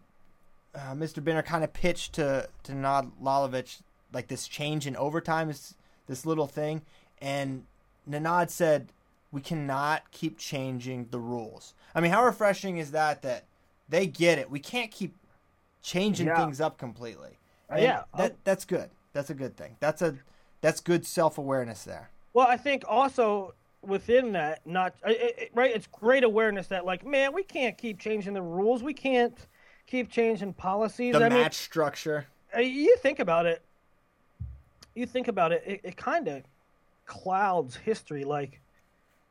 uh, 0.76 0.92
Mr. 0.94 1.24
Bender 1.24 1.42
kind 1.42 1.64
of 1.64 1.72
pitched 1.72 2.12
to 2.14 2.48
to 2.64 2.74
Nad 2.74 3.10
Lalovic 3.22 3.80
like 4.12 4.28
this 4.28 4.46
change 4.46 4.86
in 4.86 4.94
overtime, 4.96 5.48
this 5.48 5.74
this 6.06 6.24
little 6.26 6.46
thing, 6.46 6.82
and 7.20 7.64
Nenad 8.08 8.50
said, 8.50 8.92
"We 9.32 9.40
cannot 9.40 10.10
keep 10.10 10.38
changing 10.38 11.08
the 11.10 11.18
rules." 11.18 11.74
I 11.94 12.00
mean, 12.00 12.12
how 12.12 12.24
refreshing 12.24 12.78
is 12.78 12.90
that? 12.92 13.22
That 13.22 13.44
they 13.88 14.06
get 14.06 14.38
it. 14.38 14.50
We 14.50 14.60
can't 14.60 14.90
keep 14.90 15.14
changing 15.82 16.26
Yeah. 16.26 16.36
things 16.36 16.60
up 16.60 16.78
completely. 16.78 17.38
Uh, 17.70 17.76
yeah, 17.78 18.04
that 18.16 18.36
that's 18.44 18.64
good. 18.64 18.90
That's 19.12 19.30
a 19.30 19.34
good 19.34 19.56
thing. 19.56 19.76
That's 19.80 20.02
a 20.02 20.16
that's 20.60 20.80
good 20.80 21.06
self 21.06 21.38
awareness 21.38 21.84
there. 21.84 22.10
Well, 22.34 22.46
I 22.46 22.56
think 22.56 22.84
also 22.86 23.54
within 23.82 24.32
that, 24.32 24.66
not 24.66 24.94
I- 25.04 25.10
I- 25.10 25.42
I- 25.42 25.48
right. 25.54 25.70
It's 25.74 25.86
great 25.86 26.22
awareness 26.24 26.66
that 26.68 26.84
like, 26.84 27.04
man, 27.06 27.32
we 27.32 27.42
can't 27.42 27.78
keep 27.78 27.98
changing 27.98 28.34
the 28.34 28.42
rules. 28.42 28.82
We 28.82 28.94
can't 28.94 29.36
keep 29.86 30.10
changing 30.10 30.52
policies. 30.52 31.14
The 31.14 31.24
I 31.24 31.28
match 31.28 31.38
mean, 31.38 31.50
structure. 31.52 32.26
uh, 32.56 32.60
you 32.60 32.96
think 32.98 33.18
about 33.18 33.46
it. 33.46 33.62
You 34.94 35.06
think 35.06 35.28
about 35.28 35.52
it. 35.52 35.62
It, 35.66 35.80
it 35.84 35.96
kind 35.96 36.28
of 36.28 36.42
clouds 37.04 37.76
history. 37.76 38.24
Like, 38.24 38.60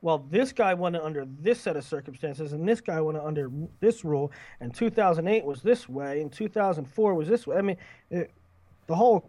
well, 0.00 0.24
this 0.30 0.52
guy 0.52 0.74
won 0.74 0.94
it 0.94 1.02
under 1.02 1.26
this 1.40 1.60
set 1.60 1.76
of 1.76 1.84
circumstances, 1.84 2.52
and 2.52 2.68
this 2.68 2.80
guy 2.80 3.00
won 3.00 3.16
it 3.16 3.22
under 3.22 3.50
this 3.80 4.04
rule. 4.04 4.32
And 4.60 4.74
2008 4.74 5.44
was 5.44 5.62
this 5.62 5.88
way, 5.88 6.20
and 6.22 6.32
2004 6.32 7.14
was 7.14 7.28
this 7.28 7.46
way. 7.46 7.56
I 7.56 7.62
mean, 7.62 7.76
it, 8.10 8.30
the 8.86 8.94
whole 8.94 9.28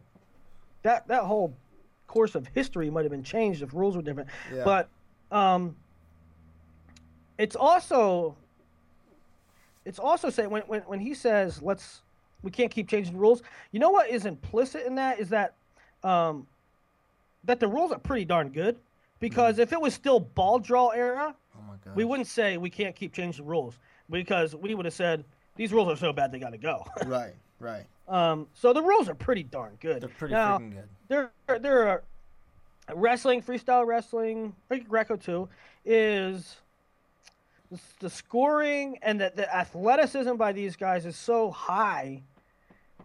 that 0.83 1.07
that 1.07 1.23
whole 1.23 1.55
course 2.07 2.35
of 2.35 2.47
history 2.53 2.89
might 2.89 3.03
have 3.03 3.11
been 3.11 3.23
changed 3.23 3.61
if 3.61 3.73
rules 3.73 3.95
were 3.95 4.01
different. 4.01 4.29
Yeah. 4.53 4.63
But 4.63 4.89
um, 5.31 5.75
it's 7.37 7.55
also 7.55 8.35
it's 9.87 9.99
also 9.99 10.29
saying 10.29 10.49
when, 10.49 10.63
when 10.63 10.81
when 10.81 10.99
he 10.99 11.13
says 11.13 11.61
let's 11.61 12.01
we 12.43 12.51
can't 12.51 12.69
keep 12.69 12.87
changing 12.89 13.13
the 13.13 13.19
rules. 13.19 13.41
You 13.71 13.79
know 13.79 13.89
what 13.89 14.09
is 14.09 14.25
implicit 14.25 14.85
in 14.85 14.95
that 14.95 15.19
is 15.19 15.29
that 15.29 15.53
um, 16.03 16.45
that 17.45 17.59
the 17.59 17.67
rules 17.67 17.91
are 17.91 17.99
pretty 17.99 18.25
darn 18.25 18.49
good. 18.49 18.77
Because 19.19 19.57
if 19.57 19.73
it 19.73 19.81
was 19.81 19.95
still 19.95 20.19
ball 20.19 20.59
draw 20.59 20.89
era, 20.89 21.33
Oh 21.55 21.91
we 21.95 22.03
wouldn't 22.03 22.27
say 22.27 22.57
we 22.57 22.69
can't 22.69 22.95
keep 22.95 23.13
changing 23.13 23.43
the 23.43 23.49
rules 23.49 23.79
because 24.11 24.55
we 24.55 24.75
would 24.75 24.85
have 24.85 24.93
said 24.93 25.23
these 25.55 25.73
rules 25.73 25.91
are 25.91 25.95
so 25.95 26.13
bad 26.13 26.31
they 26.31 26.37
got 26.37 26.51
to 26.51 26.57
go. 26.59 26.85
right. 27.05 27.33
Right. 27.59 27.85
um, 28.07 28.45
so 28.53 28.73
the 28.73 28.83
rules 28.83 29.09
are 29.09 29.15
pretty 29.15 29.41
darn 29.41 29.77
good. 29.79 30.03
They're 30.03 30.09
pretty 30.09 30.35
now, 30.35 30.59
freaking 30.59 30.73
good. 30.73 30.89
there 31.47 31.59
there 31.59 31.87
are 31.87 32.03
wrestling, 32.93 33.41
freestyle 33.41 33.87
wrestling, 33.87 34.53
like 34.69 34.87
Greco 34.87 35.15
too, 35.15 35.49
is 35.83 36.57
the, 37.99 38.09
scoring 38.09 38.97
and 39.01 39.19
the, 39.19 39.31
the 39.35 39.53
athleticism 39.55 40.35
by 40.35 40.51
these 40.51 40.75
guys 40.75 41.05
is 41.05 41.15
so 41.15 41.51
high 41.51 42.21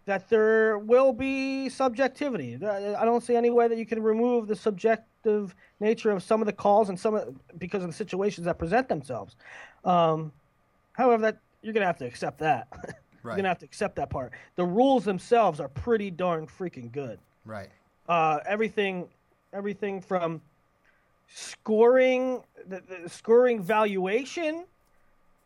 that 0.05 0.29
there 0.29 0.79
will 0.79 1.13
be 1.13 1.69
subjectivity. 1.69 2.59
I 2.65 2.95
I 3.01 3.05
don't 3.05 3.23
see 3.23 3.37
any 3.37 3.51
way 3.51 3.69
that 3.69 3.79
you 3.79 3.87
can 3.87 4.03
remove 4.03 4.49
the 4.49 4.57
subjective 4.57 5.55
nature 5.79 6.11
of 6.11 6.23
some 6.23 6.41
of 6.43 6.47
the 6.47 6.53
calls 6.53 6.89
and 6.89 6.99
some 6.99 7.15
of 7.15 7.35
because 7.59 7.83
of 7.83 7.91
the 7.91 7.95
situations 7.95 8.45
that 8.47 8.59
present 8.59 8.89
themselves. 8.89 9.37
Um, 9.85 10.33
however, 10.93 11.23
that 11.23 11.39
you're 11.63 11.73
gonna 11.73 11.87
have 11.87 11.99
to 11.99 12.07
accept 12.07 12.39
that. 12.41 12.67
Right. 12.73 12.95
You're 13.25 13.37
gonna 13.37 13.49
have 13.51 13.59
to 13.61 13.65
accept 13.67 13.95
that 13.97 14.11
part. 14.11 14.33
The 14.57 14.65
rules 14.65 15.05
themselves 15.05 15.61
are 15.61 15.69
pretty 15.69 16.11
darn 16.11 16.49
freaking 16.49 16.91
good 16.91 17.21
Right. 17.45 17.69
uh, 18.09 18.41
everything 18.45 19.09
everything 19.53 20.01
from 20.01 20.41
scoring 21.35 22.43
the, 22.69 22.83
the 23.03 23.09
scoring 23.09 23.63
valuation 23.63 24.65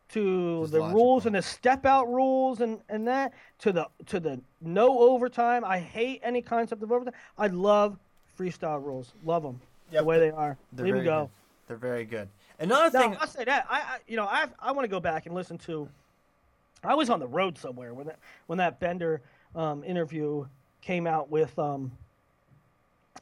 to 0.09 0.61
Is 0.63 0.71
the 0.71 0.79
logical. 0.79 1.01
rules 1.01 1.25
and 1.25 1.35
the 1.35 1.41
step 1.41 1.85
out 1.85 2.07
rules 2.07 2.61
and, 2.61 2.79
and 2.89 3.07
that 3.07 3.33
to 3.59 3.71
the 3.71 3.87
to 4.05 4.19
the 4.19 4.39
no 4.61 4.99
overtime 4.99 5.65
i 5.65 5.79
hate 5.79 6.21
any 6.23 6.41
concept 6.41 6.81
of 6.83 6.91
overtime 6.91 7.13
i 7.37 7.47
love 7.47 7.97
freestyle 8.39 8.83
rules 8.83 9.13
love 9.25 9.43
them 9.43 9.59
Yep, 9.91 10.01
the 10.01 10.05
way 10.05 10.19
they're- 10.19 10.31
they 10.31 10.37
are 10.37 10.57
leave 10.77 10.77
them 10.77 10.93
very 10.93 11.03
go 11.05 11.21
good. 11.23 11.29
They're 11.67 11.77
very 11.77 12.05
good. 12.05 12.29
Another 12.59 12.97
now, 12.97 13.01
thing. 13.03 13.17
I'll 13.19 13.27
say 13.27 13.43
that 13.43 13.65
I, 13.69 13.79
I 13.79 13.97
you 14.07 14.15
know 14.15 14.23
I 14.25 14.47
I 14.59 14.71
want 14.71 14.85
to 14.85 14.89
go 14.89 15.01
back 15.01 15.25
and 15.25 15.35
listen 15.35 15.57
to. 15.59 15.87
I 16.81 16.95
was 16.95 17.09
on 17.09 17.19
the 17.19 17.27
road 17.27 17.57
somewhere 17.57 17.93
when 17.93 18.07
that 18.07 18.19
when 18.47 18.57
that 18.59 18.79
Bender 18.79 19.21
um, 19.53 19.83
interview 19.83 20.45
came 20.81 21.05
out 21.07 21.29
with 21.29 21.57
um, 21.59 21.91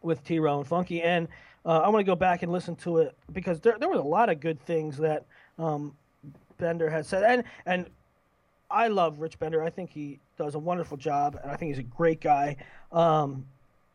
with 0.04 0.23
T 0.25 0.38
Row 0.38 0.60
and 0.60 0.67
Funky, 0.67 1.01
and 1.01 1.28
uh, 1.65 1.80
I 1.80 1.89
want 1.89 2.06
to 2.06 2.10
go 2.10 2.15
back 2.15 2.43
and 2.43 2.51
listen 2.51 2.75
to 2.78 2.99
it 2.99 3.15
because 3.34 3.60
there 3.60 3.78
there 3.80 3.89
was 3.89 3.99
a 3.99 4.04
lot 4.04 4.30
of 4.30 4.39
good 4.39 4.60
things 4.62 4.97
that 4.97 5.25
um, 5.58 5.95
Bender 6.58 6.89
had 6.89 7.06
said, 7.06 7.23
and 7.23 7.43
and 7.65 7.88
I 8.69 8.88
love 8.88 9.19
Rich 9.19 9.39
Bender. 9.39 9.63
I 9.63 9.69
think 9.69 9.89
he 9.89 10.19
does 10.38 10.56
a 10.56 10.60
wonderful 10.60 10.97
job, 10.97 11.39
and 11.41 11.51
I 11.51 11.56
think 11.56 11.69
he's 11.69 11.80
a 11.80 11.84
great 11.84 12.21
guy. 12.21 12.58
Um, 12.91 13.45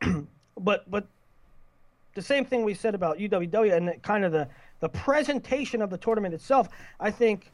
but 0.58 0.90
but 0.90 1.06
the 2.14 2.22
same 2.22 2.44
thing 2.44 2.64
we 2.64 2.74
said 2.74 2.94
about 2.94 3.18
UWW 3.18 3.72
and 3.72 4.02
kind 4.02 4.24
of 4.24 4.32
the, 4.32 4.48
the 4.80 4.88
presentation 4.88 5.80
of 5.80 5.90
the 5.90 5.98
tournament 5.98 6.34
itself, 6.34 6.68
I 6.98 7.10
think 7.10 7.52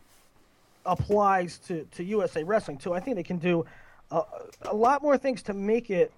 applies 0.87 1.59
to, 1.59 1.87
to 1.93 2.05
USA 2.05 2.43
Wrestling 2.43 2.79
too. 2.79 2.95
I 2.95 3.01
think 3.01 3.17
they 3.17 3.23
can 3.23 3.39
do 3.39 3.67
a, 4.11 4.23
a 4.63 4.75
lot 4.75 5.03
more 5.03 5.19
things 5.19 5.43
to 5.43 5.53
make 5.53 5.91
it 5.91 6.13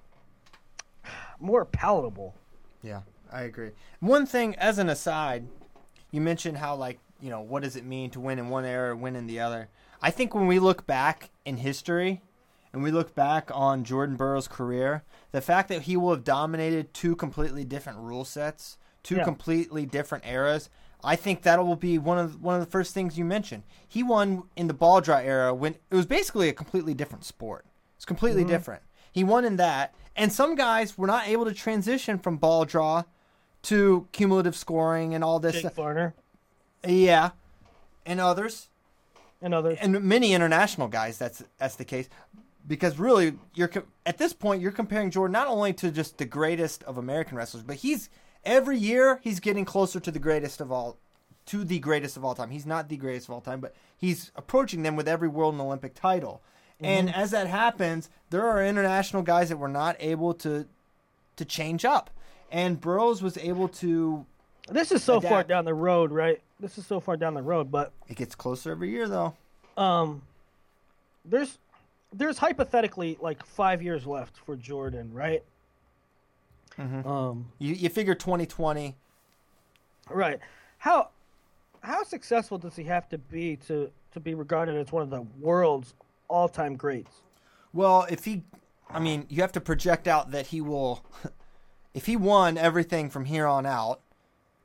more 1.40 1.64
palatable. 1.64 2.34
Yeah, 2.82 3.00
I 3.32 3.42
agree. 3.42 3.70
One 4.00 4.26
thing, 4.26 4.54
as 4.56 4.78
an 4.78 4.88
aside, 4.88 5.46
you 6.10 6.20
mentioned 6.20 6.58
how 6.58 6.74
like 6.76 6.98
you 7.20 7.30
know 7.30 7.40
what 7.40 7.62
does 7.62 7.76
it 7.76 7.84
mean 7.84 8.10
to 8.10 8.20
win 8.20 8.38
in 8.38 8.48
one 8.48 8.64
era, 8.64 8.96
win 8.96 9.16
in 9.16 9.26
the 9.26 9.40
other. 9.40 9.68
I 10.00 10.10
think 10.10 10.34
when 10.34 10.46
we 10.46 10.58
look 10.58 10.86
back 10.86 11.30
in 11.44 11.58
history, 11.58 12.22
and 12.72 12.82
we 12.82 12.90
look 12.90 13.14
back 13.14 13.50
on 13.52 13.84
Jordan 13.84 14.16
Burroughs' 14.16 14.48
career, 14.48 15.02
the 15.32 15.40
fact 15.40 15.68
that 15.68 15.82
he 15.82 15.96
will 15.96 16.10
have 16.10 16.24
dominated 16.24 16.92
two 16.94 17.16
completely 17.16 17.64
different 17.64 17.98
rule 17.98 18.24
sets, 18.24 18.78
two 19.02 19.16
Yeah. 19.16 19.24
completely 19.24 19.86
different 19.86 20.26
eras. 20.26 20.70
I 21.02 21.16
think 21.16 21.42
that 21.42 21.64
will 21.64 21.76
be 21.76 21.96
one 21.96 22.18
of 22.18 22.40
one 22.42 22.54
of 22.56 22.60
the 22.60 22.70
first 22.70 22.92
things 22.92 23.16
you 23.16 23.24
mentioned. 23.24 23.62
He 23.86 24.02
won 24.02 24.44
in 24.56 24.66
the 24.66 24.74
ball 24.74 25.00
draw 25.00 25.18
era 25.18 25.54
when 25.54 25.76
it 25.90 25.94
was 25.94 26.06
basically 26.06 26.48
a 26.48 26.52
completely 26.52 26.94
different 26.94 27.24
sport. 27.24 27.66
It's 27.96 28.04
completely 28.04 28.42
mm-hmm. 28.42 28.50
different. 28.50 28.82
He 29.10 29.24
won 29.24 29.44
in 29.44 29.56
that, 29.56 29.94
and 30.14 30.32
some 30.32 30.54
guys 30.54 30.98
were 30.98 31.06
not 31.06 31.28
able 31.28 31.44
to 31.44 31.54
transition 31.54 32.18
from 32.18 32.36
ball 32.36 32.64
draw 32.64 33.04
to 33.62 34.06
cumulative 34.12 34.56
scoring 34.56 35.14
and 35.14 35.22
all 35.24 35.40
this. 35.40 35.62
Jake. 35.62 35.74
Varner 35.74 36.14
Yeah, 36.86 37.30
and 38.06 38.20
others, 38.20 38.68
and 39.42 39.52
others. 39.54 39.78
and 39.80 40.02
many 40.02 40.32
international 40.32 40.88
guys. 40.88 41.18
That's 41.18 41.42
that's 41.58 41.76
the 41.76 41.84
case, 41.84 42.08
because 42.66 42.98
really, 42.98 43.34
you're 43.54 43.70
at 44.06 44.18
this 44.18 44.32
point 44.32 44.62
you're 44.62 44.72
comparing 44.72 45.10
Jordan 45.10 45.32
not 45.32 45.48
only 45.48 45.72
to 45.74 45.90
just 45.90 46.18
the 46.18 46.24
greatest 46.24 46.84
of 46.84 46.98
American 46.98 47.36
wrestlers, 47.36 47.64
but 47.64 47.76
he's 47.76 48.08
every 48.44 48.78
year 48.78 49.20
he's 49.22 49.40
getting 49.40 49.64
closer 49.64 50.00
to 50.00 50.10
the 50.10 50.18
greatest 50.18 50.60
of 50.60 50.70
all, 50.70 50.96
to 51.46 51.64
the 51.64 51.80
greatest 51.80 52.16
of 52.16 52.24
all 52.24 52.34
time. 52.34 52.50
He's 52.50 52.66
not 52.66 52.88
the 52.88 52.96
greatest 52.96 53.28
of 53.28 53.34
all 53.34 53.40
time, 53.40 53.60
but 53.60 53.74
he's 53.96 54.30
approaching 54.36 54.82
them 54.82 54.96
with 54.96 55.08
every 55.08 55.28
world 55.28 55.54
and 55.54 55.60
Olympic 55.60 55.94
title. 55.94 56.42
Mm-hmm. 56.76 56.84
And 56.84 57.14
as 57.14 57.32
that 57.32 57.48
happens, 57.48 58.08
there 58.30 58.46
are 58.46 58.64
international 58.64 59.22
guys 59.22 59.48
that 59.48 59.56
were 59.56 59.68
not 59.68 59.96
able 59.98 60.32
to 60.34 60.66
to 61.36 61.44
change 61.44 61.84
up. 61.84 62.10
And 62.50 62.80
Burroughs 62.80 63.22
was 63.22 63.36
able 63.38 63.68
to 63.68 64.24
This 64.70 64.92
is 64.92 65.02
so 65.02 65.20
far 65.20 65.42
down 65.44 65.64
the 65.64 65.74
road, 65.74 66.10
right? 66.12 66.40
This 66.60 66.78
is 66.78 66.86
so 66.86 66.98
far 67.00 67.16
down 67.16 67.34
the 67.34 67.42
road, 67.42 67.70
but 67.70 67.92
it 68.08 68.16
gets 68.16 68.34
closer 68.34 68.70
every 68.70 68.90
year 68.90 69.08
though. 69.08 69.34
um, 69.76 70.22
there's 71.24 71.58
there's 72.12 72.38
hypothetically 72.38 73.18
like 73.20 73.44
five 73.44 73.82
years 73.82 74.06
left 74.06 74.36
for 74.38 74.56
Jordan, 74.56 75.12
right? 75.12 75.42
Um, 76.78 77.46
You 77.58 77.74
you 77.74 77.88
figure 77.88 78.14
2020 78.14 78.94
right. 80.10 80.38
How 80.78 81.08
how 81.82 82.02
successful 82.04 82.56
does 82.58 82.76
he 82.76 82.84
have 82.84 83.08
to 83.10 83.18
be 83.18 83.56
to 83.66 83.90
to 84.12 84.20
be 84.20 84.34
regarded 84.34 84.76
as 84.76 84.90
one 84.92 85.02
of 85.02 85.10
the 85.10 85.22
world's 85.40 85.94
all 86.28 86.48
time 86.48 86.76
greats? 86.76 87.22
Well, 87.72 88.06
if 88.08 88.24
he, 88.24 88.42
I 88.88 88.98
mean, 89.00 89.26
you 89.28 89.42
have 89.42 89.52
to 89.52 89.60
project 89.60 90.08
out 90.08 90.30
that 90.30 90.46
he 90.46 90.60
will, 90.60 91.04
if 91.94 92.06
he 92.06 92.16
won 92.16 92.56
everything 92.56 93.10
from 93.10 93.24
here 93.24 93.46
on 93.46 93.66
out, 93.66 94.00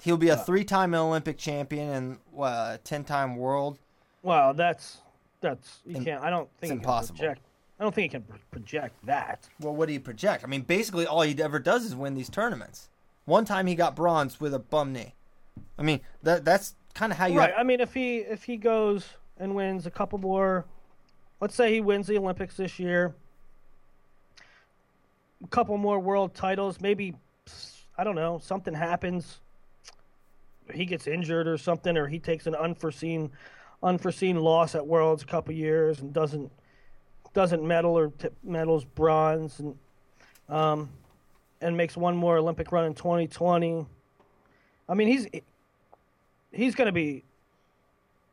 he'll 0.02 0.18
be 0.18 0.30
a 0.30 0.38
three-time 0.38 0.94
Olympic 0.94 1.38
champion 1.38 1.90
and 1.90 2.18
a 2.40 2.80
ten-time 2.84 3.36
world. 3.36 3.80
Wow, 4.22 4.54
that's 4.54 5.00
that's 5.42 5.80
you 5.86 6.02
can't. 6.02 6.24
I 6.24 6.30
don't 6.30 6.50
think 6.60 6.74
it's 6.74 6.80
impossible. 6.80 7.20
project. 7.20 7.42
I 7.80 7.84
don't 7.84 7.94
think 7.94 8.12
he 8.12 8.18
can 8.20 8.26
project 8.52 8.96
that. 9.06 9.48
Well, 9.60 9.76
what 9.76 9.88
do 9.88 9.94
you 9.94 10.00
project? 10.00 10.44
I 10.44 10.48
mean, 10.48 10.62
basically, 10.62 11.06
all 11.06 11.22
he 11.22 11.42
ever 11.42 11.60
does 11.60 11.86
is 11.86 11.96
win 11.96 12.14
these 12.14 12.30
tournaments. 12.30 12.90
One 13.26 13.46
time 13.46 13.68
he 13.68 13.76
got 13.76 13.96
bronze 13.96 14.40
with 14.40 14.54
a 14.54 14.60
bum 14.60 14.94
knee. 14.94 15.16
I 15.78 15.82
mean, 15.82 16.02
that 16.22 16.46
that's 16.46 16.76
kind 16.94 17.12
of 17.12 17.18
how 17.18 17.26
you. 17.26 17.40
right. 17.40 17.50
have- 17.50 17.60
I 17.60 17.64
mean, 17.64 17.80
if 17.80 17.94
he 17.94 18.18
if 18.18 18.44
he 18.44 18.58
goes 18.58 19.08
and 19.38 19.56
wins 19.56 19.86
a 19.86 19.92
couple 19.92 20.20
more, 20.20 20.66
let's 21.42 21.56
say 21.56 21.74
he 21.74 21.82
wins 21.82 22.08
the 22.08 22.18
Olympics 22.18 22.56
this 22.56 22.80
year, 22.80 23.16
a 25.44 25.48
couple 25.48 25.78
more 25.78 26.00
world 26.00 26.34
titles, 26.34 26.80
maybe 26.82 27.14
I 27.98 28.04
don't 28.04 28.16
know, 28.16 28.40
something 28.42 28.74
happens, 28.74 29.40
he 30.74 30.86
gets 30.86 31.08
injured 31.08 31.48
or 31.48 31.58
something, 31.58 31.98
or 31.98 32.08
he 32.08 32.20
takes 32.20 32.48
an 32.48 32.56
unforeseen 32.56 33.32
unforeseen 33.82 34.38
loss 34.38 34.76
at 34.76 34.88
Worlds 34.88 35.24
a 35.24 35.26
couple 35.26 35.54
years 35.54 36.00
and 36.00 36.14
doesn't 36.14 36.50
doesn't 37.34 37.62
medal 37.62 37.98
or 37.98 38.10
t- 38.10 38.30
medals 38.44 38.86
bronze 38.86 39.60
and 39.60 39.78
um 40.48 40.90
and 41.62 41.76
makes 41.76 41.98
one 41.98 42.16
more 42.16 42.38
Olympic 42.38 42.72
run 42.72 42.86
in 42.86 42.94
2020. 42.94 43.86
I 44.88 44.94
mean, 44.94 45.08
he's 45.08 45.28
he's 46.52 46.76
going 46.76 46.88
to 46.88 46.92
be 46.92 47.24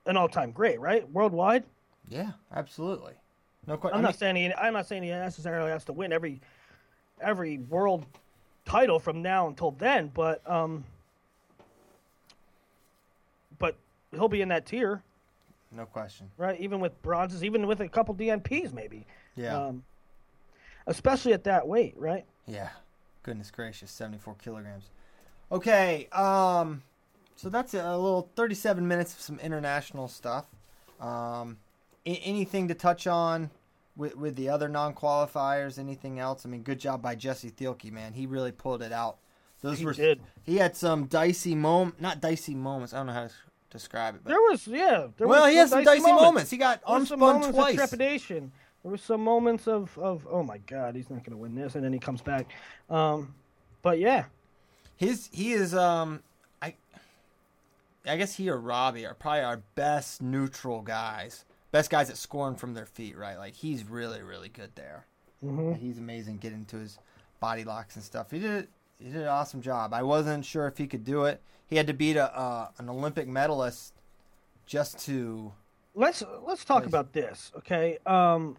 an 0.06 0.16
all-time 0.16 0.50
great, 0.52 0.80
right? 0.80 1.08
Worldwide. 1.10 1.64
yeah, 2.08 2.32
absolutely. 2.54 3.14
No 3.66 3.76
question. 3.76 3.96
I'm 3.96 4.02
not 4.02 4.16
saying 4.16 4.36
he, 4.36 4.52
I'm 4.52 4.72
not 4.72 4.86
saying 4.86 5.02
he 5.02 5.10
necessarily 5.10 5.70
has 5.70 5.84
to 5.84 5.92
win 5.92 6.12
every 6.12 6.40
every 7.20 7.58
world 7.58 8.06
title 8.64 8.98
from 8.98 9.22
now 9.22 9.48
until 9.48 9.70
then, 9.72 10.10
but 10.14 10.48
um, 10.50 10.84
but 13.58 13.76
he'll 14.12 14.28
be 14.28 14.40
in 14.40 14.48
that 14.48 14.66
tier, 14.66 15.02
no 15.72 15.84
question. 15.86 16.30
right? 16.36 16.58
Even 16.60 16.80
with 16.80 17.00
bronzes, 17.02 17.44
even 17.44 17.66
with 17.66 17.80
a 17.80 17.88
couple 17.88 18.14
DNPs, 18.14 18.72
maybe. 18.72 19.06
Yeah, 19.36 19.56
Um, 19.56 19.84
especially 20.86 21.32
at 21.32 21.44
that 21.44 21.66
weight, 21.66 21.94
right? 21.96 22.24
yeah. 22.46 22.70
Goodness 23.22 23.50
gracious, 23.50 23.90
74 23.90 24.34
kilograms. 24.42 24.84
Okay, 25.52 26.08
um, 26.12 26.82
so 27.36 27.50
that's 27.50 27.74
a 27.74 27.96
little 27.96 28.30
37 28.34 28.86
minutes 28.88 29.12
of 29.12 29.20
some 29.20 29.38
international 29.40 30.08
stuff. 30.08 30.46
Um, 31.00 31.58
anything 32.06 32.68
to 32.68 32.74
touch 32.74 33.06
on 33.06 33.50
with 33.96 34.16
with 34.16 34.36
the 34.36 34.48
other 34.48 34.68
non 34.68 34.94
qualifiers? 34.94 35.78
Anything 35.78 36.18
else? 36.18 36.44
I 36.46 36.48
mean, 36.48 36.62
good 36.62 36.78
job 36.80 37.02
by 37.02 37.14
Jesse 37.14 37.50
Thielke, 37.50 37.90
man. 37.92 38.12
He 38.14 38.26
really 38.26 38.52
pulled 38.52 38.82
it 38.82 38.92
out. 38.92 39.18
Those 39.62 39.78
He 39.78 39.84
were 39.84 39.92
did. 39.92 40.20
he 40.42 40.56
had 40.56 40.76
some 40.76 41.04
dicey 41.06 41.54
moment, 41.54 42.00
not 42.00 42.20
dicey 42.20 42.54
moments. 42.54 42.94
I 42.94 42.98
don't 42.98 43.08
know 43.08 43.12
how 43.12 43.26
to 43.26 43.34
describe 43.70 44.14
it, 44.14 44.22
but 44.24 44.30
There 44.30 44.40
was, 44.40 44.66
yeah. 44.66 45.08
There 45.18 45.28
well, 45.28 45.42
was 45.42 45.50
he 45.50 45.56
had 45.58 45.68
some 45.68 45.84
dicey 45.84 46.12
moments. 46.12 46.50
He 46.50 46.56
got 46.56 46.80
There 46.80 46.88
arm 46.94 47.04
some 47.06 47.18
spun 47.18 47.34
moments 47.40 47.56
twice. 47.58 47.72
of 47.72 47.76
trepidation. 47.76 48.52
There 48.82 48.90
was 48.92 49.02
some 49.02 49.22
moments 49.22 49.68
of, 49.68 49.98
of 49.98 50.26
oh 50.30 50.42
my 50.42 50.56
god, 50.58 50.96
he's 50.96 51.10
not 51.10 51.18
going 51.24 51.32
to 51.32 51.36
win 51.36 51.54
this, 51.54 51.74
and 51.74 51.84
then 51.84 51.92
he 51.92 51.98
comes 51.98 52.22
back. 52.22 52.50
Um, 52.88 53.34
but 53.82 53.98
yeah, 53.98 54.24
His 54.96 55.28
he 55.30 55.52
is 55.52 55.74
um 55.74 56.22
I 56.62 56.74
I 58.06 58.16
guess 58.16 58.36
he 58.36 58.48
or 58.48 58.58
Robbie 58.58 59.04
are 59.04 59.12
probably 59.12 59.40
our 59.42 59.58
best 59.74 60.22
neutral 60.22 60.80
guys. 60.80 61.44
Best 61.72 61.90
guys 61.90 62.10
at 62.10 62.16
scoring 62.16 62.56
from 62.56 62.74
their 62.74 62.86
feet, 62.86 63.16
right? 63.16 63.36
Like 63.38 63.54
he's 63.54 63.84
really 63.84 64.22
really 64.22 64.48
good 64.48 64.70
there. 64.74 65.06
Mhm. 65.42 65.76
He's 65.76 65.98
amazing 65.98 66.38
getting 66.38 66.64
to 66.66 66.76
his 66.76 66.98
body 67.38 67.64
locks 67.64 67.96
and 67.96 68.04
stuff. 68.04 68.30
He 68.30 68.38
did 68.38 68.68
he 68.98 69.06
did 69.06 69.22
an 69.22 69.28
awesome 69.28 69.62
job. 69.62 69.94
I 69.94 70.02
wasn't 70.02 70.44
sure 70.44 70.66
if 70.66 70.78
he 70.78 70.86
could 70.86 71.04
do 71.04 71.24
it. 71.24 71.40
He 71.68 71.76
had 71.76 71.86
to 71.86 71.94
beat 71.94 72.16
a 72.16 72.36
uh, 72.36 72.68
an 72.78 72.88
Olympic 72.88 73.28
medalist 73.28 73.94
just 74.66 74.98
to 75.06 75.52
let's 75.94 76.22
let's 76.46 76.64
talk 76.64 76.86
about 76.86 77.12
this, 77.12 77.52
okay? 77.58 77.98
Um, 78.06 78.56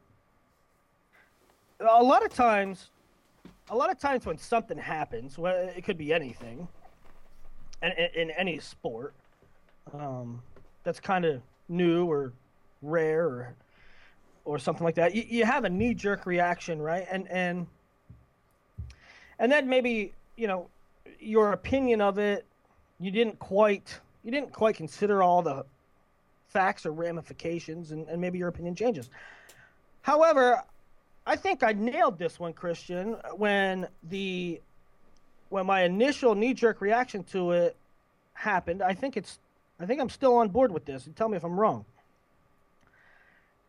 a 1.80 2.03
lot 2.03 2.24
of 2.26 2.34
times, 2.34 2.89
a 3.70 3.76
lot 3.76 3.89
of 3.89 3.99
times 3.99 4.26
when 4.26 4.38
something 4.38 4.78
happens, 4.78 5.38
well, 5.38 5.55
it 5.76 5.84
could 5.84 5.97
be 5.97 6.14
anything, 6.14 6.68
and 7.82 7.93
in, 7.97 8.22
in 8.22 8.32
any 8.32 8.59
sport, 8.59 9.14
um, 9.93 10.41
that's 10.84 10.99
kind 10.99 11.26
of 11.26 11.41
new 11.70 12.05
or 12.05 12.34
rare 12.82 13.25
or 13.25 13.55
or 14.43 14.57
something 14.57 14.84
like 14.84 14.95
that. 14.95 15.13
You, 15.13 15.23
you 15.27 15.45
have 15.45 15.65
a 15.65 15.69
knee 15.69 15.93
jerk 15.93 16.25
reaction, 16.25 16.82
right? 16.82 17.05
And 17.09 17.29
and 17.29 17.67
and 19.39 19.51
then 19.51 19.67
maybe 19.67 20.13
you 20.36 20.47
know 20.47 20.67
your 21.19 21.53
opinion 21.53 22.01
of 22.01 22.17
it. 22.17 22.45
You 22.99 23.11
didn't 23.11 23.39
quite 23.39 23.99
you 24.23 24.32
didn't 24.32 24.53
quite 24.53 24.75
consider 24.75 25.23
all 25.23 25.41
the 25.41 25.65
facts 26.49 26.86
or 26.86 26.91
ramifications, 26.91 27.91
and, 27.91 28.07
and 28.07 28.19
maybe 28.19 28.38
your 28.38 28.49
opinion 28.49 28.75
changes. 28.75 29.09
However, 30.01 30.63
I 31.25 31.36
think 31.36 31.63
I 31.63 31.73
nailed 31.73 32.17
this 32.17 32.39
one, 32.39 32.53
Christian, 32.53 33.15
when 33.36 33.88
the 34.09 34.61
when 35.49 35.65
my 35.65 35.84
initial 35.84 36.34
knee 36.34 36.53
jerk 36.53 36.82
reaction 36.82 37.23
to 37.25 37.51
it 37.51 37.75
happened. 38.34 38.82
I 38.82 38.93
think 38.93 39.17
it's 39.17 39.39
I 39.79 39.86
think 39.86 40.01
I'm 40.01 40.09
still 40.09 40.36
on 40.36 40.49
board 40.49 40.71
with 40.71 40.86
this. 40.86 41.07
Tell 41.15 41.29
me 41.29 41.38
if 41.38 41.43
I'm 41.43 41.59
wrong. 41.59 41.86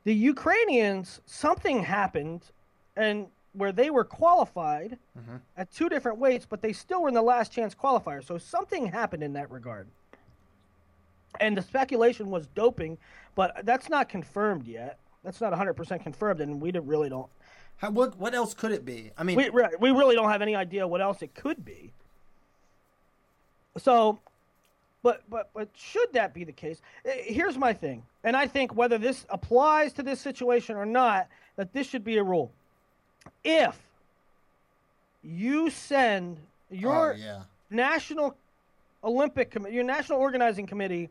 The 0.05 0.15
Ukrainians, 0.15 1.21
something 1.27 1.83
happened, 1.83 2.51
and 2.97 3.27
where 3.53 3.73
they 3.73 3.91
were 3.91 4.05
qualified 4.05 4.99
mm-hmm. 5.19 5.37
at 5.57 5.71
two 5.71 5.89
different 5.89 6.19
weights, 6.19 6.47
but 6.49 6.63
they 6.63 6.73
still 6.73 7.03
were 7.03 7.09
in 7.09 7.15
the 7.15 7.23
last 7.23 7.53
chance 7.53 7.75
qualifier. 7.75 8.25
So 8.25 8.39
something 8.39 8.87
happened 8.87 9.23
in 9.23 9.35
that 9.35 9.51
regard 9.51 9.87
and 11.41 11.57
the 11.57 11.63
speculation 11.63 12.31
was 12.31 12.47
doping, 12.49 12.99
but 13.35 13.65
that's 13.65 13.89
not 13.89 14.09
confirmed 14.09 14.67
yet. 14.67 14.99
That's 15.25 15.41
not 15.41 15.53
100% 15.53 16.03
confirmed, 16.03 16.41
and 16.41 16.61
we 16.61 16.73
really 16.73 17.09
don't. 17.09 17.29
how, 17.77 17.91
what 17.91 18.19
what 18.19 18.35
else 18.35 18.55
could 18.55 18.73
it 18.73 18.85
be? 18.85 19.13
I 19.17 19.23
mean, 19.23 19.37
We, 19.37 19.51
we 19.79 19.91
really 19.91 20.15
don't 20.15 20.31
have 20.31 20.43
any 20.43 20.57
idea 20.57 20.87
what 20.87 21.01
else 21.01 21.23
it 21.23 21.35
could 21.35 21.65
be. 21.65 21.93
So, 23.79 24.19
but 25.03 25.23
but 25.29 25.51
but 25.55 25.69
should 25.77 26.13
that 26.13 26.33
be 26.33 26.45
the 26.45 26.53
case? 26.53 26.81
eh, 27.05 27.23
Here's 27.25 27.59
my 27.59 27.73
thing, 27.73 28.03
and 28.25 28.37
I 28.37 28.47
think 28.47 28.75
whether 28.75 28.99
this 28.99 29.27
applies 29.31 29.93
to 29.95 30.03
this 30.03 30.21
situation 30.21 30.77
or 30.77 30.87
not, 30.87 31.29
that 31.57 31.73
this 31.73 31.87
should 31.89 32.05
be 32.05 32.19
a 32.19 32.23
rule. 32.23 32.53
If 33.45 33.79
you 35.23 35.71
send 35.71 36.39
your 36.71 37.13
oh, 37.13 37.17
yeah. 37.17 37.43
national 37.71 38.37
Olympic 39.05 39.51
committee, 39.51 39.75
your 39.75 39.85
national 39.85 40.19
organizing 40.19 40.67
committee 40.67 41.09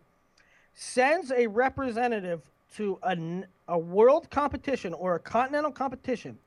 sends 0.74 1.32
a 1.32 1.48
representative 1.48 2.42
to 2.76 2.98
a, 3.04 3.44
a 3.68 3.78
world 3.78 4.30
competition 4.30 4.94
or 4.94 5.16
a 5.16 5.20
continental 5.20 5.72
competition, 5.72 6.38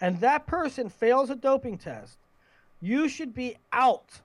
and 0.00 0.18
that 0.20 0.46
person 0.46 0.88
fails 0.88 1.28
a 1.28 1.36
doping 1.36 1.76
test, 1.76 2.16
you 2.80 3.08
should 3.08 3.34
be 3.34 3.56
out 3.72 4.20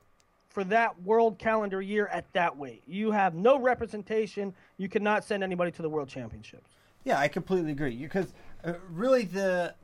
for 0.58 0.64
that 0.64 1.00
world 1.04 1.38
calendar 1.38 1.84
year 1.84 2.08
at 2.08 2.26
that 2.34 2.58
weight. 2.58 2.82
You 2.88 3.12
have 3.12 3.36
no 3.36 3.60
representation. 3.60 4.56
You 4.78 4.90
cannot 4.90 5.24
send 5.24 5.44
anybody 5.44 5.70
to 5.70 5.84
the 5.84 5.90
world 5.90 6.10
championships. 6.10 6.72
Yeah, 7.04 7.20
I 7.20 7.28
completely 7.28 7.74
agree. 7.74 7.96
Because 7.96 8.34
uh, 8.64 8.74
really, 8.90 9.26
the 9.26 9.76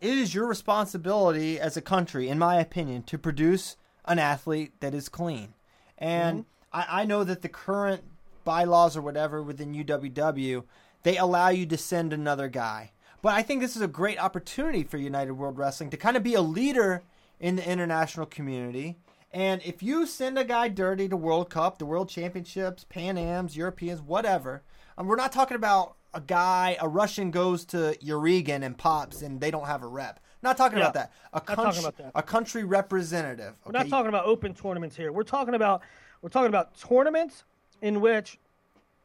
it 0.00 0.16
is 0.16 0.34
your 0.34 0.46
responsibility 0.46 1.60
as 1.60 1.76
a 1.76 1.82
country, 1.82 2.30
in 2.30 2.38
my 2.38 2.58
opinion, 2.58 3.02
to 3.02 3.18
produce 3.18 3.76
an 4.06 4.18
athlete 4.18 4.72
that 4.80 4.94
is 4.94 5.10
clean. 5.10 5.52
And 5.98 6.46
I, 6.72 7.02
I 7.02 7.04
know 7.04 7.22
that 7.22 7.42
the 7.42 7.50
current 7.50 8.02
bylaws 8.42 8.96
or 8.96 9.02
whatever 9.02 9.42
within 9.42 9.74
UWW, 9.74 10.64
they 11.02 11.18
allow 11.18 11.50
you 11.50 11.66
to 11.66 11.76
send 11.76 12.14
another 12.14 12.48
guy. 12.48 12.92
But 13.20 13.34
I 13.34 13.42
think 13.42 13.60
this 13.60 13.76
is 13.76 13.82
a 13.82 13.86
great 13.86 14.18
opportunity 14.18 14.82
for 14.82 14.96
United 14.96 15.34
World 15.34 15.58
Wrestling 15.58 15.90
to 15.90 15.98
kind 15.98 16.16
of 16.16 16.22
be 16.22 16.32
a 16.32 16.40
leader 16.40 17.02
in 17.38 17.56
the 17.56 17.70
international 17.70 18.24
community. 18.24 18.96
And 19.36 19.60
if 19.66 19.82
you 19.82 20.06
send 20.06 20.38
a 20.38 20.44
guy 20.44 20.68
dirty 20.68 21.10
to 21.10 21.16
World 21.16 21.50
Cup, 21.50 21.76
the 21.76 21.84
World 21.84 22.08
Championships, 22.08 22.84
Pan 22.84 23.18
Ams, 23.18 23.54
Europeans, 23.54 24.00
whatever, 24.00 24.62
and 24.96 25.06
we're 25.06 25.16
not 25.16 25.30
talking 25.30 25.56
about 25.56 25.96
a 26.14 26.22
guy, 26.22 26.78
a 26.80 26.88
Russian 26.88 27.30
goes 27.30 27.66
to 27.66 27.98
Yarygin 28.02 28.62
and 28.62 28.78
pops, 28.78 29.20
and 29.20 29.38
they 29.38 29.50
don't 29.50 29.66
have 29.66 29.82
a 29.82 29.88
rep. 29.88 30.20
Not 30.40 30.56
talking 30.56 30.78
Yeah, 30.78 30.84
about 30.84 30.94
that. 30.94 31.12
A 31.34 31.40
talking 31.40 31.64
country, 31.64 31.80
about 31.80 31.96
that. 31.98 32.12
a 32.14 32.22
country 32.22 32.64
representative. 32.64 33.52
We're 33.66 33.72
not 33.72 33.90
talking 33.90 34.08
about 34.08 34.24
open 34.24 34.54
tournaments 34.54 34.96
here. 34.96 35.12
We're 35.12 35.22
talking 35.22 35.52
about 35.52 35.82
we're 36.22 36.30
talking 36.30 36.48
about 36.48 36.74
tournaments 36.74 37.44
in 37.82 38.00
which 38.00 38.38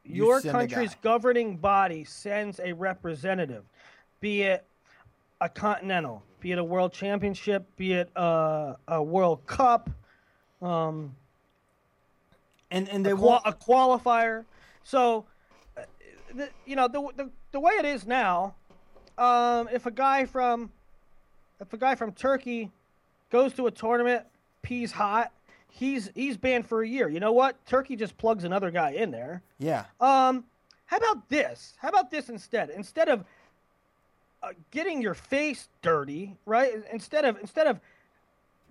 You 0.05 0.27
your 0.27 0.39
country's 0.39 0.95
governing 1.01 1.57
body 1.57 2.05
sends 2.05 2.61
a 2.61 2.71
representative, 2.71 3.65
be 4.21 4.43
it 4.43 4.65
a 5.41 5.49
continental, 5.49 6.23
be 6.39 6.53
it 6.53 6.57
a 6.57 6.63
world 6.63 6.93
championship, 6.93 7.65
be 7.75 7.91
it 7.91 8.09
a, 8.15 8.77
a 8.87 9.03
World 9.03 9.45
Cup, 9.45 9.89
um, 10.61 11.15
and 12.69 12.87
and 12.89 13.05
they 13.05 13.11
a, 13.11 13.15
qual- 13.15 13.41
a 13.45 13.53
qualifier. 13.53 14.45
So, 14.83 15.25
uh, 15.77 15.81
the, 16.33 16.49
you 16.65 16.75
know, 16.75 16.87
the, 16.87 17.01
the 17.15 17.29
the 17.51 17.59
way 17.59 17.73
it 17.73 17.85
is 17.85 18.05
now, 18.05 18.55
um, 19.17 19.69
if 19.71 19.85
a 19.85 19.91
guy 19.91 20.25
from 20.25 20.71
if 21.59 21.71
a 21.73 21.77
guy 21.77 21.95
from 21.95 22.11
Turkey 22.13 22.71
goes 23.29 23.53
to 23.53 23.67
a 23.67 23.71
tournament, 23.71 24.25
peas 24.61 24.91
hot, 24.91 25.31
he's 25.69 26.09
he's 26.15 26.37
banned 26.37 26.67
for 26.67 26.81
a 26.81 26.87
year. 26.87 27.09
You 27.09 27.19
know 27.19 27.31
what? 27.33 27.63
Turkey 27.65 27.95
just 27.95 28.17
plugs 28.17 28.43
another 28.43 28.71
guy 28.71 28.91
in 28.91 29.11
there. 29.11 29.41
Yeah. 29.59 29.85
Um, 29.99 30.45
how 30.85 30.97
about 30.97 31.29
this? 31.29 31.75
How 31.77 31.89
about 31.89 32.11
this 32.11 32.29
instead? 32.29 32.69
Instead 32.69 33.07
of 33.07 33.23
uh, 34.43 34.49
getting 34.71 35.01
your 35.01 35.13
face 35.13 35.69
dirty, 35.81 36.35
right? 36.45 36.73
Instead 36.91 37.25
of 37.25 37.37
instead 37.39 37.67
of 37.67 37.79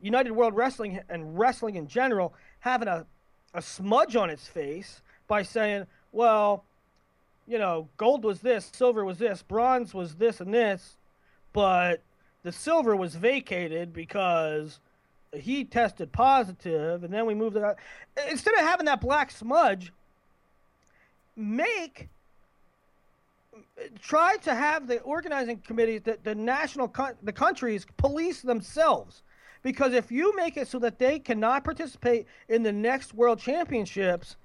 United 0.01 0.32
World 0.32 0.55
Wrestling 0.55 1.01
and 1.09 1.38
wrestling 1.38 1.76
in 1.76 1.86
general 1.86 2.34
having 2.61 2.88
a 2.88 3.07
a 3.53 3.62
smudge 3.62 4.16
on 4.16 4.30
its 4.30 4.46
face 4.46 5.03
by 5.26 5.42
saying, 5.42 5.86
"Well, 6.12 6.64
you 7.46 7.59
know, 7.59 7.88
gold 7.96 8.24
was 8.24 8.40
this, 8.40 8.70
silver 8.72 9.05
was 9.05 9.18
this, 9.18 9.42
bronze 9.42 9.92
was 9.92 10.16
this 10.16 10.40
and 10.40 10.55
this, 10.55 10.96
but 11.53 12.01
the 12.42 12.53
silver 12.53 12.94
was 12.94 13.16
vacated 13.16 13.92
because 13.92 14.78
he 15.32 15.64
tested 15.64 16.12
positive, 16.12 17.03
and 17.05 17.12
then 17.12 17.26
we 17.26 17.34
moved 17.34 17.57
it." 17.57 17.64
Out. 17.64 17.78
Instead 18.28 18.55
of 18.55 18.61
having 18.61 18.86
that 18.86 19.01
black 19.01 19.30
smudge, 19.30 19.92
make 21.36 22.09
try 24.01 24.36
to 24.38 24.55
have 24.55 24.86
the 24.86 25.01
organizing 25.01 25.59
committees 25.59 26.03
the, 26.03 26.18
the 26.22 26.34
national 26.34 26.92
the 27.22 27.32
countries 27.32 27.86
police 27.96 28.42
themselves 28.42 29.22
because 29.63 29.93
if 29.93 30.11
you 30.11 30.35
make 30.37 30.57
it 30.57 30.69
so 30.69 30.79
that 30.79 30.99
they 30.99 31.19
cannot 31.19 31.65
participate 31.65 32.27
in 32.49 32.63
the 32.63 32.73
next 32.73 33.15
world 33.15 33.39
championships 33.39 34.37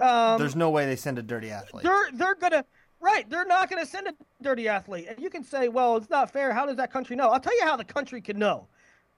um, 0.00 0.38
There's 0.38 0.56
no 0.56 0.70
way 0.70 0.86
they 0.86 0.96
send 0.96 1.18
a 1.18 1.22
dirty 1.22 1.50
athlete. 1.50 1.84
they're 1.84 2.08
they're 2.14 2.34
gonna 2.34 2.64
right 3.00 3.28
they're 3.28 3.44
not 3.44 3.68
gonna 3.68 3.86
send 3.86 4.08
a 4.08 4.14
dirty 4.42 4.66
athlete. 4.68 5.06
And 5.08 5.18
you 5.18 5.28
can 5.30 5.44
say 5.44 5.68
well 5.68 5.96
it's 5.96 6.10
not 6.10 6.30
fair. 6.30 6.52
How 6.52 6.64
does 6.66 6.76
that 6.76 6.90
country 6.92 7.16
know? 7.16 7.28
I'll 7.28 7.40
tell 7.40 7.56
you 7.58 7.64
how 7.64 7.76
the 7.76 7.84
country 7.84 8.20
can 8.20 8.38
know. 8.38 8.66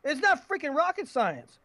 It's 0.05 0.20
not 0.20 0.49
freaking 0.49 0.74
rocket 0.74 1.07
science. 1.07 1.59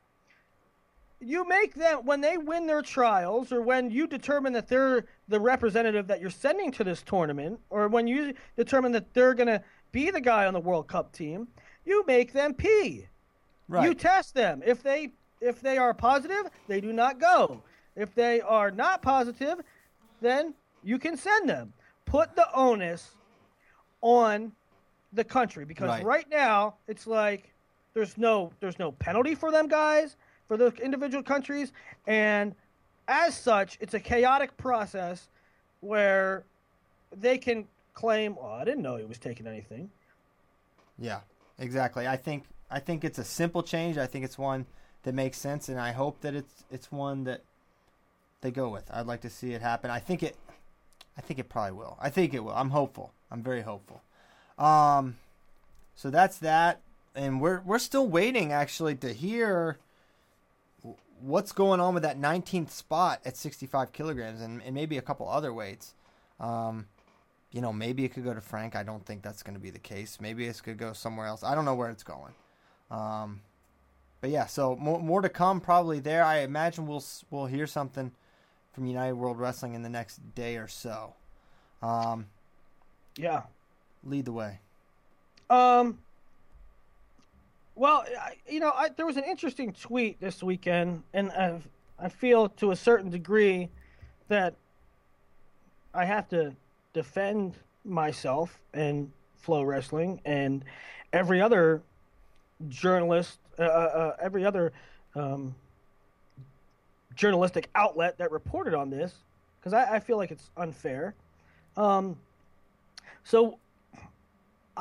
You 1.19 1.47
make 1.47 1.73
them 1.73 2.05
when 2.05 2.21
they 2.21 2.37
win 2.37 2.67
their 2.67 2.83
trials 2.83 3.51
or 3.51 3.63
when 3.63 3.89
you 3.89 4.05
determine 4.05 4.53
that 4.53 4.67
they're 4.67 5.05
the 5.27 5.39
representative 5.39 6.05
that 6.07 6.21
you're 6.21 6.29
sending 6.29 6.71
to 6.73 6.83
this 6.83 7.01
tournament 7.01 7.59
or 7.71 7.87
when 7.87 8.05
you 8.05 8.35
determine 8.55 8.91
that 8.91 9.11
they're 9.15 9.33
going 9.33 9.47
to 9.47 9.63
be 9.91 10.11
the 10.11 10.21
guy 10.21 10.45
on 10.45 10.53
the 10.53 10.59
world 10.59 10.87
cup 10.87 11.11
team 11.11 11.47
you 11.85 12.03
make 12.05 12.33
them 12.33 12.53
pee 12.53 13.07
Right. 13.67 13.83
you 13.85 13.93
test 13.93 14.33
them 14.33 14.61
if 14.65 14.81
they 14.81 15.11
if 15.41 15.61
they 15.61 15.77
are 15.77 15.93
positive 15.93 16.49
they 16.67 16.79
do 16.81 16.93
not 16.93 17.19
go 17.19 17.61
if 17.95 18.13
they 18.15 18.41
are 18.41 18.71
not 18.71 19.01
positive 19.01 19.59
then 20.21 20.53
you 20.83 20.97
can 20.97 21.17
send 21.17 21.49
them 21.49 21.73
put 22.05 22.35
the 22.35 22.47
onus 22.53 23.11
on 24.01 24.51
the 25.13 25.23
country 25.23 25.65
because 25.65 25.87
Right. 25.89 26.03
right 26.05 26.29
now 26.29 26.75
it's 26.87 27.07
like 27.07 27.53
there's 27.93 28.17
no 28.17 28.51
there's 28.59 28.79
no 28.79 28.91
penalty 28.93 29.35
for 29.35 29.51
them 29.51 29.67
guys 29.67 30.15
for 30.47 30.55
the 30.57 30.67
individual 30.81 31.23
countries 31.23 31.71
and 32.07 32.55
as 33.07 33.35
such 33.35 33.77
it's 33.81 33.93
a 33.93 33.99
chaotic 33.99 34.55
process 34.57 35.29
where 35.81 36.45
they 37.15 37.37
can 37.37 37.65
claim 37.93 38.35
oh 38.39 38.51
i 38.53 38.63
didn't 38.65 38.81
know 38.81 38.95
he 38.97 39.05
was 39.05 39.17
taking 39.17 39.45
anything 39.47 39.89
Yeah, 40.99 41.19
exactly. 41.59 42.07
I 42.07 42.17
think 42.17 42.43
I 42.69 42.79
think 42.79 43.03
it's 43.03 43.17
a 43.17 43.23
simple 43.23 43.63
change. 43.63 43.97
I 43.97 44.07
think 44.07 44.25
it's 44.25 44.37
one 44.37 44.65
that 45.03 45.13
makes 45.13 45.37
sense, 45.37 45.69
and 45.69 45.79
I 45.79 45.91
hope 45.91 46.21
that 46.21 46.35
it's 46.35 46.65
it's 46.69 46.91
one 46.91 47.23
that 47.23 47.41
they 48.41 48.51
go 48.51 48.69
with. 48.69 48.89
I'd 48.91 49.05
like 49.05 49.21
to 49.21 49.29
see 49.29 49.53
it 49.53 49.61
happen. 49.61 49.89
I 49.89 49.99
think 49.99 50.23
it. 50.23 50.35
I 51.17 51.21
think 51.21 51.39
it 51.39 51.49
probably 51.49 51.71
will. 51.71 51.97
I 51.99 52.09
think 52.09 52.33
it 52.33 52.43
will. 52.43 52.53
I'm 52.53 52.69
hopeful. 52.69 53.13
I'm 53.31 53.41
very 53.41 53.61
hopeful. 53.61 54.01
Um, 54.57 55.17
so 55.95 56.09
that's 56.09 56.37
that, 56.39 56.81
and 57.15 57.41
we're 57.41 57.61
we're 57.61 57.79
still 57.79 58.07
waiting 58.07 58.51
actually 58.51 58.95
to 58.95 59.13
hear 59.13 59.77
what's 61.21 61.51
going 61.51 61.79
on 61.79 61.93
with 61.93 62.03
that 62.03 62.19
19th 62.19 62.69
spot 62.69 63.21
at 63.25 63.35
65 63.35 63.91
kilograms, 63.91 64.41
and, 64.41 64.61
and 64.61 64.75
maybe 64.75 64.97
a 64.97 65.01
couple 65.01 65.27
other 65.27 65.53
weights. 65.53 65.93
Um, 66.39 66.87
you 67.51 67.61
know, 67.61 67.73
maybe 67.73 68.05
it 68.05 68.09
could 68.09 68.23
go 68.23 68.33
to 68.33 68.41
Frank. 68.41 68.75
I 68.75 68.83
don't 68.83 69.05
think 69.05 69.23
that's 69.23 69.41
going 69.41 69.55
to 69.55 69.59
be 69.59 69.69
the 69.69 69.79
case. 69.79 70.19
Maybe 70.21 70.45
it 70.45 70.61
could 70.61 70.77
go 70.77 70.93
somewhere 70.93 71.25
else. 71.25 71.43
I 71.43 71.55
don't 71.55 71.65
know 71.65 71.75
where 71.75 71.89
it's 71.89 72.03
going. 72.03 72.33
Um, 72.89 73.41
but 74.21 74.29
yeah, 74.29 74.45
so 74.45 74.75
more, 74.75 74.99
more 74.99 75.21
to 75.21 75.29
come 75.29 75.61
probably 75.61 75.99
there. 75.99 76.23
I 76.23 76.39
imagine 76.39 76.87
we'll 76.87 77.03
we'll 77.29 77.45
hear 77.45 77.67
something 77.67 78.11
from 78.73 78.85
United 78.85 79.13
World 79.13 79.39
Wrestling 79.39 79.73
in 79.73 79.81
the 79.81 79.89
next 79.89 80.19
day 80.35 80.57
or 80.57 80.67
so. 80.67 81.13
Um, 81.81 82.27
yeah 83.15 83.43
lead 84.03 84.25
the 84.25 84.31
way. 84.31 84.59
Um. 85.49 85.99
Well, 87.75 88.05
I, 88.19 88.33
you 88.49 88.59
know, 88.59 88.71
I, 88.75 88.89
there 88.89 89.05
was 89.05 89.17
an 89.17 89.23
interesting 89.23 89.71
tweet 89.71 90.19
this 90.19 90.41
weekend, 90.41 91.03
and 91.13 91.31
I, 91.31 91.59
I 91.99 92.09
feel 92.09 92.49
to 92.49 92.71
a 92.71 92.75
certain 92.75 93.11
degree 93.11 93.69
that 94.29 94.55
I 95.93 96.03
have 96.03 96.27
to 96.29 96.55
defend 96.93 97.55
myself 97.85 98.59
and 98.73 99.11
Flow 99.35 99.61
Wrestling 99.61 100.21
and 100.25 100.65
every 101.13 101.39
other 101.39 101.83
journalist, 102.69 103.39
uh, 103.59 103.63
uh, 103.63 104.15
every 104.21 104.45
other 104.45 104.71
um, 105.15 105.55
journalistic 107.15 107.69
outlet 107.75 108.17
that 108.17 108.31
reported 108.31 108.73
on 108.73 108.89
this, 108.89 109.13
because 109.59 109.73
I, 109.73 109.95
I 109.95 109.99
feel 109.99 110.17
like 110.17 110.31
it's 110.31 110.49
unfair. 110.57 111.15
Um, 111.75 112.17
so 113.23 113.57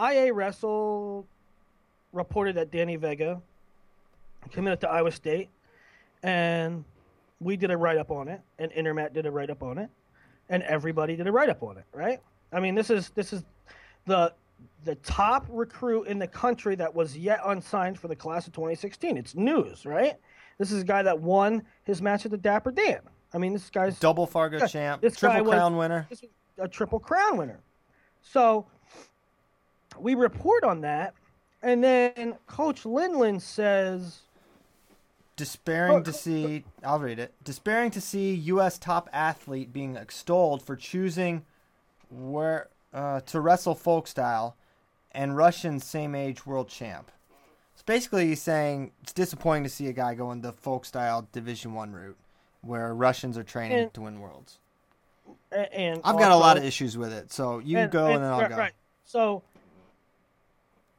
IA 0.01 0.33
Wrestle 0.33 1.27
reported 2.13 2.57
that 2.57 2.71
Danny 2.71 2.97
Vega 2.97 3.41
committed 4.51 4.81
to 4.83 4.91
Iowa 4.91 5.11
State, 5.11 5.49
and 6.23 6.85
we 7.41 7.57
did 7.57 7.71
a 7.71 7.77
write 7.77 7.99
up 7.99 8.11
on 8.11 8.29
it, 8.29 8.41
and 8.59 8.71
Intermat 8.73 9.13
did 9.13 9.27
a 9.27 9.31
write 9.31 9.51
up 9.51 9.63
on 9.63 9.79
it, 9.79 9.91
and 10.49 10.63
everybody 10.63 11.17
did 11.17 11.27
a 11.27 11.33
write 11.33 11.49
up 11.49 11.63
on 11.63 11.77
it, 11.77 11.85
right? 11.93 12.21
I 12.53 12.61
mean, 12.61 12.75
this 12.75 12.91
is 12.91 13.11
this 13.11 13.33
is 13.33 13.43
the 14.07 14.33
the 14.85 14.95
top 14.97 15.47
recruit 15.49 16.05
in 16.05 16.19
the 16.19 16.27
country 16.29 16.75
that 16.77 16.95
was 16.95 17.17
yet 17.17 17.41
unsigned 17.45 17.99
for 17.99 18.09
the 18.09 18.17
class 18.17 18.47
of 18.47 18.53
2016. 18.53 19.17
It's 19.17 19.35
news, 19.35 19.85
right? 19.85 20.15
This 20.59 20.71
is 20.73 20.83
a 20.83 20.85
guy 20.85 21.03
that 21.03 21.21
won 21.21 21.63
his 21.85 22.01
match 22.01 22.25
at 22.25 22.31
the 22.31 22.37
Dapper 22.39 22.71
Dan. 22.71 23.01
I 23.35 23.39
mean, 23.39 23.53
this 23.53 23.69
guy's 23.69 23.99
Double 23.99 24.27
Fargo 24.27 24.59
Yeah, 24.59 24.67
champ, 24.67 25.03
this 25.03 25.17
guy 25.17 25.35
triple 25.35 25.51
was- 25.51 25.55
crown 25.59 25.77
winner. 25.77 26.07
was 26.09 26.25
a 26.59 26.69
triple 26.69 27.01
crown 27.01 27.37
winner. 27.37 27.59
So 28.23 28.67
we 29.99 30.15
report 30.15 30.65
on 30.65 30.81
that, 30.83 31.15
and 31.63 31.83
then 31.83 32.37
Coach 32.47 32.85
Lindland 32.85 33.41
says, 33.43 34.21
Despairing 35.37 35.97
Oh, 35.97 36.03
to 36.03 36.13
see, 36.15 36.65
I'll 36.83 36.99
read 36.99 37.19
it. 37.19 37.35
Despairing 37.45 37.91
to 37.91 38.01
see 38.01 38.33
U.S. 38.35 38.79
top 38.79 39.11
athlete 39.13 39.71
being 39.71 39.95
extolled 39.97 40.63
for 40.63 40.77
choosing 40.77 41.45
where 42.09 42.69
uh, 42.93 43.21
to 43.21 43.41
wrestle 43.41 43.75
folk 43.75 44.07
style, 44.07 44.57
and 45.13 45.37
Russian 45.37 45.81
same 45.81 46.15
age 46.15 46.47
world 46.47 46.69
champ. 46.69 47.11
So 47.75 47.83
basically, 47.87 48.29
he's 48.29 48.41
saying 48.43 48.93
it's 49.03 49.13
disappointing 49.13 49.65
to 49.65 49.69
see 49.71 49.89
a 49.89 49.93
guy 49.93 50.15
going 50.15 50.41
the 50.41 50.53
folk 50.53 50.85
style 50.85 51.29
Division 51.33 51.75
One 51.75 51.93
route, 51.93 52.17
where 52.63 52.95
Russians 52.95 53.37
are 53.37 53.45
training 53.45 53.79
And- 53.79 53.95
to 53.95 54.01
win 54.03 54.21
worlds. 54.21 54.59
and 55.53 56.01
I've 56.05 56.19
got 56.19 56.33
a 56.33 56.37
lot 56.37 56.57
of 56.57 56.65
issues 56.65 56.97
with 56.97 57.13
it, 57.13 57.33
so 57.33 57.59
you 57.59 57.79
and- 57.79 57.91
go 57.91 58.07
and, 58.07 58.15
and- 58.15 58.25
then 58.25 58.33
I'll 58.33 58.41
right, 58.41 58.51
go. 58.51 58.57
Right. 58.57 58.73
So, 59.05 59.43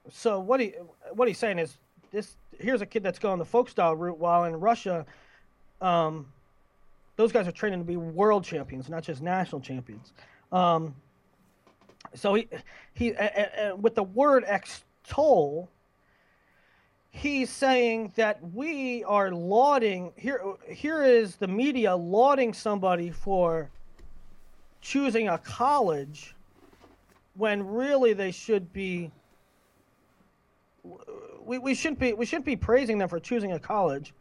so 0.09 0.39
what 0.39 0.59
he 0.59 0.73
what 1.13 1.27
he's 1.27 1.38
saying 1.38 1.59
is 1.59 1.77
this: 2.11 2.35
here's 2.59 2.81
a 2.81 2.85
kid 2.85 3.03
that's 3.03 3.19
going 3.19 3.39
the 3.39 3.45
folk 3.45 3.69
style 3.69 3.95
route, 3.95 4.17
while 4.17 4.45
in 4.45 4.59
Russia, 4.59 5.05
um, 5.81 6.27
those 7.15 7.31
guys 7.31 7.47
are 7.47 7.51
training 7.51 7.79
to 7.79 7.85
be 7.85 7.97
world 7.97 8.43
champions, 8.43 8.89
not 8.89 9.03
just 9.03 9.21
national 9.21 9.61
champions. 9.61 10.13
Um, 10.51 10.95
so 12.14 12.34
he 12.34 12.47
he 12.93 13.14
with 13.78 13.95
the 13.95 14.03
word 14.03 14.43
extol, 14.47 15.70
he's 17.12 17.49
saying 17.49 18.12
that 18.16 18.39
we 18.53 19.03
are 19.03 19.32
lauding 19.32 20.12
here. 20.16 20.41
Here 20.68 21.03
is 21.03 21.36
the 21.36 21.47
media 21.47 21.95
lauding 21.95 22.53
somebody 22.53 23.12
for 23.12 23.70
choosing 24.82 25.28
a 25.28 25.38
college 25.38 26.36
when 27.36 27.66
really 27.68 28.14
they 28.14 28.32
should 28.32 28.72
be. 28.74 29.12
We, 31.45 31.58
we 31.60 31.76
shouldn't 31.76 31.99
be 31.99 32.14
we 32.14 32.26
shouldn't 32.26 32.45
be 32.45 32.55
praising 32.55 32.97
them 32.97 33.10
for 33.10 33.20
choosing 33.20 33.53
a 33.53 33.60
college, 33.60 34.14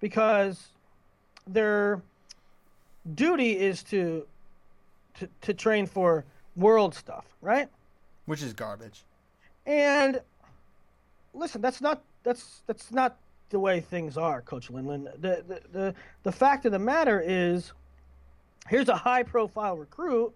because 0.00 0.68
their 1.46 2.02
duty 3.14 3.58
is 3.58 3.82
to 3.84 4.26
to, 5.18 5.28
to 5.42 5.54
train 5.54 5.86
for 5.86 6.24
world 6.56 6.94
stuff, 6.94 7.26
right? 7.40 7.68
Which 8.26 8.42
is 8.42 8.52
garbage. 8.52 9.04
And 9.66 10.20
listen, 11.32 11.60
that's 11.60 11.80
not 11.80 12.02
that's 12.22 12.62
that's 12.66 12.90
not 12.92 13.16
the 13.50 13.58
way 13.58 13.80
things 13.80 14.16
are, 14.16 14.42
Coach 14.42 14.70
Lindland. 14.70 15.12
The 15.20 15.44
the 15.46 15.60
the, 15.72 15.94
the 16.22 16.32
fact 16.32 16.64
of 16.66 16.72
the 16.72 16.78
matter 16.78 17.22
is, 17.24 17.72
here's 18.68 18.88
a 18.88 18.96
high 18.96 19.22
profile 19.22 19.76
recruit 19.76 20.34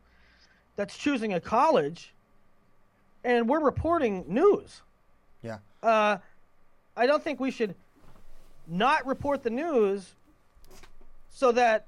that's 0.76 0.96
choosing 0.96 1.34
a 1.34 1.40
college, 1.40 2.14
and 3.24 3.48
we're 3.48 3.60
reporting 3.60 4.24
news. 4.28 4.82
Yeah. 5.42 5.58
Uh, 5.82 6.18
I 6.96 7.06
don't 7.06 7.22
think 7.22 7.40
we 7.40 7.50
should 7.50 7.74
not 8.66 9.06
report 9.06 9.42
the 9.42 9.50
news 9.50 10.14
so 11.30 11.52
that 11.52 11.86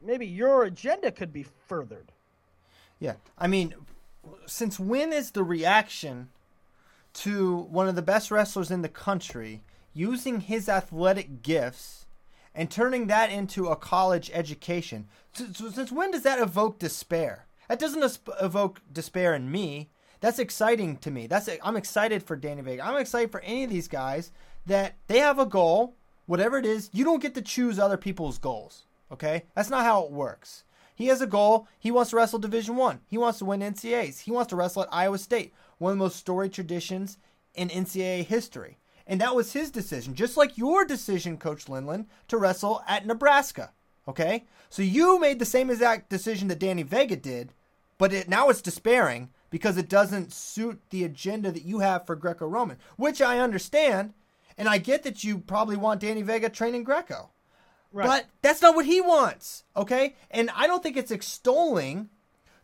maybe 0.00 0.26
your 0.26 0.64
agenda 0.64 1.10
could 1.12 1.32
be 1.32 1.44
furthered. 1.68 2.10
Yeah. 2.98 3.14
I 3.38 3.46
mean, 3.46 3.74
since 4.46 4.78
when 4.78 5.12
is 5.12 5.30
the 5.32 5.44
reaction 5.44 6.28
to 7.14 7.56
one 7.56 7.88
of 7.88 7.94
the 7.96 8.02
best 8.02 8.30
wrestlers 8.30 8.70
in 8.70 8.82
the 8.82 8.88
country 8.88 9.62
using 9.92 10.40
his 10.40 10.68
athletic 10.68 11.42
gifts 11.42 12.06
and 12.54 12.70
turning 12.70 13.06
that 13.06 13.30
into 13.30 13.68
a 13.68 13.76
college 13.76 14.30
education? 14.32 15.08
Since 15.32 15.92
when 15.92 16.10
does 16.10 16.22
that 16.22 16.40
evoke 16.40 16.78
despair? 16.78 17.46
That 17.68 17.78
doesn't 17.78 18.18
evoke 18.40 18.80
despair 18.92 19.34
in 19.34 19.50
me. 19.50 19.90
That's 20.20 20.38
exciting 20.38 20.96
to 20.98 21.10
me. 21.10 21.26
That's 21.26 21.48
I'm 21.62 21.76
excited 21.76 22.22
for 22.22 22.36
Danny 22.36 22.62
Vega. 22.62 22.86
I'm 22.86 22.96
excited 22.96 23.30
for 23.30 23.40
any 23.40 23.64
of 23.64 23.70
these 23.70 23.88
guys 23.88 24.32
that 24.64 24.94
they 25.08 25.18
have 25.18 25.38
a 25.38 25.46
goal, 25.46 25.94
whatever 26.24 26.56
it 26.56 26.64
is. 26.64 26.88
You 26.92 27.04
don't 27.04 27.22
get 27.22 27.34
to 27.34 27.42
choose 27.42 27.78
other 27.78 27.98
people's 27.98 28.38
goals. 28.38 28.84
Okay, 29.12 29.44
that's 29.54 29.70
not 29.70 29.84
how 29.84 30.04
it 30.04 30.10
works. 30.10 30.64
He 30.96 31.06
has 31.06 31.20
a 31.20 31.26
goal. 31.26 31.68
He 31.78 31.90
wants 31.90 32.10
to 32.10 32.16
wrestle 32.16 32.38
Division 32.38 32.74
One. 32.74 33.00
He 33.06 33.18
wants 33.18 33.38
to 33.38 33.44
win 33.44 33.60
NCAAs. 33.60 34.20
He 34.20 34.32
wants 34.32 34.48
to 34.50 34.56
wrestle 34.56 34.82
at 34.82 34.88
Iowa 34.92 35.18
State, 35.18 35.52
one 35.78 35.92
of 35.92 35.98
the 35.98 36.04
most 36.04 36.16
storied 36.16 36.54
traditions 36.54 37.18
in 37.54 37.68
NCAA 37.68 38.24
history. 38.24 38.78
And 39.06 39.20
that 39.20 39.36
was 39.36 39.52
his 39.52 39.70
decision, 39.70 40.14
just 40.14 40.36
like 40.36 40.58
your 40.58 40.84
decision, 40.84 41.36
Coach 41.36 41.66
Lindland, 41.66 42.06
to 42.28 42.38
wrestle 42.38 42.82
at 42.88 43.06
Nebraska. 43.06 43.72
Okay, 44.08 44.44
so 44.70 44.82
you 44.82 45.20
made 45.20 45.38
the 45.38 45.44
same 45.44 45.68
exact 45.68 46.08
decision 46.08 46.48
that 46.48 46.60
Danny 46.60 46.82
Vega 46.82 47.16
did, 47.16 47.52
but 47.98 48.12
it, 48.12 48.28
now 48.28 48.48
it's 48.48 48.62
despairing 48.62 49.30
because 49.50 49.76
it 49.76 49.88
doesn't 49.88 50.32
suit 50.32 50.80
the 50.90 51.04
agenda 51.04 51.50
that 51.50 51.64
you 51.64 51.80
have 51.80 52.06
for 52.06 52.14
Greco-Roman, 52.14 52.78
which 52.96 53.20
I 53.20 53.40
understand, 53.40 54.14
and 54.56 54.68
I 54.68 54.78
get 54.78 55.02
that 55.02 55.24
you 55.24 55.38
probably 55.38 55.76
want 55.76 56.00
Danny 56.00 56.22
Vega 56.22 56.48
training 56.48 56.84
Greco. 56.84 57.30
Right. 57.96 58.06
But 58.06 58.26
that's 58.42 58.60
not 58.60 58.74
what 58.74 58.84
he 58.84 59.00
wants, 59.00 59.64
okay? 59.74 60.16
And 60.30 60.50
I 60.54 60.66
don't 60.66 60.82
think 60.82 60.98
it's 60.98 61.10
extolling 61.10 62.10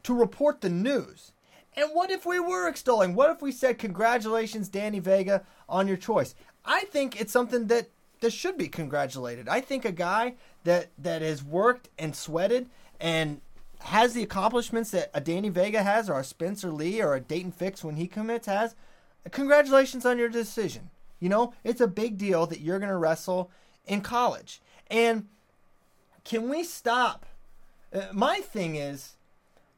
to 0.02 0.12
report 0.12 0.60
the 0.60 0.68
news. 0.68 1.32
And 1.74 1.88
what 1.94 2.10
if 2.10 2.26
we 2.26 2.38
were 2.38 2.68
extolling? 2.68 3.14
What 3.14 3.30
if 3.30 3.40
we 3.40 3.50
said, 3.50 3.78
Congratulations, 3.78 4.68
Danny 4.68 4.98
Vega, 4.98 5.42
on 5.70 5.88
your 5.88 5.96
choice? 5.96 6.34
I 6.66 6.80
think 6.84 7.18
it's 7.18 7.32
something 7.32 7.68
that, 7.68 7.88
that 8.20 8.34
should 8.34 8.58
be 8.58 8.68
congratulated. 8.68 9.48
I 9.48 9.62
think 9.62 9.86
a 9.86 9.92
guy 9.92 10.34
that, 10.64 10.90
that 10.98 11.22
has 11.22 11.42
worked 11.42 11.88
and 11.98 12.14
sweated 12.14 12.68
and 13.00 13.40
has 13.80 14.12
the 14.12 14.22
accomplishments 14.22 14.90
that 14.90 15.10
a 15.14 15.20
Danny 15.22 15.48
Vega 15.48 15.82
has, 15.82 16.10
or 16.10 16.20
a 16.20 16.24
Spencer 16.24 16.70
Lee, 16.70 17.00
or 17.00 17.14
a 17.14 17.22
Daton 17.22 17.54
Fix 17.54 17.82
when 17.82 17.96
he 17.96 18.06
commits 18.06 18.46
has, 18.46 18.74
congratulations 19.30 20.04
on 20.04 20.18
your 20.18 20.28
decision. 20.28 20.90
You 21.20 21.30
know, 21.30 21.54
it's 21.64 21.80
a 21.80 21.88
big 21.88 22.18
deal 22.18 22.46
that 22.48 22.60
you're 22.60 22.78
going 22.78 22.90
to 22.90 22.98
wrestle 22.98 23.50
in 23.86 24.02
college. 24.02 24.60
And 24.90 25.28
can 26.24 26.48
we 26.48 26.64
stop? 26.64 27.26
Uh, 27.92 28.06
my 28.12 28.40
thing 28.40 28.76
is, 28.76 29.16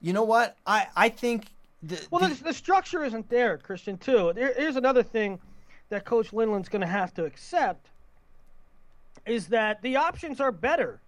you 0.00 0.12
know 0.12 0.24
what? 0.24 0.56
I 0.66 0.86
I 0.96 1.08
think. 1.08 1.46
The, 1.82 2.00
well, 2.10 2.26
the, 2.26 2.34
the 2.42 2.54
structure 2.54 3.04
isn't 3.04 3.28
there, 3.28 3.58
Christian. 3.58 3.98
Too. 3.98 4.32
There, 4.34 4.54
here's 4.54 4.76
another 4.76 5.02
thing 5.02 5.38
that 5.90 6.04
Coach 6.04 6.30
Lindland's 6.32 6.68
going 6.68 6.80
to 6.80 6.86
have 6.86 7.12
to 7.14 7.24
accept 7.24 7.90
is 9.26 9.48
that 9.48 9.82
the 9.82 9.96
options 9.96 10.40
are 10.40 10.52
better. 10.52 11.00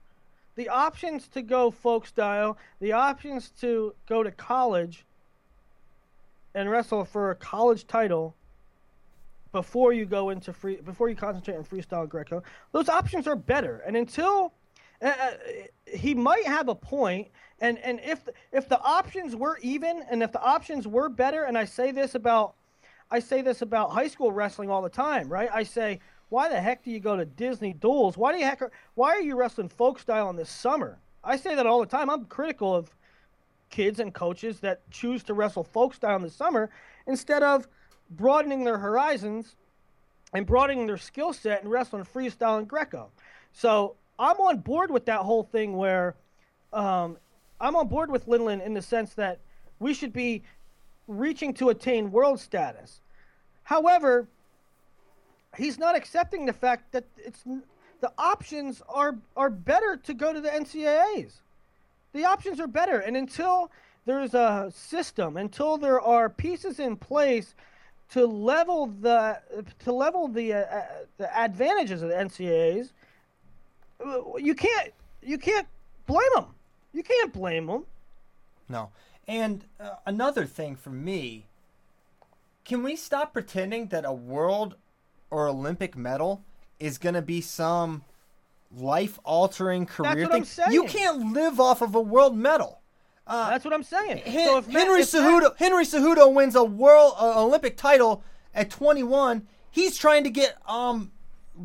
The 0.57 0.69
options 0.69 1.29
to 1.29 1.43
go 1.43 1.71
folk 1.71 2.07
style, 2.07 2.57
the 2.81 2.93
options 2.93 3.51
to 3.61 3.95
go 4.09 4.23
to 4.23 4.31
college 4.31 5.05
and 6.55 6.71
wrestle 6.71 7.05
for 7.05 7.31
a 7.31 7.35
college 7.35 7.87
title 7.87 8.35
before 9.57 9.95
you 9.95 10.05
go 10.05 10.29
into 10.29 10.53
free 10.53 10.77
before 10.77 11.09
you 11.09 11.17
concentrate 11.17 11.57
on 11.57 11.65
freestyle 11.65 12.07
Greco. 12.07 12.43
Those 12.73 12.91
options 12.91 13.27
are 13.27 13.35
better, 13.35 13.83
and 13.87 13.97
until 13.97 14.53
uh, 15.01 15.07
uh, 15.07 15.31
he 15.87 16.15
might 16.15 16.45
have 16.45 16.69
a 16.69 16.75
point, 16.75 17.29
and 17.63 17.79
and 17.79 17.99
if 18.05 18.29
if 18.53 18.69
the 18.69 18.79
options 18.83 19.35
were 19.35 19.59
even, 19.63 20.03
and 20.11 20.23
if 20.23 20.31
the 20.31 20.43
options 20.43 20.87
were 20.87 21.09
better, 21.09 21.45
and 21.45 21.57
I 21.57 21.65
say 21.65 21.91
this 21.91 22.15
about 22.15 22.55
I 23.11 23.19
say 23.19 23.41
this 23.41 23.63
about 23.63 23.93
high 23.93 24.09
school 24.09 24.31
wrestling 24.31 24.69
all 24.69 24.83
the 24.83 24.91
time, 24.91 25.31
right? 25.31 25.49
I 25.51 25.63
say, 25.63 26.01
why 26.29 26.51
the 26.51 26.61
heck 26.61 26.85
do 26.85 26.91
you 26.91 27.01
go 27.01 27.17
to 27.17 27.25
Disney 27.25 27.73
duals? 27.73 28.19
Why 28.19 28.33
do 28.33 28.39
you 28.39 28.45
heck 28.45 28.61
why 28.95 29.13
are 29.13 29.23
you 29.23 29.37
wrestling 29.37 29.71
folk 29.71 29.99
style 29.99 30.29
in 30.29 30.37
this 30.37 30.51
summer? 30.51 30.99
I 31.25 31.39
say 31.39 31.55
that 31.55 31.65
all 31.65 31.81
the 31.81 31.87
time. 31.87 32.11
I'm 32.11 32.27
critical 32.27 32.75
of 32.75 32.95
kids 33.71 34.01
and 34.01 34.13
coaches 34.13 34.61
that 34.61 34.83
choose 34.91 35.23
to 35.25 35.33
wrestle 35.33 35.65
folk 35.65 35.95
style 35.95 36.17
in 36.17 36.23
the 36.23 36.31
summer 36.31 36.69
instead 37.07 37.43
of 37.43 37.67
broadening 38.11 38.65
their 38.65 38.79
horizons 38.79 39.57
and 40.33 40.47
broadening 40.47 40.87
their 40.87 40.97
skill 40.99 41.33
set 41.33 41.63
and 41.63 41.71
wrestling 41.71 42.05
freestyle 42.05 42.59
and 42.59 42.69
Greco. 42.69 43.09
So 43.53 43.95
I'm 44.19 44.37
on 44.37 44.59
board 44.59 44.91
with 44.91 45.07
that 45.07 45.21
whole 45.21 45.45
thing 45.45 45.77
where 45.77 46.15
um, 46.73 47.17
I'm 47.61 47.77
on 47.77 47.89
board 47.89 48.11
with 48.11 48.27
Lindland 48.27 48.65
in 48.65 48.75
the 48.75 48.83
sense 48.83 49.15
that 49.15 49.41
we 49.79 49.95
should 49.95 50.13
be 50.13 50.43
reaching 51.09 51.55
to 51.55 51.71
attain 51.71 52.11
world 52.11 52.41
status. 52.41 53.01
However, 53.63 54.27
he's 55.57 55.79
not 55.79 55.97
accepting 55.97 56.47
the 56.47 56.53
fact 56.53 56.93
that 56.93 57.05
it's 57.17 57.45
the 58.01 58.13
options 58.19 58.83
are 58.89 59.17
are 59.37 59.51
better 59.51 59.97
to 59.97 60.15
go 60.15 60.33
to 60.33 60.41
the 60.41 60.49
NCAAs. 60.49 61.41
The 62.13 62.25
options 62.25 62.61
are 62.61 62.67
better, 62.67 63.01
and 63.01 63.17
until 63.17 63.71
there's 64.05 64.35
a 64.35 64.71
system, 64.75 65.37
until 65.37 65.79
there 65.79 66.01
are 66.01 66.29
pieces 66.29 66.79
in 66.79 66.97
place 66.97 67.55
to 68.13 68.27
level 68.27 68.87
the 68.87 69.41
to 69.81 69.93
level 69.93 70.29
the 70.29 70.55
uh, 70.55 70.59
uh 70.59 70.83
the 71.19 71.39
advantages 71.39 72.03
of 72.03 72.09
the 72.09 72.15
NCAAs, 72.15 72.91
uh, 74.05 74.37
you 74.37 74.55
can't 74.55 74.93
you 75.23 75.39
can't 75.39 75.67
blame 76.07 76.29
them. 76.35 76.47
You 76.93 77.03
can't 77.03 77.33
blame 77.33 77.67
them. 77.67 77.85
No. 78.69 78.91
And 79.29 79.65
uh, 79.81 79.97
another 80.07 80.47
thing 80.47 80.77
for 80.77 80.91
me, 80.91 81.47
can 82.65 82.83
we 82.83 82.97
stop 82.97 83.33
pretending 83.33 83.89
that 83.89 84.05
a 84.05 84.13
world 84.13 84.77
or 85.31 85.49
Olympic 85.49 85.97
medal 85.97 86.43
is 86.79 86.97
going 86.99 87.15
to 87.15 87.23
be 87.23 87.41
some 87.41 88.05
life-altering 88.77 89.87
career 89.87 90.29
thing? 90.29 90.47
You 90.71 90.85
can't 90.85 91.33
live 91.33 91.59
off 91.59 91.83
of 91.83 91.95
a 91.95 92.01
world 92.01 92.37
medal. 92.37 92.81
Uh, 93.27 93.51
That's 93.51 93.65
what 93.65 93.75
I'm 93.75 93.83
saying. 93.83 94.19
Hen- 94.19 94.47
so 94.47 94.63
Henry 94.63 95.03
Cejudo 95.03 95.57
Henry 95.57 95.85
Cejudo 95.85 96.33
wins 96.33 96.55
a 96.55 96.65
world 96.65 97.15
uh, 97.19 97.43
Olympic 97.43 97.77
title 97.77 98.23
at 98.55 98.71
21. 98.71 99.47
He's 99.71 99.97
trying 99.97 100.25
to 100.25 100.31
get 100.31 100.57
um, 100.67 101.11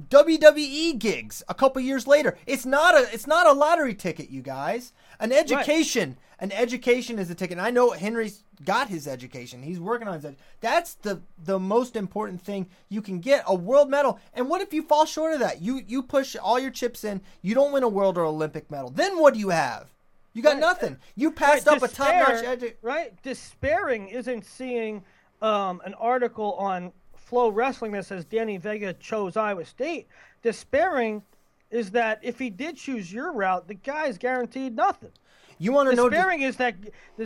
WWE 0.10 0.98
gigs 0.98 1.44
a 1.48 1.54
couple 1.54 1.82
years 1.82 2.08
later. 2.08 2.38
It's 2.46 2.66
not 2.66 2.96
a 2.96 3.08
it's 3.14 3.28
not 3.28 3.48
a 3.48 3.54
lottery 3.54 3.94
ticket, 3.94 4.30
you 4.30 4.42
guys. 4.42 4.94
An 5.20 5.32
education, 5.32 6.10
right. 6.10 6.18
an 6.40 6.52
education 6.52 7.20
is 7.20 7.30
a 7.30 7.36
ticket. 7.36 7.58
And 7.58 7.66
I 7.66 7.70
know 7.70 7.92
Henry's 7.92 8.44
got 8.66 8.90
his 8.90 9.08
education. 9.08 9.62
He's 9.62 9.80
working 9.80 10.08
on 10.08 10.16
his. 10.16 10.26
Ed- 10.26 10.38
That's 10.62 10.96
the 10.96 11.22
the 11.44 11.60
most 11.60 11.96
important 11.96 12.42
thing 12.42 12.68
you 12.90 13.02
can 13.02 13.20
get 13.20 13.44
a 13.46 13.54
world 13.54 13.90
medal. 13.90 14.20
And 14.34 14.50
what 14.50 14.62
if 14.62 14.74
you 14.74 14.82
fall 14.82 15.06
short 15.06 15.34
of 15.34 15.40
that? 15.40 15.62
You 15.62 15.82
you 15.88 16.02
push 16.02 16.36
all 16.36 16.60
your 16.60 16.72
chips 16.72 17.04
in. 17.04 17.22
You 17.42 17.54
don't 17.54 17.72
win 17.72 17.84
a 17.84 17.90
world 17.90 18.18
or 18.18 18.26
Olympic 18.26 18.72
medal. 18.72 18.90
Then 18.90 19.20
what 19.20 19.34
do 19.34 19.40
you 19.40 19.50
have? 19.50 19.92
You 20.34 20.42
got 20.42 20.54
right. 20.54 20.60
nothing. 20.60 20.98
You 21.16 21.32
passed 21.32 21.68
right. 21.68 21.76
up 21.76 21.90
Despair, 21.90 22.24
a 22.24 22.26
top 22.26 22.30
notch 22.34 22.60
edu- 22.60 22.74
Right. 22.82 23.22
Despairing 23.24 24.08
isn't 24.08 24.46
seeing 24.46 25.04
um, 25.42 25.82
an 25.86 25.94
article 25.96 26.54
on 26.54 26.92
Flow 27.16 27.50
Wrestling 27.50 27.92
that 27.94 28.06
says 28.06 28.26
Danny 28.26 28.58
Vega 28.58 28.94
chose 28.94 29.38
Iowa 29.38 29.66
State. 29.66 30.08
Despairing 30.42 31.24
is 31.70 31.92
that 31.92 32.20
if 32.22 32.38
he 32.40 32.50
did 32.50 32.76
choose 32.78 33.12
your 33.12 33.32
route, 33.34 33.68
the 33.68 33.74
guy's 33.74 34.18
guaranteed 34.18 34.76
nothing. 34.76 35.12
You 35.58 35.72
want 35.72 35.90
to 35.90 35.96
know? 35.96 36.10
Despairing 36.10 36.42
is 36.42 36.58
that 36.58 36.76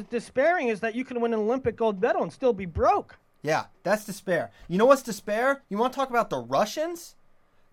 despairing 0.10 0.68
is 0.68 0.80
that 0.82 0.94
you 0.94 1.06
can 1.06 1.22
win 1.22 1.34
an 1.34 1.40
Olympic 1.40 1.76
gold 1.76 2.02
medal 2.02 2.24
and 2.24 2.32
still 2.32 2.54
be 2.54 2.66
broke. 2.66 3.18
Yeah, 3.42 3.66
that's 3.84 4.06
despair. 4.06 4.52
You 4.68 4.78
know 4.78 4.86
what's 4.86 5.04
despair? 5.04 5.62
You 5.70 5.78
want 5.78 5.94
to 5.94 5.98
talk 5.98 6.10
about 6.10 6.30
the 6.30 6.40
Russians? 6.40 7.16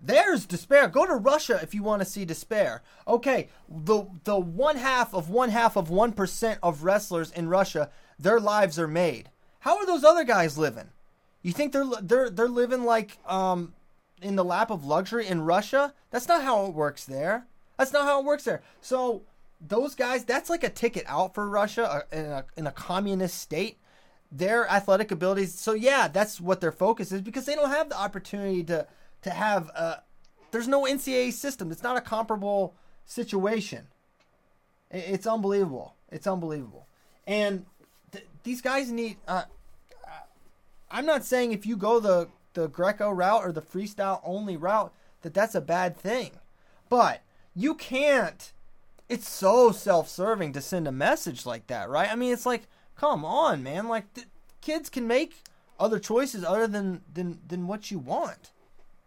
There's 0.02 0.46
despair. 0.46 0.88
Go 0.88 1.06
to 1.06 1.14
Russia 1.14 1.60
if 1.62 1.74
you 1.74 1.84
want 1.84 2.02
to 2.02 2.08
see 2.08 2.24
despair. 2.24 2.82
Okay, 3.06 3.48
the 3.68 4.04
the 4.24 4.36
one 4.36 4.76
half 4.76 5.14
of 5.14 5.30
one 5.30 5.50
half 5.50 5.76
of 5.76 5.90
one 5.90 6.12
percent 6.12 6.58
of 6.62 6.82
wrestlers 6.82 7.30
in 7.30 7.48
Russia 7.48 7.88
their 8.18 8.40
lives 8.40 8.78
are 8.78 8.88
made. 8.88 9.30
How 9.60 9.78
are 9.78 9.86
those 9.86 10.04
other 10.04 10.24
guys 10.24 10.58
living? 10.58 10.90
You 11.42 11.52
think 11.52 11.72
they're 11.72 11.86
they're 12.00 12.30
they're 12.30 12.48
living 12.48 12.84
like 12.84 13.18
um 13.26 13.74
in 14.20 14.36
the 14.36 14.44
lap 14.44 14.70
of 14.70 14.84
luxury 14.84 15.26
in 15.26 15.42
Russia? 15.42 15.94
That's 16.10 16.28
not 16.28 16.42
how 16.42 16.66
it 16.66 16.74
works 16.74 17.04
there. 17.04 17.46
That's 17.78 17.92
not 17.92 18.04
how 18.04 18.20
it 18.20 18.24
works 18.24 18.44
there. 18.44 18.62
So 18.80 19.22
those 19.60 19.94
guys, 19.94 20.24
that's 20.24 20.50
like 20.50 20.64
a 20.64 20.68
ticket 20.68 21.04
out 21.06 21.34
for 21.34 21.48
Russia 21.48 21.88
uh, 22.12 22.16
in 22.16 22.24
a, 22.26 22.44
in 22.56 22.66
a 22.66 22.72
communist 22.72 23.38
state. 23.38 23.78
Their 24.30 24.68
athletic 24.68 25.10
abilities. 25.10 25.54
So 25.54 25.72
yeah, 25.72 26.08
that's 26.08 26.40
what 26.40 26.60
their 26.60 26.72
focus 26.72 27.12
is 27.12 27.20
because 27.20 27.44
they 27.44 27.54
don't 27.54 27.70
have 27.70 27.88
the 27.88 27.98
opportunity 27.98 28.64
to 28.64 28.86
to 29.22 29.30
have. 29.30 29.70
Uh, 29.74 29.96
there's 30.50 30.68
no 30.68 30.82
NCAA 30.82 31.32
system. 31.32 31.72
It's 31.72 31.82
not 31.82 31.96
a 31.96 32.00
comparable 32.00 32.74
situation. 33.06 33.88
It's 34.90 35.26
unbelievable. 35.26 35.94
It's 36.10 36.26
unbelievable. 36.26 36.86
And 37.26 37.64
th- 38.12 38.26
these 38.42 38.60
guys 38.60 38.90
need. 38.90 39.16
Uh, 39.26 39.44
I'm 40.90 41.06
not 41.06 41.24
saying 41.24 41.52
if 41.52 41.64
you 41.64 41.76
go 41.76 41.98
the 41.98 42.28
the 42.52 42.68
Greco 42.68 43.10
route 43.10 43.44
or 43.44 43.52
the 43.52 43.62
freestyle 43.62 44.20
only 44.24 44.56
route 44.58 44.92
that 45.22 45.32
that's 45.32 45.54
a 45.54 45.60
bad 45.60 45.96
thing, 45.96 46.32
but 46.88 47.22
you 47.54 47.74
can't. 47.74 48.52
It's 49.08 49.28
so 49.28 49.72
self-serving 49.72 50.52
to 50.54 50.60
send 50.60 50.88
a 50.88 50.92
message 50.92 51.44
like 51.44 51.66
that, 51.66 51.90
right? 51.90 52.10
I 52.10 52.14
mean, 52.14 52.32
it's 52.32 52.46
like, 52.46 52.62
come 52.96 53.24
on, 53.24 53.62
man. 53.62 53.88
Like, 53.88 54.12
th- 54.14 54.26
kids 54.62 54.88
can 54.88 55.06
make 55.06 55.42
other 55.78 55.98
choices 55.98 56.44
other 56.44 56.66
than 56.66 57.02
than 57.12 57.40
than 57.46 57.66
what 57.66 57.90
you 57.90 57.98
want. 57.98 58.52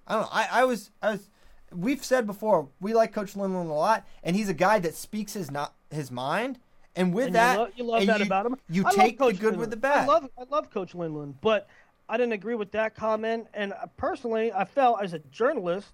I 0.08 0.14
don't 0.14 0.22
know. 0.24 0.30
I, 0.32 0.48
I 0.52 0.64
was 0.66 0.92
I 1.02 1.12
was. 1.12 1.30
We've 1.72 2.04
said 2.04 2.26
before 2.28 2.70
we 2.80 2.94
like 2.94 3.12
Coach 3.12 3.34
Lindland 3.34 3.70
a 3.70 3.74
lot, 3.74 4.06
and 4.24 4.36
he's 4.36 4.50
a 4.50 4.54
guy 4.54 4.80
that 4.80 4.96
speaks 4.96 5.34
his 5.34 5.52
not 5.52 5.74
his 5.90 6.12
mind. 6.12 6.60
And 6.98 7.14
with 7.14 7.28
And 7.28 7.36
that, 7.36 7.54
you, 7.54 7.60
lo- 7.60 7.70
you 7.76 7.84
love 7.84 8.06
that 8.08 8.20
you, 8.20 8.26
about 8.26 8.46
him. 8.46 8.58
You 8.70 8.86
I 8.86 8.94
take 8.94 9.18
the 9.18 9.34
good 9.34 9.58
with 9.58 9.70
the 9.70 9.76
bad. 9.76 10.04
I 10.04 10.06
love 10.06 10.30
I 10.38 10.44
love 10.50 10.72
Coach 10.72 10.94
Lindland, 10.94 11.36
but 11.42 11.68
I 12.08 12.18
didn't 12.18 12.34
agree 12.34 12.56
with 12.56 12.72
that 12.72 12.96
comment. 12.96 13.48
And 13.54 13.74
uh, 13.74 13.88
personally, 13.98 14.54
I 14.54 14.64
felt 14.64 15.02
as 15.02 15.14
a 15.14 15.20
journalist, 15.20 15.92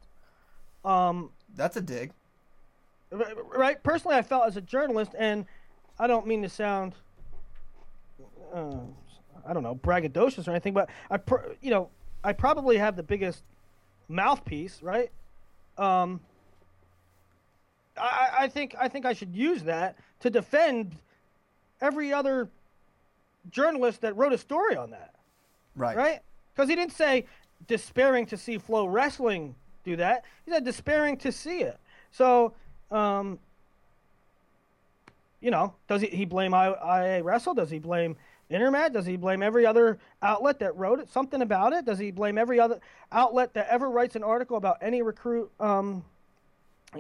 um, 0.86 1.32
That's 1.56 1.78
a 1.78 1.82
dig. 1.82 2.12
right? 3.12 3.82
Personally, 3.82 4.18
I 4.18 4.22
felt 4.22 4.46
as 4.48 4.58
a 4.58 4.62
journalist, 4.62 5.14
and 5.18 5.46
I 5.98 6.08
don't 6.08 6.28
mean 6.28 6.42
to 6.44 6.50
sound, 6.50 6.94
uh, 8.54 8.76
I 9.46 9.54
don't 9.54 9.64
know, 9.64 9.76
braggadocious 9.76 10.48
or 10.48 10.52
anything, 10.52 10.74
but 10.74 10.90
I, 11.10 11.18
pr- 11.18 11.54
you 11.62 11.72
know, 11.72 11.90
I 12.24 12.34
probably 12.34 12.78
have 12.78 12.96
the 12.96 13.04
biggest 13.04 13.44
mouthpiece, 14.12 14.82
right? 14.84 15.10
Um, 15.78 16.20
I, 17.98 18.30
I 18.42 18.48
think 18.48 18.76
I 18.80 18.88
think 18.88 19.06
I 19.06 19.14
should 19.14 19.36
use 19.36 19.64
that 19.64 19.98
to 20.22 20.30
defend 20.30 20.96
every 21.82 22.14
other 22.14 22.50
journalist 23.50 24.02
that 24.02 24.16
wrote 24.16 24.34
a 24.34 24.38
story 24.38 24.76
on 24.76 24.92
that, 24.92 25.16
Right. 25.76 25.98
right? 25.98 26.20
Because 26.54 26.70
he 26.70 26.76
didn't 26.76 26.94
say 26.94 27.26
despairing 27.68 28.26
to 28.28 28.38
see 28.38 28.58
Flow 28.58 28.86
Wrestling 28.86 29.56
do 29.84 29.96
that. 29.96 30.26
He 30.46 30.52
said 30.52 30.64
despairing 30.64 31.18
to 31.18 31.32
see 31.32 31.62
it. 31.62 31.80
So, 32.12 32.54
um, 32.92 33.40
you 35.40 35.50
know, 35.50 35.74
does 35.88 36.02
he, 36.02 36.08
he 36.08 36.26
blame 36.26 36.54
I, 36.54 36.68
IA 37.18 37.24
Wrestle? 37.24 37.56
Does 37.56 37.72
he 37.72 37.80
blame 37.80 38.16
Intermat? 38.52 38.94
Does 38.94 39.06
he 39.06 39.16
blame 39.18 39.42
every 39.42 39.66
other 39.66 39.98
outlet 40.22 40.60
that 40.60 40.76
wrote 40.76 41.00
it, 41.00 41.10
something 41.10 41.42
about 41.42 41.74
it? 41.74 41.86
Does 41.86 41.98
he 42.00 42.12
blame 42.12 42.38
every 42.38 42.60
other 42.60 42.80
outlet 43.12 43.54
that 43.54 43.68
ever 43.70 43.90
writes 43.90 44.16
an 44.16 44.24
article 44.24 44.58
about 44.58 44.78
any 44.82 45.02
recruit 45.02 45.50
um, 45.60 46.04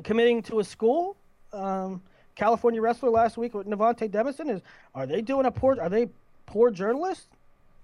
committing 0.03 0.41
to 0.43 0.59
a 0.59 0.63
school? 0.63 1.15
Um, 1.53 2.01
California 2.35 2.81
wrestler 2.81 3.09
last 3.09 3.37
week 3.37 3.53
with 3.53 3.67
Nevante 3.67 4.09
Demison 4.09 4.49
is 4.49 4.61
are 4.95 5.05
they 5.05 5.21
doing 5.21 5.45
a 5.45 5.51
poor? 5.51 5.77
Are 5.79 5.89
they 5.89 6.07
poor 6.45 6.71
journalists? 6.71 7.27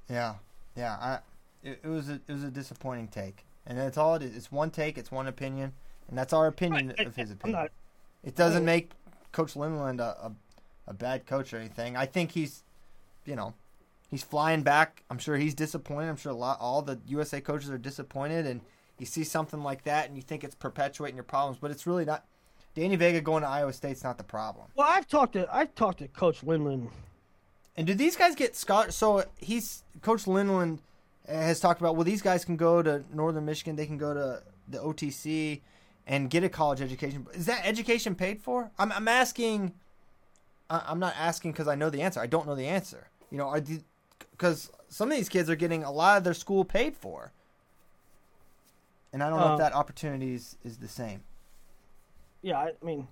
Yeah. 0.09 0.35
Yeah. 0.75 0.93
I. 0.99 1.19
It, 1.63 1.79
it 1.83 1.87
was 1.87 2.09
a 2.09 2.13
it 2.27 2.31
was 2.31 2.43
a 2.43 2.51
disappointing 2.51 3.09
take, 3.09 3.43
and 3.65 3.77
that's 3.77 3.97
all 3.97 4.15
it 4.15 4.21
is. 4.21 4.35
It's 4.37 4.51
one 4.51 4.69
take. 4.71 4.97
It's 4.97 5.11
one 5.11 5.27
opinion, 5.27 5.73
and 6.07 6.17
that's 6.17 6.31
our 6.31 6.47
opinion 6.47 6.93
Right. 6.97 7.07
of 7.07 7.15
his 7.15 7.31
opinion. 7.31 7.61
not- 7.63 7.71
It 8.23 8.35
doesn't 8.35 8.63
make 8.63 8.91
Coach 9.33 9.55
Lindland 9.55 9.99
a, 9.99 10.27
a 10.27 10.31
a 10.89 10.93
bad 10.93 11.25
coach 11.25 11.53
or 11.53 11.57
anything. 11.57 11.97
I 11.97 12.05
think 12.05 12.31
he's, 12.31 12.63
you 13.27 13.35
know, 13.35 13.53
he's 14.09 14.23
flying 14.23 14.63
back. 14.63 15.03
I'm 15.09 15.19
sure 15.19 15.37
he's 15.37 15.53
disappointed. 15.53 16.09
I'm 16.09 16.17
sure 16.17 16.31
a 16.31 16.35
lot 16.35 16.57
all 16.59 16.81
the 16.81 16.99
USA 17.07 17.41
coaches 17.41 17.69
are 17.69 17.77
disappointed, 17.77 18.47
and 18.47 18.61
you 18.97 19.05
see 19.05 19.23
something 19.23 19.61
like 19.61 19.83
that, 19.83 20.07
and 20.07 20.15
you 20.15 20.23
think 20.23 20.43
it's 20.43 20.55
perpetuating 20.55 21.15
your 21.15 21.23
problems, 21.23 21.57
but 21.59 21.71
it's 21.71 21.85
really 21.85 22.05
not. 22.05 22.25
Danny 22.73 22.95
Vega 22.95 23.21
going 23.21 23.41
to 23.41 23.49
Iowa 23.49 23.73
State's 23.73 24.03
not 24.03 24.17
the 24.17 24.23
problem. 24.23 24.67
Well, 24.75 24.87
I've 24.87 25.07
talked 25.07 25.33
to 25.33 25.47
I've 25.51 25.73
talked 25.73 25.99
to 25.99 26.07
Coach 26.07 26.41
Lindland. 26.41 26.89
And 27.75 27.85
do 27.85 27.93
these 27.93 28.15
guys 28.15 28.35
get 28.35 28.55
scholar? 28.55 28.91
So 28.91 29.23
he's 29.37 29.83
Coach 30.01 30.25
Lindland 30.25 30.79
has 31.27 31.59
talked 31.59 31.81
about. 31.81 31.95
Well, 31.95 32.05
these 32.05 32.21
guys 32.21 32.45
can 32.45 32.55
go 32.55 32.81
to 32.81 33.03
Northern 33.13 33.45
Michigan. 33.45 33.75
They 33.75 33.85
can 33.85 33.97
go 33.97 34.13
to 34.13 34.43
the 34.67 34.77
OTC 34.77 35.61
and 36.05 36.29
get 36.29 36.43
a 36.43 36.49
college 36.49 36.81
education. 36.81 37.27
Is 37.33 37.45
that 37.47 37.61
education 37.65 38.15
paid 38.15 38.41
for? 38.41 38.71
I'm, 38.79 38.91
I'm 38.91 39.07
asking. 39.07 39.73
I'm 40.69 40.99
not 40.99 41.15
asking 41.17 41.53
because 41.53 41.67
I 41.67 41.75
know 41.75 41.89
the 41.89 42.01
answer. 42.01 42.19
I 42.19 42.27
don't 42.27 42.45
know 42.45 42.55
the 42.55 42.67
answer. 42.67 43.07
You 43.31 43.37
know, 43.37 43.47
are 43.47 43.61
because 44.31 44.71
some 44.89 45.11
of 45.11 45.17
these 45.17 45.29
kids 45.29 45.49
are 45.49 45.55
getting 45.55 45.83
a 45.83 45.91
lot 45.91 46.17
of 46.17 46.23
their 46.23 46.33
school 46.33 46.63
paid 46.63 46.95
for, 46.95 47.31
and 49.11 49.23
I 49.23 49.29
don't 49.29 49.39
know 49.39 49.45
Um, 49.47 49.51
if 49.53 49.59
that 49.59 49.73
opportunity 49.73 50.33
is, 50.33 50.57
is 50.63 50.77
the 50.77 50.87
same. 50.87 51.21
Yeah, 52.41 52.59
I 52.59 52.71
mean, 52.83 53.07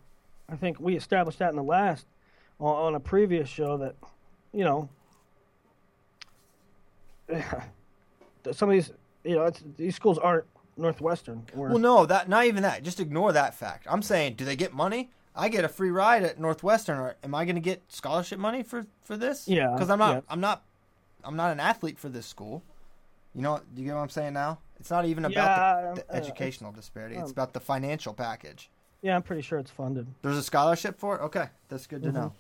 I 0.48 0.56
think 0.56 0.80
we 0.80 0.96
established 0.96 1.40
that 1.40 1.50
in 1.50 1.56
the 1.56 1.64
last 1.64 2.06
on, 2.60 2.76
on 2.88 2.96
a 2.96 3.00
previous 3.00 3.50
show 3.50 3.78
that 3.78 3.96
you 4.54 4.64
know 4.64 4.88
some 8.52 8.70
of 8.70 8.74
these 8.74 8.92
you 9.24 9.36
know 9.36 9.46
it's, 9.46 9.64
these 9.78 9.96
schools 9.96 10.18
aren't 10.18 10.46
Northwestern. 10.78 11.46
Or, 11.56 11.70
Well, 11.70 11.80
no, 11.80 12.06
that 12.06 12.30
not 12.30 12.46
even 12.46 12.64
that. 12.64 12.84
Just 12.84 13.00
ignore 13.00 13.32
that 13.34 13.56
fact. 13.56 13.88
I'm 13.90 14.02
saying, 14.02 14.36
do 14.36 14.46
they 14.46 14.56
get 14.56 14.74
money? 14.74 15.10
I 15.36 15.50
get 15.50 15.66
a 15.66 15.68
free 15.70 15.92
ride 15.92 16.24
at 16.24 16.40
Northwestern, 16.40 16.98
or 16.98 17.16
am 17.24 17.36
I 17.36 17.46
going 17.46 17.56
to 17.56 17.62
get 17.62 17.84
scholarship 17.90 18.40
money 18.40 18.64
for 18.64 18.86
for 19.04 19.18
this? 19.18 19.48
Yeah, 19.48 19.70
because 19.74 19.90
I'm 19.90 20.00
not. 20.00 20.14
yeah. 20.16 20.22
I'm 20.30 20.40
not. 20.40 20.64
I'm 21.24 21.36
not 21.36 21.52
an 21.52 21.60
athlete 21.60 21.98
for 21.98 22.08
this 22.10 22.26
school. 22.26 22.64
You 23.34 23.42
know, 23.42 23.60
do 23.74 23.82
you 23.82 23.88
get 23.88 23.96
what 23.96 24.02
I'm 24.02 24.10
saying 24.10 24.34
now? 24.34 24.60
It's 24.80 24.90
not 24.92 25.06
even 25.06 25.24
Yeah, 25.24 25.30
about 25.30 25.96
the, 25.96 26.02
the 26.02 26.14
uh, 26.14 26.18
educational 26.18 26.72
disparity. 26.72 27.16
It's 27.16 27.26
um, 27.26 27.32
about 27.32 27.54
the 27.54 27.60
financial 27.60 28.14
package. 28.14 28.70
yeah, 29.02 29.16
I'm 29.16 29.24
pretty 29.24 29.42
sure 29.42 29.58
it's 29.60 29.72
funded. 29.72 30.08
There's 30.22 30.38
a 30.38 30.44
scholarship 30.44 31.00
for 31.00 31.18
it. 31.18 31.22
Okay, 31.24 31.48
that's 31.68 31.88
good 31.88 32.02
to 32.04 32.10
Mm-hmm. 32.10 32.18
know. 32.18 32.34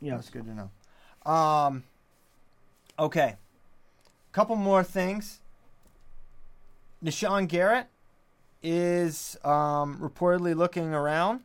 Yeah, 0.00 0.14
That's 0.16 0.28
good 0.30 0.44
to 0.44 0.54
know. 0.54 1.32
Um, 1.32 1.82
okay, 2.98 3.36
couple 4.32 4.54
more 4.56 4.84
things. 4.84 5.40
Nahshon 7.02 7.48
Garrett 7.48 7.86
is 8.62 9.36
um, 9.44 9.98
reportedly 9.98 10.54
looking 10.56 10.92
around, 10.92 11.40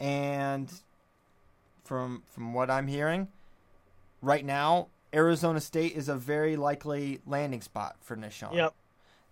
and 0.00 0.72
from 1.84 2.22
from 2.26 2.54
what 2.54 2.70
I'm 2.70 2.88
hearing, 2.88 3.28
right 4.22 4.44
now 4.44 4.88
Arizona 5.14 5.60
State 5.60 5.94
is 5.94 6.08
a 6.08 6.16
very 6.16 6.56
likely 6.56 7.20
landing 7.26 7.60
spot 7.60 7.96
for 8.00 8.16
Nahshon. 8.16 8.54
Yep. 8.54 8.74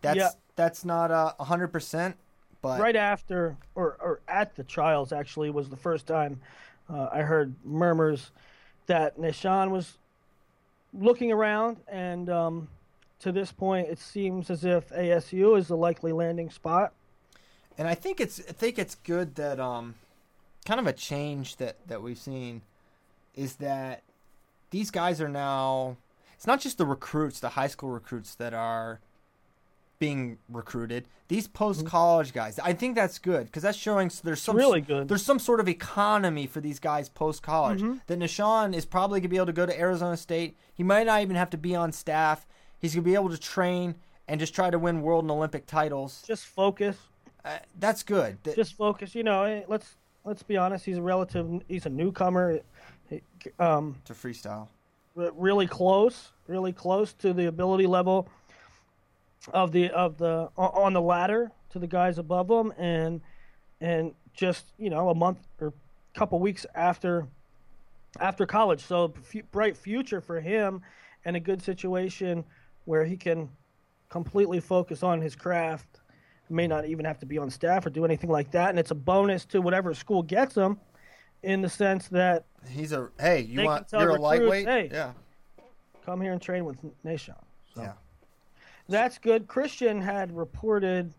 That's 0.02 0.16
Yep. 0.18 0.32
that's 0.56 0.84
not 0.84 1.10
a 1.10 1.42
hundred 1.42 1.68
percent, 1.68 2.16
but 2.62 2.78
right 2.80 2.96
after 2.96 3.56
or, 3.74 3.96
or 4.00 4.20
at 4.28 4.54
the 4.54 4.64
trials 4.64 5.12
actually 5.12 5.50
was 5.50 5.68
the 5.68 5.76
first 5.76 6.06
time 6.06 6.40
uh, 6.90 7.08
I 7.12 7.22
heard 7.22 7.54
murmurs 7.64 8.30
that 8.86 9.18
Nahshon 9.18 9.70
was 9.70 9.98
looking 10.92 11.32
around 11.32 11.78
and 11.88 12.30
um, 12.30 12.68
to 13.20 13.32
this 13.32 13.52
point 13.52 13.88
it 13.88 13.98
seems 13.98 14.50
as 14.50 14.64
if 14.64 14.88
ASU 14.90 15.58
is 15.58 15.68
the 15.68 15.76
likely 15.76 16.12
landing 16.12 16.50
spot. 16.50 16.92
And 17.76 17.86
I 17.86 17.94
think 17.94 18.20
it's 18.20 18.40
I 18.48 18.52
think 18.52 18.78
it's 18.78 18.96
good 18.96 19.36
that 19.36 19.60
um 19.60 19.94
kind 20.68 20.78
of 20.78 20.86
a 20.86 20.92
change 20.92 21.56
that 21.56 21.76
that 21.88 22.02
we've 22.02 22.18
seen 22.18 22.62
is 23.34 23.56
that 23.56 24.02
these 24.70 24.90
guys 24.90 25.20
are 25.20 25.28
now 25.28 25.96
it's 26.34 26.46
not 26.46 26.60
just 26.60 26.78
the 26.78 26.86
recruits, 26.86 27.40
the 27.40 27.48
high 27.50 27.66
school 27.66 27.88
recruits 27.90 28.34
that 28.36 28.54
are 28.54 29.00
being 29.98 30.38
recruited. 30.48 31.08
These 31.26 31.48
post 31.48 31.84
college 31.84 32.32
guys, 32.32 32.58
I 32.60 32.72
think 32.72 32.94
that's 32.94 33.18
good 33.18 33.46
because 33.46 33.62
that's 33.64 33.76
showing 33.76 34.10
there's 34.22 34.40
some 34.40 34.56
really 34.56 34.80
good. 34.80 35.08
There's 35.08 35.24
some 35.24 35.38
sort 35.38 35.58
of 35.60 35.68
economy 35.68 36.46
for 36.46 36.60
these 36.60 36.78
guys 36.78 37.08
post 37.08 37.42
college. 37.42 37.82
That 38.06 38.18
Nahshon 38.18 38.74
is 38.74 38.84
probably 38.86 39.20
gonna 39.20 39.28
be 39.30 39.36
able 39.36 39.46
to 39.46 39.52
go 39.52 39.66
to 39.66 39.78
Arizona 39.78 40.16
State. 40.16 40.56
He 40.72 40.82
might 40.82 41.06
not 41.06 41.20
even 41.22 41.36
have 41.36 41.50
to 41.50 41.58
be 41.58 41.74
on 41.74 41.92
staff. 41.92 42.46
He's 42.78 42.94
gonna 42.94 43.02
be 43.02 43.14
able 43.14 43.30
to 43.30 43.38
train 43.38 43.96
and 44.28 44.38
just 44.38 44.54
try 44.54 44.70
to 44.70 44.78
win 44.78 45.02
world 45.02 45.24
and 45.24 45.30
Olympic 45.30 45.66
titles. 45.66 46.22
Just 46.26 46.46
focus. 46.46 46.96
Uh, 47.44 47.58
that's 47.78 48.02
good. 48.02 48.38
That- 48.44 48.56
Just 48.56 48.74
focus. 48.74 49.14
You 49.14 49.24
know, 49.24 49.42
eh, 49.44 49.62
let's 49.68 49.96
let's 50.28 50.42
be 50.42 50.56
honest. 50.58 50.84
He's 50.84 50.98
a 50.98 51.02
relative. 51.02 51.62
He's 51.68 51.86
a 51.86 51.90
newcomer. 51.90 52.60
Um, 53.58 53.96
to 54.04 54.12
freestyle. 54.12 54.68
re- 55.14 55.30
really 55.34 55.66
close, 55.66 56.32
really 56.46 56.72
close 56.72 57.14
to 57.14 57.32
the 57.32 57.46
ability 57.46 57.86
level 57.86 58.28
of 59.54 59.72
the 59.72 59.88
of 59.90 60.18
the 60.18 60.50
on 60.56 60.92
the 60.92 61.00
ladder 61.00 61.50
to 61.70 61.78
the 61.78 61.86
guys 61.86 62.18
above 62.18 62.48
them, 62.48 62.72
and 62.76 63.22
and 63.80 64.14
just 64.34 64.66
you 64.78 64.90
know 64.90 65.08
a 65.08 65.14
month 65.14 65.38
or 65.60 65.72
couple 66.14 66.38
weeks 66.38 66.66
after 66.74 67.26
after 68.20 68.44
college. 68.44 68.80
So 68.80 69.14
f- 69.34 69.50
bright 69.50 69.76
future 69.76 70.20
for 70.20 70.40
him, 70.40 70.82
and 71.24 71.36
a 71.36 71.40
good 71.40 71.62
situation 71.62 72.44
where 72.84 73.04
he 73.04 73.16
can 73.16 73.48
completely 74.10 74.60
focus 74.60 75.02
on 75.02 75.20
his 75.22 75.34
craft. 75.34 76.00
May 76.50 76.66
not 76.66 76.86
even 76.86 77.04
have 77.04 77.18
to 77.20 77.26
be 77.26 77.38
on 77.38 77.50
staff 77.50 77.84
or 77.86 77.90
do 77.90 78.04
anything 78.04 78.30
like 78.30 78.50
that, 78.52 78.70
and 78.70 78.78
it's 78.78 78.90
a 78.90 78.94
bonus 78.94 79.44
to 79.46 79.60
whatever 79.60 79.92
school 79.94 80.22
gets 80.22 80.54
him, 80.56 80.78
in 81.42 81.60
the 81.62 81.68
sense 81.68 82.08
that 82.08 82.44
He's 82.68 82.92
a 82.92 83.08
hey. 83.20 83.40
You 83.42 83.62
want 83.64 83.86
you're 83.92 84.10
a 84.16 84.20
lightweight? 84.20 84.66
hey. 84.66 84.88
Yeah. 84.92 85.12
come 86.04 86.20
here 86.20 86.32
and 86.32 86.42
train 86.42 86.64
with 86.64 86.76
Nahshon. 87.04 87.34
So 87.74 87.82
Yeah. 87.82 87.92
that's 88.88 89.18
good. 89.18 89.46
Christian 89.46 90.00
had 90.00 90.36
reported 90.36 91.12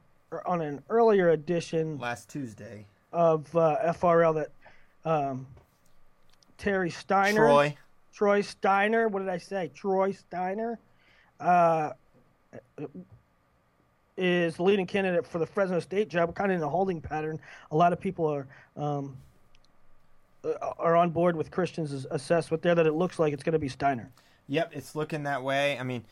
on 0.45 0.61
an 0.61 0.83
earlier 0.89 1.29
edition 1.29 1.97
Last 1.97 2.29
Tuesday. 2.29 2.85
of 3.13 3.55
uh, 3.55 3.77
FRL 3.93 4.35
that 4.35 4.51
um, 5.09 5.47
Terry 6.57 6.89
Steiner, 6.89 7.47
Troy. 7.47 7.77
Troy 8.13 8.41
Steiner, 8.41 9.07
what 9.07 9.19
did 9.19 9.29
I 9.29 9.37
say? 9.37 9.71
Troy 9.73 10.11
Steiner, 10.11 10.77
uh, 11.39 11.91
is 14.19 14.57
the 14.57 14.63
leading 14.63 14.85
candidate 14.85 15.25
for 15.25 15.39
the 15.39 15.45
Fresno 15.45 15.79
State 15.79 16.09
job. 16.09 16.35
Kind 16.35 16.51
of 16.51 16.57
in 16.57 16.63
a 16.63 16.69
holding 16.69 17.01
pattern. 17.01 17.39
A 17.71 17.75
lot 17.75 17.93
of 17.93 17.99
people 17.99 18.25
are 18.25 18.47
um, 18.75 19.17
uh, 20.43 20.53
are 20.77 20.95
on 20.95 21.09
board 21.09 21.35
with 21.35 21.51
Christian's 21.51 22.05
assessment 22.11 22.61
there 22.61 22.75
that 22.75 22.85
it 22.85 22.93
looks 22.93 23.19
like 23.19 23.33
it's 23.33 23.43
going 23.43 23.53
to 23.53 23.59
be 23.59 23.69
Steiner. 23.69 24.11
Yep, 24.47 24.71
it's 24.73 24.95
looking 24.95 25.23
that 25.23 25.43
way. 25.43 25.77
I 25.77 25.83
mean, 25.83 26.03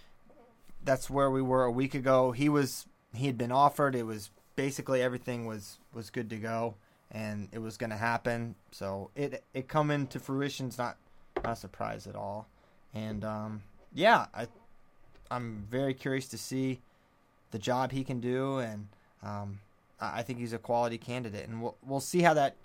that's 0.84 1.10
where 1.10 1.32
we 1.32 1.41
were 1.41 1.64
a 1.64 1.72
week 1.72 1.93
ago. 1.93 2.32
He 2.32 2.49
was 2.49 2.86
he 3.14 3.28
had 3.28 3.38
been 3.38 3.51
offered. 3.51 3.95
It 3.95 4.05
was 4.05 4.30
basically 4.55 5.01
everything 5.01 5.45
was 5.45 5.80
was 5.93 6.10
good 6.10 6.30
to 6.30 6.38
go, 6.38 6.76
and 7.12 7.49
it 7.51 7.60
was 7.60 7.78
going 7.78 7.89
to 7.89 7.97
happen. 7.97 8.55
So 8.72 9.12
it 9.16 9.43
it 9.53 9.68
coming 9.68 10.08
to 10.08 10.20
fruition's 10.20 10.78
not 10.78 10.97
not 11.43 11.53
a 11.53 11.55
surprise 11.55 12.08
at 12.08 12.16
all. 12.16 12.47
And 12.93 13.24
um, 13.24 13.64
yeah, 13.93 14.28
I 14.34 14.47
I'm 15.32 15.66
very 15.70 15.93
curious 15.93 16.28
to 16.30 16.38
see 16.38 16.80
the 17.52 17.60
job 17.60 17.91
he 17.91 18.04
can 18.04 18.20
do, 18.20 18.58
and 18.58 18.88
um, 19.24 19.60
I 20.00 20.22
think 20.22 20.39
he's 20.39 20.54
a 20.54 20.58
quality 20.58 20.98
candidate, 20.98 21.48
and 21.48 21.62
we'll 21.62 21.78
we'll 21.86 22.00
see 22.00 22.22
how 22.22 22.34
that 22.34 22.56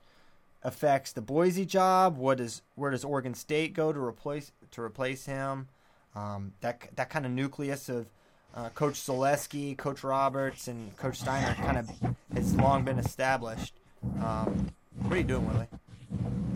affects 0.62 1.12
the 1.12 1.20
Boise 1.20 1.66
job. 1.66 2.16
What 2.16 2.38
does 2.38 2.62
where 2.74 2.90
does 2.90 3.04
Oregon 3.04 3.34
State 3.34 3.74
go 3.74 3.92
to 3.92 4.00
replace 4.00 4.52
to 4.72 4.82
replace 4.82 5.26
him? 5.26 5.68
Um, 6.14 6.52
that 6.60 6.88
that 6.96 7.10
kind 7.10 7.24
of 7.24 7.32
nucleus 7.32 7.88
of 7.88 8.06
uh, 8.54 8.68
Coach 8.70 8.94
Zalesky, 8.94 9.76
Coach 9.76 10.04
Roberts, 10.04 10.68
and 10.68 10.96
Coach 10.96 11.20
Steiner 11.20 11.54
kind 11.54 11.78
of 11.78 11.90
has 12.34 12.54
long 12.54 12.84
been 12.84 12.98
established. 12.98 13.74
Um, 14.20 14.72
what 15.00 15.14
are 15.14 15.16
you 15.16 15.22
doing, 15.22 15.46
Willie? 15.46 15.68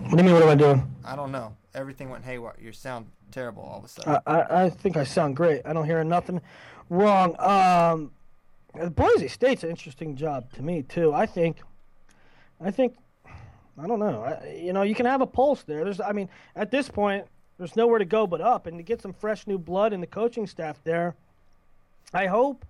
What 0.09 0.11
do 0.11 0.17
you 0.19 0.25
mean? 0.25 0.35
What 0.35 0.43
am 0.43 0.49
I 0.51 0.55
doing? 0.55 0.95
I 1.05 1.17
don't 1.17 1.33
know. 1.33 1.57
Everything 1.75 2.11
went 2.11 2.25
haywire. 2.25 2.55
You 2.61 2.73
sound 2.73 3.07
terrible 3.33 3.63
all 3.63 3.79
of 3.79 3.85
a 3.85 3.89
sudden. 3.89 4.19
I, 4.27 4.41
I, 4.41 4.65
I 4.65 4.71
think 4.71 4.97
I 4.97 5.05
sound 5.05 5.37
great. 5.37 5.63
I 5.65 5.73
don't 5.73 5.85
hear 5.85 6.03
nothing 6.05 6.41
wrong. 6.89 7.39
Um, 7.41 8.11
Boise 8.93 9.29
State's 9.29 9.65
an 9.65 9.71
interesting 9.71 10.17
job 10.17 10.53
to 10.53 10.63
me 10.63 10.83
too. 10.83 11.13
I 11.13 11.27
think, 11.27 11.59
I 12.61 12.71
think, 12.71 12.97
I 13.79 13.87
don't 13.87 13.99
know. 13.99 14.23
I, 14.23 14.61
you 14.63 14.73
know, 14.73 14.83
you 14.83 14.95
can 14.95 15.07
have 15.07 15.21
a 15.21 15.27
pulse 15.27 15.63
there. 15.63 15.85
There's, 15.85 16.01
I 16.01 16.13
mean, 16.13 16.29
at 16.55 16.71
this 16.71 16.89
point, 16.89 17.27
there's 17.59 17.77
nowhere 17.77 17.99
to 17.99 18.05
go 18.05 18.27
but 18.27 18.41
up, 18.41 18.67
and 18.67 18.79
to 18.79 18.83
get 18.83 19.01
some 19.01 19.13
fresh 19.13 19.47
new 19.47 19.59
blood 19.59 19.93
in 19.93 20.01
the 20.01 20.07
coaching 20.07 20.47
staff 20.47 20.79
there. 20.85 21.15
I 22.13 22.27
hope, 22.27 22.65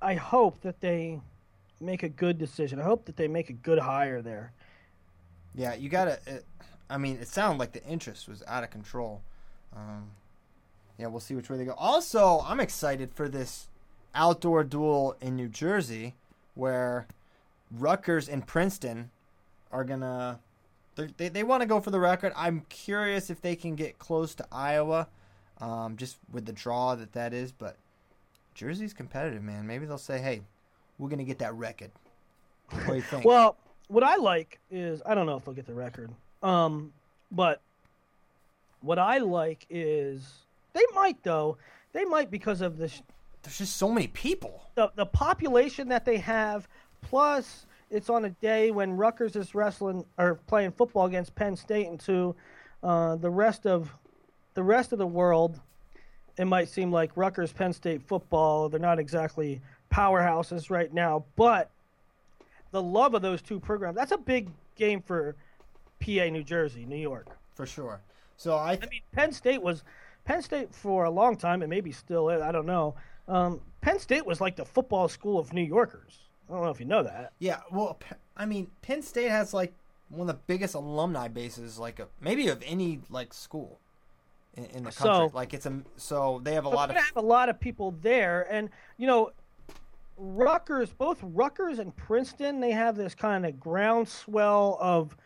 I 0.00 0.14
hope 0.14 0.60
that 0.62 0.80
they 0.80 1.20
make 1.80 2.02
a 2.02 2.08
good 2.08 2.38
decision. 2.38 2.80
I 2.80 2.84
hope 2.84 3.04
that 3.06 3.16
they 3.16 3.28
make 3.28 3.50
a 3.50 3.54
good 3.54 3.78
hire 3.78 4.22
there. 4.22 4.52
Yeah, 5.54 5.74
you 5.74 5.88
gotta. 5.88 6.18
It, 6.26 6.44
I 6.88 6.98
mean, 6.98 7.18
it 7.20 7.28
sounded 7.28 7.58
like 7.58 7.72
the 7.72 7.84
interest 7.84 8.28
was 8.28 8.42
out 8.46 8.64
of 8.64 8.70
control. 8.70 9.22
Um, 9.76 10.10
yeah, 11.00 11.06
we'll 11.06 11.20
see 11.20 11.34
which 11.34 11.48
way 11.48 11.56
they 11.56 11.64
go. 11.64 11.74
Also, 11.78 12.44
I'm 12.46 12.60
excited 12.60 13.10
for 13.14 13.28
this 13.28 13.68
outdoor 14.14 14.64
dual 14.64 15.16
in 15.20 15.34
New 15.34 15.48
Jersey, 15.48 16.14
where 16.54 17.06
Rutgers 17.70 18.28
and 18.28 18.46
Princeton 18.46 19.10
are 19.72 19.84
gonna. 19.84 20.40
They 21.16 21.30
they 21.30 21.42
want 21.42 21.62
to 21.62 21.66
go 21.66 21.80
for 21.80 21.90
the 21.90 22.00
record. 22.00 22.34
I'm 22.36 22.66
curious 22.68 23.30
if 23.30 23.40
they 23.40 23.56
can 23.56 23.76
get 23.76 23.98
close 23.98 24.34
to 24.34 24.46
Iowa, 24.52 25.08
um, 25.58 25.96
just 25.96 26.18
with 26.30 26.44
the 26.44 26.52
draw 26.52 26.94
that 26.96 27.12
that 27.12 27.32
is. 27.32 27.50
But 27.50 27.76
Jersey's 28.54 28.92
competitive, 28.92 29.42
man. 29.42 29.66
Maybe 29.66 29.86
they'll 29.86 29.96
say, 29.96 30.20
"Hey, 30.20 30.42
we're 30.98 31.08
gonna 31.08 31.24
get 31.24 31.38
that 31.38 31.54
record." 31.54 31.92
What 32.70 32.86
do 32.86 32.94
you 32.96 33.02
think? 33.02 33.24
Well, 33.24 33.56
what 33.88 34.04
I 34.04 34.16
like 34.16 34.60
is 34.70 35.00
I 35.06 35.14
don't 35.14 35.24
know 35.24 35.36
if 35.36 35.46
they'll 35.46 35.54
get 35.54 35.66
the 35.66 35.74
record, 35.74 36.10
um, 36.42 36.92
but 37.32 37.62
what 38.82 38.98
I 38.98 39.18
like 39.18 39.66
is 39.70 40.40
they 40.72 40.84
might 40.94 41.22
though. 41.22 41.56
They 41.92 42.04
might 42.04 42.30
because 42.30 42.60
of 42.60 42.76
the 42.78 42.88
sh- 42.88 43.02
There's 43.42 43.58
just 43.58 43.76
so 43.76 43.90
many 43.90 44.06
people. 44.08 44.62
the, 44.74 44.90
the 44.94 45.06
population 45.06 45.88
that 45.88 46.04
they 46.04 46.18
have, 46.18 46.68
plus 47.02 47.66
it's 47.90 48.08
on 48.08 48.24
a 48.24 48.30
day 48.30 48.70
when 48.70 48.96
Rutgers 48.96 49.34
is 49.34 49.54
wrestling 49.54 50.04
or 50.18 50.36
playing 50.46 50.72
football 50.72 51.06
against 51.06 51.34
Penn 51.34 51.56
State, 51.56 51.88
and 51.88 51.98
to 52.00 52.34
uh, 52.82 53.16
the 53.16 53.30
rest 53.30 53.66
of 53.66 53.92
the 54.54 54.62
rest 54.62 54.92
of 54.92 54.98
the 54.98 55.06
world, 55.06 55.60
it 56.38 56.44
might 56.44 56.68
seem 56.68 56.92
like 56.92 57.10
Rutgers 57.16 57.52
Penn 57.52 57.72
State 57.72 58.02
football. 58.06 58.68
They're 58.68 58.80
not 58.80 58.98
exactly 58.98 59.60
powerhouses 59.92 60.70
right 60.70 60.92
now, 60.92 61.24
but 61.36 61.70
the 62.70 62.82
love 62.82 63.14
of 63.14 63.22
those 63.22 63.42
two 63.42 63.58
programs. 63.58 63.96
That's 63.96 64.12
a 64.12 64.18
big 64.18 64.50
game 64.76 65.02
for 65.02 65.34
PA, 66.00 66.26
New 66.30 66.44
Jersey, 66.44 66.84
New 66.86 66.96
York. 66.96 67.26
For 67.54 67.66
sure. 67.66 68.00
So 68.36 68.54
I, 68.54 68.72
I 68.80 68.86
mean, 68.90 69.02
Penn 69.12 69.32
State 69.32 69.60
was 69.60 69.82
Penn 70.30 70.42
State 70.42 70.72
for 70.72 71.04
a 71.06 71.10
long 71.10 71.36
time, 71.36 71.60
and 71.62 71.68
maybe 71.68 71.90
still 71.90 72.28
is. 72.30 72.40
I 72.40 72.52
don't 72.52 72.66
know. 72.66 72.94
Um, 73.26 73.60
Penn 73.80 73.98
State 73.98 74.24
was 74.24 74.40
like 74.40 74.54
the 74.54 74.64
football 74.64 75.08
school 75.08 75.40
of 75.40 75.52
New 75.52 75.62
Yorkers. 75.62 76.18
I 76.48 76.52
don't 76.52 76.62
know 76.62 76.70
if 76.70 76.78
you 76.78 76.86
know 76.86 77.02
that. 77.02 77.32
yeah. 77.40 77.60
Well, 77.72 77.98
I 78.36 78.46
mean, 78.46 78.68
Penn 78.80 79.02
State 79.02 79.28
has 79.30 79.52
like 79.52 79.72
one 80.08 80.28
of 80.30 80.36
the 80.36 80.40
biggest 80.46 80.74
alumni 80.74 81.26
bases, 81.26 81.80
like 81.80 81.98
a, 81.98 82.06
maybe 82.20 82.46
of 82.46 82.62
any 82.64 83.00
like 83.10 83.34
school 83.34 83.80
in, 84.54 84.66
in 84.66 84.84
the 84.84 84.92
country. 84.92 85.28
So- 85.28 85.30
like 85.34 85.52
it's 85.52 85.66
a 85.66 85.80
so 85.96 86.40
they 86.44 86.54
have 86.54 86.64
a 86.64 86.68
lot 86.68 86.90
of 86.90 86.96
have 86.96 87.16
a 87.16 87.20
lot 87.20 87.48
of 87.48 87.58
people 87.58 87.96
there, 88.00 88.46
and 88.50 88.70
you 88.98 89.08
know, 89.08 89.32
Rutgers, 90.16 90.92
both 90.92 91.18
Rutgers 91.24 91.80
and 91.80 91.94
Princeton, 91.96 92.60
they 92.60 92.70
have 92.70 92.96
this 92.96 93.16
kind 93.16 93.44
of 93.44 93.58
groundswell 93.58 94.78
of 94.80 95.16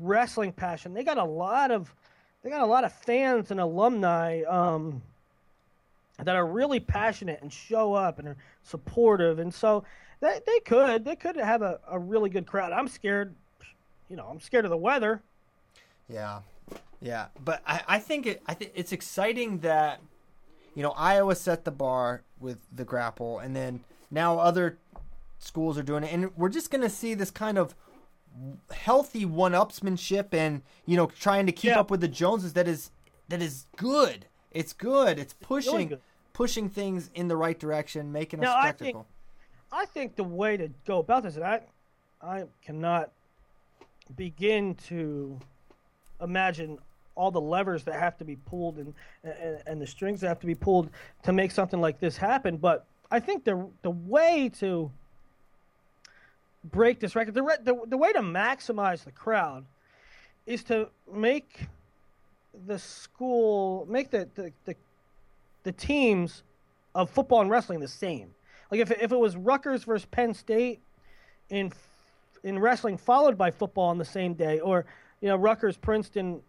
wrestling 0.00 0.50
passion. 0.52 0.92
They 0.92 1.04
got 1.04 1.18
a 1.18 1.24
lot 1.24 1.70
of, 1.70 1.94
they 2.44 2.50
got 2.50 2.60
a 2.60 2.66
lot 2.66 2.84
of 2.84 2.92
fans 2.92 3.50
and 3.50 3.58
alumni 3.58 4.42
um, 4.42 5.02
that 6.22 6.36
are 6.36 6.46
really 6.46 6.78
passionate 6.78 7.40
and 7.40 7.50
show 7.50 7.94
up 7.94 8.18
and 8.18 8.28
are 8.28 8.36
supportive, 8.62 9.38
and 9.38 9.52
so 9.52 9.82
they, 10.20 10.40
they 10.46 10.60
could 10.60 11.04
they 11.06 11.16
could 11.16 11.36
have 11.36 11.62
a, 11.62 11.80
a 11.90 11.98
really 11.98 12.28
good 12.28 12.46
crowd. 12.46 12.70
I'm 12.70 12.86
scared, 12.86 13.34
you 14.10 14.16
know, 14.16 14.26
I'm 14.30 14.40
scared 14.40 14.66
of 14.66 14.70
the 14.70 14.76
weather. 14.76 15.22
yeah, 16.08 16.40
yeah. 17.00 17.26
But 17.42 17.62
I, 17.66 17.80
I 17.88 17.98
think 17.98 18.26
it 18.26 18.42
I 18.46 18.52
think 18.52 18.72
it's 18.74 18.92
exciting 18.92 19.60
that 19.60 20.02
you 20.74 20.82
know 20.82 20.90
Iowa 20.90 21.34
set 21.34 21.64
the 21.64 21.72
bar 21.72 22.22
with 22.38 22.58
the 22.70 22.84
grapple, 22.84 23.38
and 23.38 23.56
then 23.56 23.80
now 24.10 24.38
other 24.38 24.76
schools 25.38 25.78
are 25.78 25.82
doing 25.82 26.04
it, 26.04 26.12
and 26.12 26.30
we're 26.36 26.50
just 26.50 26.70
gonna 26.70 26.90
see 26.90 27.14
this 27.14 27.30
kind 27.30 27.56
of 27.56 27.74
healthy 28.72 29.24
one-upsmanship 29.24 30.32
and 30.34 30.62
you 30.86 30.96
know 30.96 31.06
trying 31.06 31.46
to 31.46 31.52
keep 31.52 31.70
Yeah. 31.70 31.80
up 31.80 31.90
with 31.90 32.00
the 32.00 32.08
Joneses 32.08 32.52
that 32.54 32.66
is 32.68 32.90
that 33.28 33.40
is 33.40 33.66
good. 33.76 34.26
It's 34.50 34.72
good. 34.72 35.18
It's 35.18 35.32
pushing 35.34 35.88
good. 35.88 36.00
pushing 36.32 36.68
things 36.68 37.10
in 37.14 37.28
the 37.28 37.36
right 37.36 37.58
direction, 37.58 38.10
making 38.12 38.40
a 38.40 38.42
Now, 38.42 38.56
I 38.56 38.62
spectacle. 38.68 39.02
think- 39.02 39.06
I 39.72 39.86
think 39.86 40.14
the 40.16 40.24
way 40.24 40.56
to 40.56 40.68
go 40.86 40.98
about 41.00 41.24
this, 41.24 41.34
and 41.34 41.44
I, 41.44 41.60
I 42.22 42.44
cannot 42.62 43.10
begin 44.16 44.74
to 44.88 45.38
imagine 46.20 46.78
all 47.16 47.30
the 47.30 47.40
levers 47.40 47.82
that 47.84 47.94
have 47.98 48.16
to 48.18 48.24
be 48.24 48.36
pulled 48.36 48.78
and, 48.78 48.94
and 49.24 49.62
and 49.66 49.80
the 49.82 49.86
strings 49.86 50.20
that 50.20 50.28
have 50.28 50.40
to 50.40 50.46
be 50.46 50.54
pulled 50.54 50.90
to 51.22 51.32
make 51.32 51.50
something 51.50 51.80
like 51.80 51.98
this 52.00 52.16
happen. 52.16 52.56
But 52.56 52.86
I 53.10 53.20
think 53.20 53.44
the 53.44 53.68
the 53.82 53.90
way 53.90 54.48
to 54.60 54.90
break 56.64 57.00
this 57.00 57.14
record, 57.14 57.34
the 57.34 57.42
re- 57.42 57.56
the, 57.62 57.78
the 57.86 57.96
way 57.96 58.12
to 58.12 58.20
maximize 58.20 59.04
the 59.04 59.12
crowd, 59.12 59.64
is 60.46 60.64
to 60.64 60.88
make 61.12 61.66
the 62.66 62.78
school 62.78 63.86
make 63.88 64.10
the 64.10 64.28
the, 64.34 64.52
the, 64.64 64.76
the 65.64 65.72
teams 65.72 66.42
of 66.94 67.10
football 67.10 67.40
and 67.40 67.50
wrestling 67.50 67.80
the 67.80 67.88
same. 67.88 68.34
Like 68.70 68.80
if 68.80 68.90
if 68.90 69.12
it 69.12 69.18
was 69.18 69.36
Rutgers 69.36 69.84
versus 69.84 70.06
Penn 70.10 70.34
State 70.34 70.80
in 71.50 71.72
in 72.42 72.58
wrestling, 72.58 72.96
followed 72.96 73.36
by 73.36 73.50
football 73.50 73.88
on 73.88 73.98
the 73.98 74.04
same 74.04 74.34
day, 74.34 74.60
or 74.60 74.84
you 75.20 75.28
know 75.28 75.36
Rutgers, 75.36 75.76
Princeton, 75.76 76.40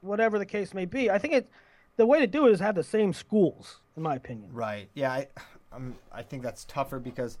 whatever 0.00 0.38
the 0.38 0.46
case 0.46 0.74
may 0.74 0.84
be, 0.84 1.10
I 1.10 1.18
think 1.18 1.34
it 1.34 1.48
the 1.96 2.06
way 2.06 2.20
to 2.20 2.26
do 2.26 2.46
it 2.46 2.52
is 2.52 2.60
have 2.60 2.74
the 2.74 2.82
same 2.82 3.12
schools, 3.12 3.80
in 3.96 4.02
my 4.02 4.16
opinion. 4.16 4.52
Right. 4.52 4.88
Yeah, 4.94 5.12
I, 5.12 5.28
I'm, 5.72 5.94
I 6.12 6.22
think 6.22 6.42
that's 6.42 6.64
tougher 6.64 6.98
because 6.98 7.38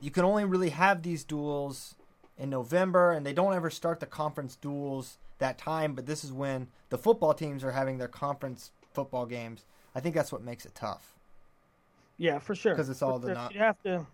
you 0.00 0.10
can 0.10 0.24
only 0.24 0.44
really 0.44 0.70
have 0.70 1.02
these 1.02 1.24
duals 1.24 1.94
in 2.38 2.50
November, 2.50 3.12
and 3.12 3.24
they 3.24 3.32
don't 3.32 3.54
ever 3.54 3.70
start 3.70 4.00
the 4.00 4.06
conference 4.06 4.58
duals 4.60 5.16
that 5.38 5.58
time. 5.58 5.94
But 5.94 6.06
this 6.06 6.22
is 6.24 6.32
when 6.32 6.68
the 6.90 6.98
football 6.98 7.34
teams 7.34 7.64
are 7.64 7.72
having 7.72 7.98
their 7.98 8.08
conference 8.08 8.70
football 8.92 9.26
games. 9.26 9.64
I 9.94 10.00
think 10.00 10.14
that's 10.14 10.32
what 10.32 10.42
makes 10.42 10.66
it 10.66 10.74
tough. 10.74 11.14
Yeah, 12.18 12.38
for 12.38 12.54
sure. 12.54 12.72
Because 12.74 12.88
it's 12.90 13.02
all 13.02 13.18
For 13.18 13.26
the 13.26 13.28
sure. 13.28 13.34
not- 13.34 13.52
You'd 13.52 13.60
have 13.62 13.82
to, 13.82 14.06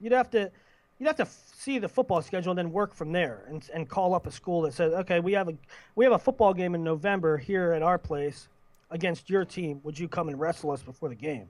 you'd 0.00 0.12
have 0.12 0.30
to, 0.30 0.50
you'd 0.98 1.06
have 1.06 1.16
to 1.16 1.26
see 1.26 1.78
the 1.78 1.88
football 1.88 2.22
schedule 2.22 2.50
and 2.52 2.58
then 2.58 2.72
work 2.72 2.94
from 2.94 3.12
there, 3.12 3.44
and 3.48 3.68
and 3.74 3.88
call 3.88 4.14
up 4.14 4.26
a 4.26 4.30
school 4.30 4.62
that 4.62 4.72
says, 4.74 4.92
okay, 4.94 5.20
we 5.20 5.32
have 5.34 5.48
a 5.48 5.54
we 5.94 6.04
have 6.04 6.12
a 6.14 6.18
football 6.18 6.54
game 6.54 6.74
in 6.74 6.82
November 6.82 7.36
here 7.36 7.72
at 7.72 7.82
our 7.82 7.98
place 7.98 8.48
against 8.90 9.28
your 9.28 9.44
team. 9.44 9.80
Would 9.84 9.98
you 9.98 10.08
come 10.08 10.28
and 10.28 10.38
wrestle 10.40 10.70
us 10.70 10.82
before 10.82 11.08
the 11.10 11.14
game? 11.14 11.48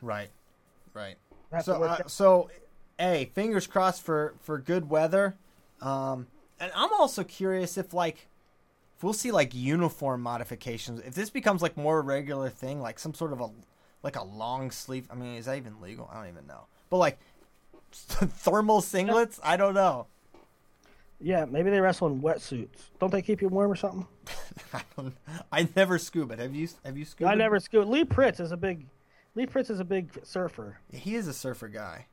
Right, 0.00 0.30
right. 0.94 1.16
So, 1.62 1.82
uh, 1.82 1.98
so, 2.08 2.50
hey, 2.98 3.30
fingers 3.34 3.66
crossed 3.66 4.02
for 4.02 4.34
for 4.40 4.58
good 4.58 4.88
weather. 4.88 5.36
Um, 5.80 6.26
and 6.60 6.70
I'm 6.74 6.92
also 6.92 7.24
curious 7.24 7.76
if 7.76 7.92
like 7.92 8.28
if 8.96 9.02
we'll 9.02 9.12
see 9.12 9.30
like 9.32 9.54
uniform 9.54 10.20
modifications. 10.22 11.00
If 11.00 11.14
this 11.14 11.30
becomes 11.30 11.62
like 11.62 11.76
more 11.76 12.00
regular 12.02 12.48
thing, 12.50 12.80
like 12.80 12.98
some 12.98 13.14
sort 13.14 13.32
of 13.32 13.40
a 13.40 13.50
like 14.02 14.16
a 14.16 14.24
long 14.24 14.70
sleeve. 14.70 15.06
I 15.10 15.14
mean, 15.14 15.36
is 15.36 15.46
that 15.46 15.56
even 15.56 15.80
legal? 15.80 16.08
I 16.12 16.16
don't 16.18 16.28
even 16.28 16.46
know. 16.46 16.66
But 16.90 16.98
like 16.98 17.18
thermal 17.92 18.80
singlets, 18.80 19.40
I 19.42 19.56
don't 19.56 19.74
know. 19.74 20.06
yeah, 21.20 21.44
maybe 21.44 21.70
they 21.70 21.80
wrestle 21.80 22.08
in 22.08 22.20
wetsuits. 22.20 22.90
Don't 23.00 23.10
they 23.10 23.22
keep 23.22 23.40
you 23.40 23.48
warm 23.48 23.70
or 23.70 23.76
something? 23.76 24.06
I 24.72 24.82
don't. 24.96 25.14
I 25.50 25.68
never 25.74 25.98
scuba. 25.98 26.36
Have 26.36 26.54
you? 26.54 26.68
Have 26.84 26.96
you 26.96 27.04
scuba? 27.04 27.30
I 27.30 27.34
never 27.34 27.58
scoot. 27.60 27.88
Lee 27.88 28.04
Pritz 28.04 28.40
is 28.40 28.52
a 28.52 28.56
big, 28.56 28.86
Lee 29.34 29.46
Pritz 29.46 29.70
is 29.70 29.80
a 29.80 29.84
big 29.84 30.10
surfer. 30.22 30.78
He 30.92 31.14
is 31.14 31.26
a 31.26 31.32
surfer 31.32 31.68
guy. 31.68 32.06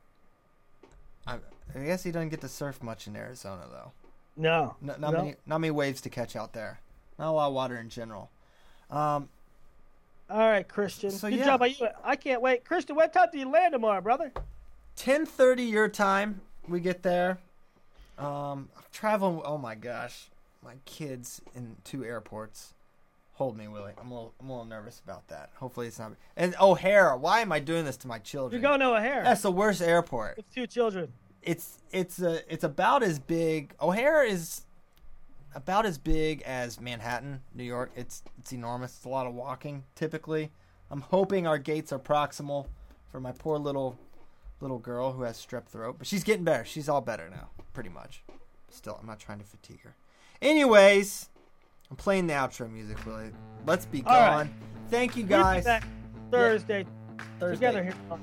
I, 1.26 1.36
I 1.74 1.84
guess 1.84 2.02
he 2.02 2.10
doesn't 2.10 2.30
get 2.30 2.40
to 2.42 2.48
surf 2.48 2.82
much 2.82 3.06
in 3.06 3.16
Arizona 3.16 3.62
though. 3.70 3.92
No, 4.36 4.76
No, 4.80 4.94
not 4.98 5.12
no. 5.12 5.18
many, 5.18 5.34
not 5.46 5.58
many 5.58 5.70
waves 5.70 6.00
to 6.02 6.10
catch 6.10 6.36
out 6.36 6.52
there. 6.52 6.80
Not 7.18 7.28
a 7.30 7.32
lot 7.32 7.48
of 7.48 7.54
water 7.54 7.76
in 7.76 7.88
general. 7.90 8.30
Um, 8.90 9.28
All 10.30 10.38
right, 10.38 10.66
Christian. 10.66 11.10
So, 11.10 11.28
Good 11.28 11.40
yeah. 11.40 11.44
job 11.44 11.60
by 11.60 11.66
you. 11.66 11.88
I 12.02 12.16
can't 12.16 12.40
wait. 12.40 12.64
Christian, 12.64 12.96
what 12.96 13.12
time 13.12 13.28
do 13.32 13.38
you 13.38 13.50
land 13.50 13.72
tomorrow, 13.72 14.00
brother? 14.00 14.32
ten 14.96 15.26
thirty 15.26 15.64
your 15.64 15.88
time. 15.88 16.40
We 16.68 16.80
get 16.80 17.02
there. 17.02 17.38
Um, 18.18 18.68
I'm 18.76 18.84
traveling. 18.92 19.42
Oh 19.44 19.58
my 19.58 19.74
gosh, 19.74 20.28
my 20.64 20.74
kids 20.86 21.40
in 21.54 21.76
two 21.84 22.04
airports. 22.04 22.72
Hold 23.42 23.58
me, 23.58 23.66
Willie. 23.66 23.90
I'm 24.00 24.08
a 24.12 24.14
little, 24.14 24.34
I'm 24.40 24.48
a 24.50 24.52
little 24.52 24.66
nervous 24.66 25.00
about 25.04 25.26
that. 25.26 25.50
Hopefully 25.56 25.88
it's 25.88 25.98
not. 25.98 26.12
And 26.36 26.54
O'Hare. 26.60 27.16
Why 27.16 27.40
am 27.40 27.50
I 27.50 27.58
doing 27.58 27.84
this 27.84 27.96
to 27.96 28.06
my 28.06 28.20
children? 28.20 28.62
You're 28.62 28.70
going 28.70 28.78
to 28.78 28.94
O'Hare 28.94 29.24
That's 29.24 29.42
the 29.42 29.50
worst 29.50 29.82
airport. 29.82 30.36
with 30.36 30.54
two 30.54 30.68
children. 30.68 31.12
It's 31.42 31.80
it's 31.90 32.22
a 32.22 32.40
it's 32.52 32.62
about 32.62 33.02
as 33.02 33.18
big. 33.18 33.74
O'Hare 33.80 34.22
is 34.22 34.62
about 35.56 35.86
as 35.86 35.98
big 35.98 36.42
as 36.42 36.80
Manhattan, 36.80 37.40
New 37.52 37.64
York. 37.64 37.90
It's 37.96 38.22
it's 38.38 38.52
enormous. 38.52 38.94
It's 38.94 39.06
a 39.06 39.08
lot 39.08 39.26
of 39.26 39.34
walking 39.34 39.82
typically. 39.96 40.52
I'm 40.88 41.00
hoping 41.00 41.44
our 41.48 41.58
gates 41.58 41.90
are 41.92 41.98
proximal 41.98 42.66
for 43.10 43.18
my 43.18 43.32
poor 43.32 43.58
little 43.58 43.98
little 44.60 44.78
girl 44.78 45.14
who 45.14 45.22
has 45.22 45.36
strep 45.36 45.66
throat, 45.66 45.96
but 45.98 46.06
she's 46.06 46.22
getting 46.22 46.44
better. 46.44 46.64
She's 46.64 46.88
all 46.88 47.00
better 47.00 47.28
now, 47.28 47.48
pretty 47.74 47.90
much. 47.90 48.22
Still, 48.70 48.96
I'm 49.00 49.06
not 49.08 49.18
trying 49.18 49.40
to 49.40 49.44
fatigue 49.44 49.80
her. 49.82 49.96
Anyways, 50.40 51.28
I'm 51.92 51.96
playing 51.96 52.26
the 52.26 52.32
outro 52.32 52.72
music, 52.72 53.04
Willie. 53.04 53.32
Let's 53.66 53.84
be 53.84 54.02
All 54.06 54.18
right. 54.18 54.30
gone. 54.44 54.50
Thank 54.88 55.14
you 55.14 55.26
We'll 55.26 55.40
be 55.40 55.42
guys. 55.42 55.64
back 55.64 55.84
Thursday 56.30 56.86
Thursday. 57.38 57.54
together 57.66 57.82
here. 57.82 57.92
Come 58.08 58.22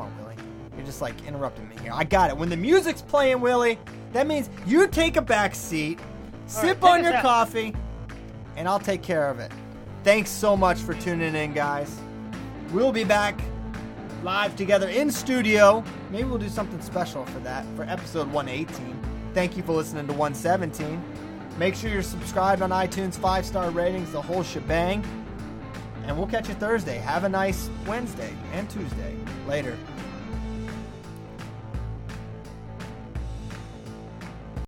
on, 0.00 0.14
Willie. 0.18 0.34
You're 0.76 0.84
just 0.84 1.00
like 1.00 1.14
interrupting 1.26 1.66
me 1.70 1.76
here. 1.80 1.92
I 1.94 2.04
got 2.04 2.28
it. 2.28 2.36
When 2.36 2.50
the 2.50 2.58
music's 2.58 3.00
playing, 3.00 3.40
Willie, 3.40 3.78
that 4.12 4.26
means 4.26 4.50
you 4.66 4.86
take 4.86 5.16
a 5.16 5.22
back 5.22 5.54
seat, 5.54 5.98
sip 6.44 6.82
take 6.82 6.90
on 6.90 6.98
us 7.00 7.04
your 7.06 7.14
out. 7.14 7.22
coffee, 7.22 7.74
and 8.58 8.68
I'll 8.68 8.78
take 8.78 9.00
care 9.02 9.30
of 9.30 9.38
it. 9.38 9.50
Thanks 10.04 10.28
so 10.28 10.54
much 10.54 10.76
for 10.76 10.92
tuning 10.92 11.34
in, 11.34 11.54
guys. 11.54 11.98
We'll 12.70 12.92
be 12.92 13.04
back 13.04 13.40
live 14.22 14.56
together 14.56 14.90
in 14.90 15.10
studio. 15.10 15.82
Maybe 16.10 16.24
we'll 16.24 16.36
do 16.36 16.50
something 16.50 16.82
special 16.82 17.24
for 17.24 17.38
that 17.38 17.64
for 17.76 17.84
episode 17.84 18.30
118. 18.30 19.00
Thank 19.32 19.56
you 19.56 19.62
for 19.62 19.72
listening 19.72 20.06
to 20.06 20.12
117. 20.12 21.02
Make 21.60 21.74
sure 21.74 21.90
you're 21.90 22.00
subscribed 22.00 22.62
on 22.62 22.70
iTunes, 22.70 23.18
five 23.18 23.44
star 23.44 23.68
ratings, 23.68 24.12
the 24.12 24.22
whole 24.22 24.42
shebang. 24.42 25.04
And 26.06 26.16
we'll 26.16 26.26
catch 26.26 26.48
you 26.48 26.54
Thursday. 26.54 26.96
Have 26.96 27.24
a 27.24 27.28
nice 27.28 27.68
Wednesday 27.86 28.34
and 28.54 28.68
Tuesday. 28.70 29.14
Later. 29.46 29.76